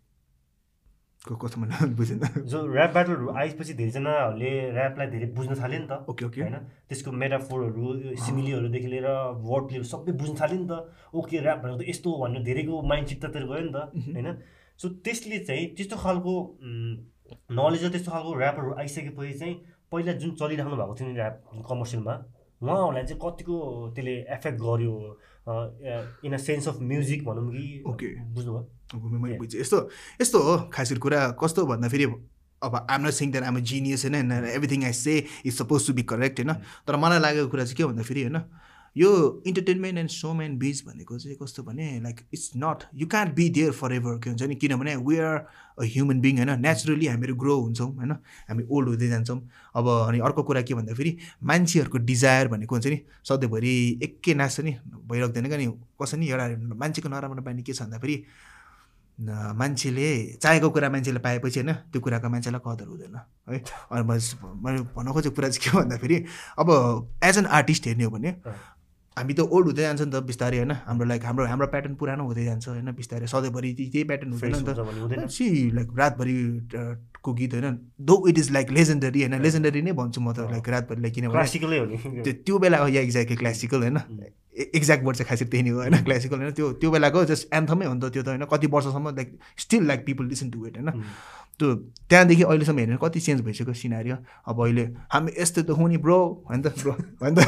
[1.24, 2.20] को कस्तो भन्नु बुझेन।
[2.52, 6.42] जो ऱ्याप ब्याटलहरू आएपछि धेरैजनाहरूले ऱ्यापलाई धेरै बुझ्न थाल्यो नि त। Okay okay.
[6.42, 6.56] होइन?
[6.90, 9.08] त्यसको मेटाफोरहरू सिमिलीहरूदेखि लिएर
[9.40, 10.74] वर्ड प्लेहरू सबै बुझ्न थाल्यो नि त।
[11.16, 13.80] ओके ऱ्याप भनेको त यस्तो हो भन्ने धेरैको माइन्ड सेट त्यतातिर गयो नि त।
[14.20, 14.28] होइन?
[14.80, 16.34] सो त्यसले चाहिँ त्यस्तो खालको
[17.56, 19.56] नलेज र त्यस्तो खालको ऱ्यापहरू आइसकेपछि चाहिँ
[19.92, 21.36] पहिला जुन चलिराख्नु भएको थियो नि ऱ्याप
[21.72, 22.16] कमर्सियलमा
[22.62, 23.56] उहाँहरूलाई चाहिँ कतिको
[23.96, 24.94] त्यसले एफेक्ट गर्यो?
[26.28, 28.62] In a sense of music भनौँ कि। ओके। बुझ्नुभयो?
[28.94, 29.78] अब मैले बुझेँ। यस्तो
[30.22, 32.06] यस्तो हो खास कुरा। कस्तो भन्दाखेरि
[32.62, 34.32] अब I'm not saying that I'm genius होइन?
[34.32, 36.54] Everything I say is suppose to be correct होइन?
[36.88, 38.44] तर मलाई लागेको कुरा चाहिँ के भन्दाखेरि होइन?
[38.96, 39.10] यो
[39.48, 43.72] इन्टरटेनमेन्ट एन्ड सोमेन बिज भनेको चाहिँ कस्तो भने like it's not you can't be there
[43.94, 44.56] forever के हुन्छ नि?
[44.56, 45.36] किनभने we are
[45.80, 46.62] a human being होइन?
[46.62, 48.12] नेचुरली हामीहरू ग्रो हुन्छौँ होइन?
[48.50, 49.40] हामी ओल्ड हुँदै जान्छौँ।
[49.76, 54.78] अब अनि अर्को कुरा के भन्दाखेरि मान्छेहरूको डिजायर भनेको हुन्छ नि सधैँभरि एकै नाच्छ नि
[55.10, 55.68] भइराख्दैन क्या नि?
[55.98, 58.24] कसै नि एउटा मान्छेको नराम्रो बानी के छ भन्दाखेरि
[59.30, 60.08] मान्छेले
[60.42, 63.58] चाहेको कुरा मान्छेले पाएपछि होइन त्यो कुराको मान्छेलाई कदर हुँदैन है।
[63.92, 66.18] अनि मैले भन्न खोजेको कुरा चाहिँ के भन्दाखेरि
[66.60, 66.70] अब
[67.24, 68.32] एज एन आर्टिस्ट हेर्ने हो भने।
[69.18, 72.24] हामी त ओल्ड हुँदै जान्छ नि त बिस्तारै होइन हाम्रो लाइक हाम्रो हाम्रो प्याटर्न पुरानो
[72.26, 76.38] हुँदै जान्छ होइन बिस्तारै सधैँभरि त्यही प्याटर्न हुँदैन नि त। सी लाइक रातभरि
[77.22, 80.70] को गीत होइन though it is like legendary होइन लेजेन्डरी नै भन्छु म त लाइक
[80.70, 83.98] रातभरि लाइक किनभने क्लासिकलै हो नि। त्यो बेलाको या एक्ज्याक्टली क्लासिकल होइन।
[84.54, 86.04] एक्ज्याक्ट वर्ड चाहिँ खासै त्यही नै हो होइन?
[86.04, 86.52] क्लासिकल होइन?
[86.54, 88.46] त्यो त्यो बेलाको जस्ट एन्थमै हो नि त त्यो त होइन?
[88.46, 90.90] कति वर्षसम्म like still like people listen to it होइन?
[90.90, 91.04] उम्,
[91.60, 91.68] त्यो
[92.10, 94.16] त्यहाँदेखि अहिलेसम्म हेर्नु कति चेन्ज भइसक्यो सिनारियो
[94.48, 96.18] अब अहिले हामी यस्तो त हो नि ब्रो
[96.50, 96.92] होइन त ब्रो
[97.22, 97.42] होइन त?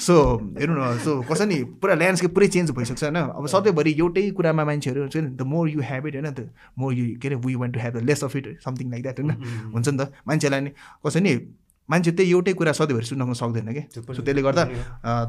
[0.00, 0.14] सो
[0.58, 3.16] हेर्नु न सो कसै नि पुरा ल्यान्डस्केप पुरै चेन्ज भइसक्छ होइन?
[3.38, 6.92] अब सधैँभरि एउटै कुरामा मान्छेहरू हुन्छ नि the more you have it होइन द मोर
[6.94, 9.30] यु के अरे we want to have the less of it something like that होइन?
[9.30, 10.12] उम्, हुन्छ नि त?
[10.26, 10.70] मान्छेलाई नि
[11.06, 11.34] कसै नि
[11.88, 13.82] मान्छे त्यही एउटै कुरा सधैँभरि सुन्न सक्दैन कि?
[13.94, 14.64] सो त्यसले गर्दा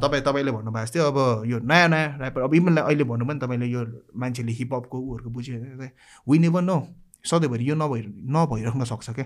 [0.04, 3.68] तपाईँ तपाईँले भन्नुभएको जस्तै अब यो नयाँ नयाँ ऱ्यापर अब इभन अहिले भन्नु पनि तपाईँले
[3.68, 3.82] यो
[4.16, 5.92] मान्छेले हिपहपको उहरूको बुझ्यो भने
[6.28, 6.78] वी नेभर नो
[7.26, 8.02] सधैँभरि यो नभइ
[8.32, 9.26] नभइराख्न सक्छ क्या।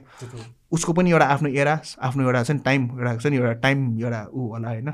[0.72, 3.78] उसको पनि एउटा आफ्नो एरा आफ्नो एउटा छ नि टाइम एउटा छ नि एउटा टाइम
[4.02, 4.90] एउटा ऊ होला होइन?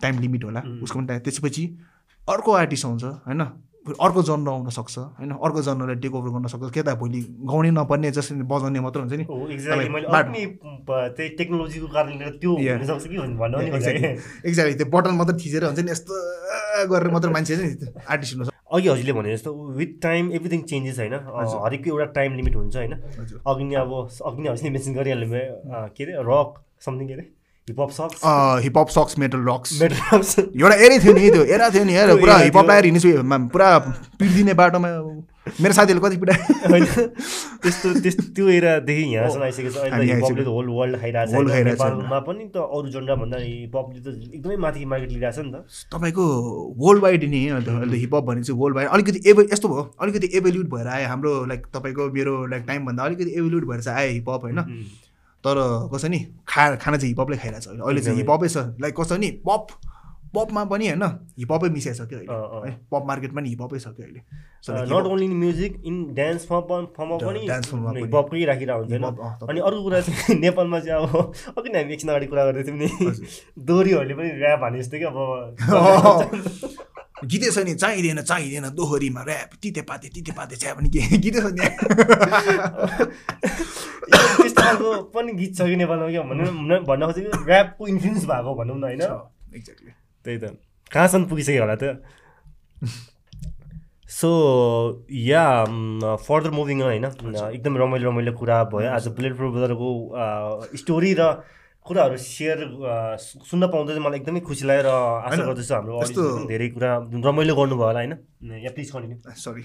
[0.00, 0.60] टाइम लिमिट होला.
[0.82, 1.64] उसको पनि त्यसपछि
[2.28, 3.42] अर्को आर्टिस्ट आउँछ होइन?
[3.94, 5.30] अर्को जन्म आउन सक्छ होइन?
[5.30, 9.14] अर्को जन्मलाई टेक ओभर गर्न सक्छ। के त भोलि गाउने नपर्ने जसरी बजाउने मात्र हुन्छ
[9.14, 9.24] नि।
[11.38, 12.52] टेक्नोलोजीको कारणले त्यो
[14.46, 16.14] एक्ज्याक्टली त्यो बटन मात्र थिचेर हुन्छ नि यस्तो
[16.90, 17.72] गरेर मात्र मान्छे चाहिँ
[18.10, 21.14] आर्टिस्ट हुन अघि हजुरले भने जस्तो विथ टाइम एभ्रिथिङ चेन्जेस होइन?
[21.64, 22.92] हरेकको एउटा टाइम लिमिट हुन्छ होइन?
[23.46, 23.92] अघि नै अब
[24.26, 25.54] अघि नै हजुरले मेन्सन गरिहाल्नु भयो
[25.96, 26.12] के अरे?
[26.26, 26.50] रक
[26.84, 27.24] समथिङ के अरे?
[27.68, 28.20] Hiphop sucks
[28.64, 32.16] hiphop sucks metal rocks metal rocks एउटा एरै थियो नि त्यो एरा थियो नि यार
[32.22, 33.08] पुरा हिपहप। लाएर हिँड्छु
[33.52, 33.78] पुरा
[34.18, 34.90] पिर्दिने बाटोमा।
[35.62, 36.34] मेरो साथीहरूले कति पिटा
[36.70, 36.84] होइन।
[37.62, 42.18] त्यस्तो त्यस त्यो एरादेखि यहाँसम्म आइसकेको छ। अहिले हिपहपले। त होल वर्ल्ड खाइरहेको छ। नेपालमा
[42.28, 46.24] पनि त अरू जनरा भन्दा हिपहपले त एकदमै माथि मार्केट लिइरहेको छ नि त। तपाईँको
[46.86, 50.70] वर्ल्ड वाइड नि अहिले हिपहप भने चाहिँ वर्ल्ड वाइड अलिकति एभ यस्तो भयो अलिकति एभोल्युट
[50.74, 54.62] भएर आयो हाम्रो लाइक तपाईँको मेरो लाइक टाइमभन्दा अलिकति एभोल्युट भएर चाहिँ आयो हिपहप होइन?
[55.46, 55.58] तर
[55.94, 56.18] कसो नि
[56.48, 59.66] खा खाना चाहिँ हिपहपले खाइरहेको छ अहिले। अहिले चाहिँ। हिपहपै छ। लाइक कसो नि पप
[60.34, 61.04] पपमा पनि होइन
[61.38, 64.20] हिपहपै मिसाइसक्यो अहिले। है पप मार्केटमा नि हिपहपै सक्यो अहिले।
[64.90, 69.82] Not only in music in dance form फर्ममा पनि पनि। हिपहपकै राखिरहेको हुन्छ अनि अर्को
[69.82, 72.88] कुरा चाहिँ नेपालमा चाहिँ अब अघि नै हामी एकछिन अगाडि कुरा गर्दै थियौँ नि।
[73.70, 75.16] दोहोरीहरूले पनि ऱ्याप हाने जस्तो कि अब।
[77.16, 81.40] गीतै छ नि चाहिँदैन चाहिँदैन दोहोरीमा ऱ्याप तिते पाते तिते पाते छ्या पनि के गीतै
[81.40, 81.64] छ नि
[84.36, 86.44] त्यस्तो पनि गीत छ कि नेपालमा क्या भन्नु
[86.82, 89.02] भन्न- खोजेको ऱ्यापको इन्फ्लुएन्स भएको भनौँ न होइन
[89.54, 89.90] एक्ज्याक्टली
[90.26, 90.44] त्यही त
[90.90, 91.84] कहाँसम्म पुगिसक्यो होला त
[94.10, 94.28] सो
[95.10, 95.44] या
[96.22, 99.88] फर्दर मुभिङ होइन एकदम रमाइलो रमाइलो कुरा भयो आज बुलेट प्रो ब्रदरको
[100.76, 101.22] स्टोरी र
[101.86, 102.58] कुराहरू सेयर
[103.18, 104.90] सुन्न पाउँदा चाहिँ मलाई एकदमै खुसी लाग्यो र
[105.26, 106.90] आशा गर्दछु हाम्रो धेरै कुरा
[107.26, 108.14] रमाइलो गर्नुभयो होला होइन?
[108.64, 109.62] Yeah please continue sorry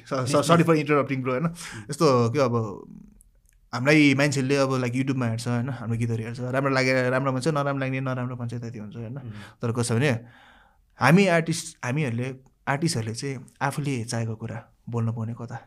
[0.49, 1.47] sorry for interrupting bro होइन?
[1.89, 2.55] यस्तो के अब
[3.73, 5.69] हामीलाई मान्छेहरूले अब लाइक युट्युबमा हेर्छ होइन?
[5.81, 9.17] हाम्रो गीतहरू हेर्छ राम्रो लागेर राम्रो भन्छ नराम्रो लाग्ने नराम्रो भन्छ त्यति हुन्छ होइन?
[9.61, 10.11] तर कसो भने
[10.99, 12.27] हामी आर्टिस्ट हामीहरूले
[12.69, 13.35] आर्टिस्टहरूले चाहिँ
[13.67, 14.57] आफूले चाहेको कुरा
[14.93, 15.57] बोल्नु पाउने कता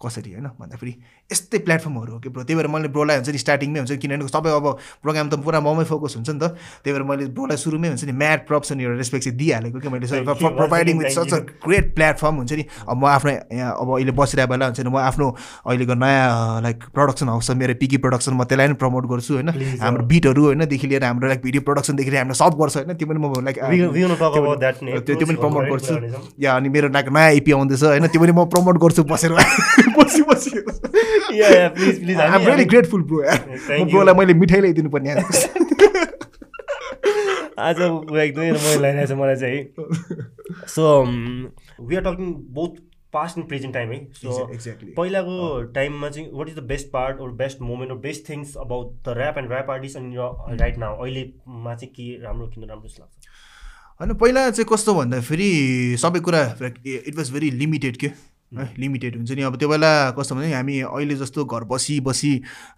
[0.00, 0.48] कसरी होइन?
[0.58, 0.92] भन्दाखेरि
[1.32, 2.42] यस्तै प्लेटफर्महरू हो कि ब्रो?
[2.44, 4.66] त्यही भएर मैले ब्रोलाई हुन्छ नि स्टार्टिङमै हुन्छ किनभने सबै अब
[5.02, 8.14] प्रोग्राम त पुरा ममै फोकस हुन्छ नि त। त्यही भएर मैले ब्रोलाई सुरुमै हुन्छ नि
[8.48, 12.52] प्रप्स अनि एउटा रेस्पेक्ट चाहिँ दिइहालेको कि मैले providing with such a great platform हुन्छ
[12.52, 15.26] नि। अब म आफ्नो यहाँ अब अहिले बसिरहेको बेला हुन्छ नि म आफ्नो
[15.66, 19.48] अहिलेको नयाँ लाइक प्रडक्सन हाउस छ मेरो पिकी प्रडक्सन म त्यसलाई पनि प्रमोट गर्छु होइन।
[19.80, 23.18] हाम्रो बिटहरू होइनदेखि लिएर हाम्रो लाइक भिडियो प्रडक्सनदेखि लिएर हाम्रो सब गर्छ होइन। त्यो पनि
[23.22, 23.56] म लाइक
[25.06, 25.94] त्यो त्यो पनि प्रमोट गर्छु।
[26.42, 29.32] या अनि मेरो लाइक नयाँ एपी आउँदैछ होइन। त्यो पनि म प्रमोट गर्छु बसेर।
[29.96, 30.50] बसी बसी।
[31.20, 33.18] I'm very grateful bro.
[33.90, 35.48] ब्रोलाई मैले मिठाई ल्याइदिनु पर्ने आज।
[37.60, 39.60] एकदमै रमाइलो लागिरहेको छ मलाई चाहिँ
[40.74, 40.84] so
[41.88, 42.72] we are talking both
[43.12, 45.36] past and present time है। सो एक्ज्याक्टली पहिलाको
[45.74, 49.16] टाइममा चाहिँ what is the best part or best moment or best things about the
[49.18, 50.16] rap and rap artist अनि
[50.56, 53.14] राइट नाउ अहिलेमा चाहिँ के राम्रो किन राम्रो जस्तो लाग्छ?
[54.00, 55.50] होइन पहिला चाहिँ कस्तो भन्दाखेरि
[56.00, 58.08] सबै कुरा इट वाज भेरी लिमिटेड के।
[58.52, 62.30] है लिमिटेड हुन्छ नि। अब त्यो बेला कस्तो भने हामी अहिले जस्तो घर बसी बसी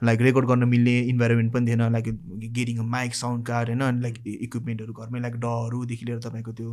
[0.04, 2.08] लाइक रेकर्ड गर्न मिल्ने इन्भाइरोमेन्ट पनि थिएन like
[2.52, 6.70] getting mic sound card होइन लाइक इक्विपमेन्टहरू घरमै लाइक डहरूदेखि लिएर तपाईँको त्यो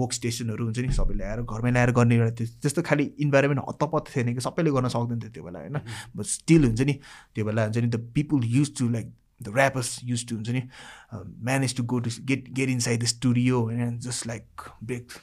[0.00, 4.16] वर्क स्टेसनहरू हुन्छ नि सबै ल्याएर घरमै ल्याएर गर्ने एउटा त्यो त्यस्तो खालि इन्भाइरोमेन्ट हत्तपत्त
[4.16, 5.80] थिएन कि सबैले गर्न सक्दैन थियो त्यो बेला होइन।
[6.16, 6.98] बट स्टिल हुन्छ नि
[7.34, 10.62] त्यो बेला हुन्छ नि the people used to like the rappers used to हुन्छ नि
[11.48, 15.20] manage to go to get get inside the studio होइन just like break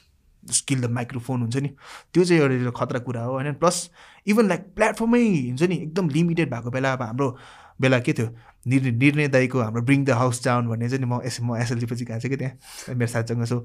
[0.52, 1.68] skill the microphone हुन्छ नि
[2.14, 3.52] त्यो चाहिँ एउटा खतरा कुरा हो होइन?
[3.52, 3.90] प्लस
[4.26, 7.38] इभन लाइक प्लेटफर्मै हुन्छ नि एकदम लिमिटेड भएको बेला अब हाम्रो
[7.80, 8.28] बेला के थियो?
[8.66, 11.86] निर् निर्णय दाईको हाम्रो ब्रिङ द हाउस डाउन भन्ने चाहिँ नि म एस म एसएलजी
[11.86, 13.64] पछि गएको छु कि त्यहाँ मेरो साथीसँग। सो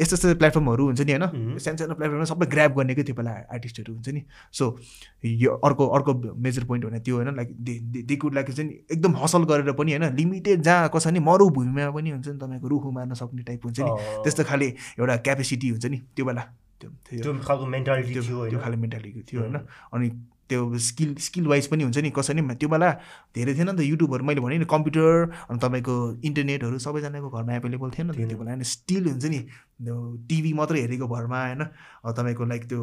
[0.00, 1.58] यस्तो यस्तो प्लेटफर्महरू हुन्छ नि होइन.
[1.58, 4.22] सानो सानो प्लेटफर्ममा सबै ग्राप गर्ने क्या त्यो बेला आर्टिस्टहरू हुन्छ नि।
[4.52, 4.64] सो
[5.24, 7.48] यो अर्को अर्को मेजर पोइन्ट भने त्यो होइन लाइक
[8.06, 10.04] दे कुड लाइक चाहिँ एकदम हसल गरेर पनि होइन?
[10.14, 13.90] लिमिटेड जहाँ कसो नि मरुभूमिमा पनि हुन्छ नि तपाईँको रुखु मार्न सक्ने टाइप हुन्छ नि।
[14.22, 14.68] त्यस्तो खाले
[15.00, 16.44] एउटा क्यापेसिटी हुन्छ नि त्यो बेला।
[16.84, 18.58] त्यो खालको मेन्टालिटी थियो त्यो होइन?
[18.60, 19.56] खाले मेन्टालिटी थियो होइन?
[19.94, 20.08] अनि
[20.50, 22.90] त्यो स्किल स्किल वाइज पनि हुन्छ नि कसरी त्यो बेला
[23.34, 27.90] धेरै थिएन नि त युट्युबहरू मैले भने नि कम्प्युटर अनि तपाईँको इन्टरनेटहरू सबैजनाको घरमा एभाइलेबल
[27.90, 29.40] थिएन नि त्यो बेला होइन स्टिल हुन्छ नि
[29.78, 29.96] त्यो
[30.28, 31.62] टिभी मात्रै हेरेको भरमा होइन
[32.12, 32.80] तपाईँको लाइक त्यो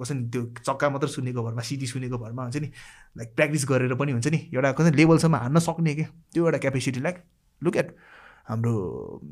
[0.00, 2.70] कसरी त्यो चक्का मात्रै सुनेको भरमा सिटी सुनेको भरमा हुन्छ नि
[3.16, 7.00] लाइक प्र्याक्टिस गरेर पनि हुन्छ नि एउटा कसरी लेभलसम्म हान्न सक्ने के त्यो एउटा क्यापेसिटी
[7.00, 7.24] लाइक
[7.62, 7.96] लुक एट
[8.46, 8.72] हाम्रो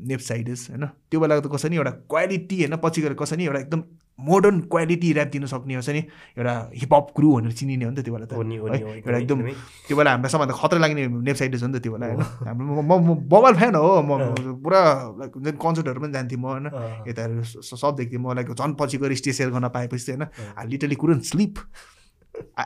[0.07, 0.85] नेप साइडस होइन?
[1.11, 2.75] त्यो बेला त कसरी नि एउटा क्वालिटी होइन?
[2.83, 3.81] पछि गएर कसरी नि एउटा एकदम
[4.19, 6.01] मोडर्न क्वालिटी ऱ्याप दिन सक्ने हुन्छ नि
[6.37, 8.33] एउटा हिपहप क्रु भनेर चिनिने हो नि त त्यो बेला त
[8.97, 9.39] एउटा एकदम।
[9.87, 12.21] त्यो बेला हामीलाई सबभन्दा खतरा लाग्ने वेबसाइट हो नि त त्यो बेला होइन?
[12.43, 14.11] हाम्रो म- बवाल फ्यान हो म
[14.61, 14.81] पुरा
[15.19, 16.65] लाइक कन्सर्टहरू पनि जान्थेँ म होइन?
[17.07, 20.23] यताहरू सब देख्थेँ म लाइक झन् पछि गएर स्टेज सेयर गर्न पाएपछि होइन?
[20.57, 21.55] I literally couldn't sleep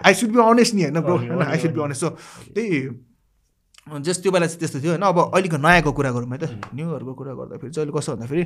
[0.01, 1.41] I should be honest नि होइन ब्रो होइन?
[1.43, 1.81] I should be.
[1.83, 2.09] Honest so
[2.53, 2.77] त्यही
[4.01, 7.13] जस्ट त्यो बेला चाहिँ त्यस्तो थियो होइन। अब अहिलेको नयाँको कुरा गरौँ है त। न्युहरूको
[7.13, 8.43] कुरा गर्दाखेरि चाहिँ अहिले कस्तो भन्दाखेरि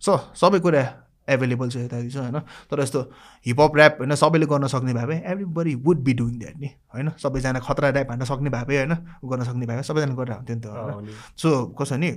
[0.00, 0.82] स सबै कुरा
[1.28, 2.38] एभाइलेबल छ यताति छ होइन।
[2.70, 3.00] तर यस्तो
[3.46, 7.08] हिपहप ऱ्याप होइन सबैले गर्न सक्ने भए भए everybody would be doing that नि होइन।
[7.18, 8.94] सबैजना खतरा ऱ्याप हान्न सक्ने भए होइन
[9.26, 12.10] गर्न सक्ने भए सबैजना गरेर हुन्थ्यो नि त होइन। सो कसो नि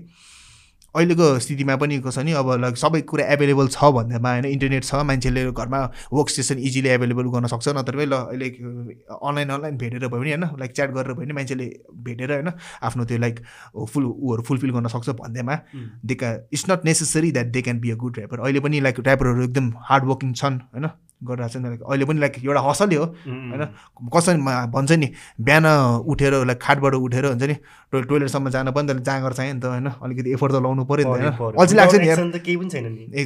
[0.96, 5.02] अहिलेको स्थितिमा पनि कसो नि अब लाइक सबै कुरा एभाइलेबल छ भन्दामा होइन इन्टरनेट छ
[5.06, 5.80] मान्छेले घरमा
[6.14, 8.50] वर्क स्टेसन इजिली एभाइलेबल गर्न सक्छ नत्र पनि ल अहिले
[9.20, 11.68] अनलाइन अनलाइन भेटेर भयो भने होइन लाइक च्याट गरेर भयो भने मान्छेले
[12.04, 12.52] भेटेर होइन
[12.84, 13.44] आफ्नो त्यो लाइक
[13.88, 15.60] फुल ऊहरू फुलफिल गर्न सक्छ भन्दैमा
[16.06, 19.00] दे का it's not necessary that they can be a good rapper अहिले पनि लाइक
[19.00, 23.06] ऱ्यापरहरू एकदम हार्ड वर्किङ छन् होइन। गरिरहेको छन् लाइक अहिले पनि लाइक एउटा हसलै हो
[23.06, 23.64] होइन?
[24.16, 24.38] कसरी
[24.72, 25.08] भन्छ नि
[25.42, 25.66] बिहान
[26.08, 27.56] उठेर लाइक खाटबाट उठेर हुन्छ नि
[27.92, 29.88] टो टोइलेटसम्म जान पनि त जाँगर चाहियो नि त होइन?
[30.00, 33.04] अलिकति एफोर्ट त लाउनु पऱ्यो नि त होइन। अल्छी लाग्छ नि केही पनि छैन नि।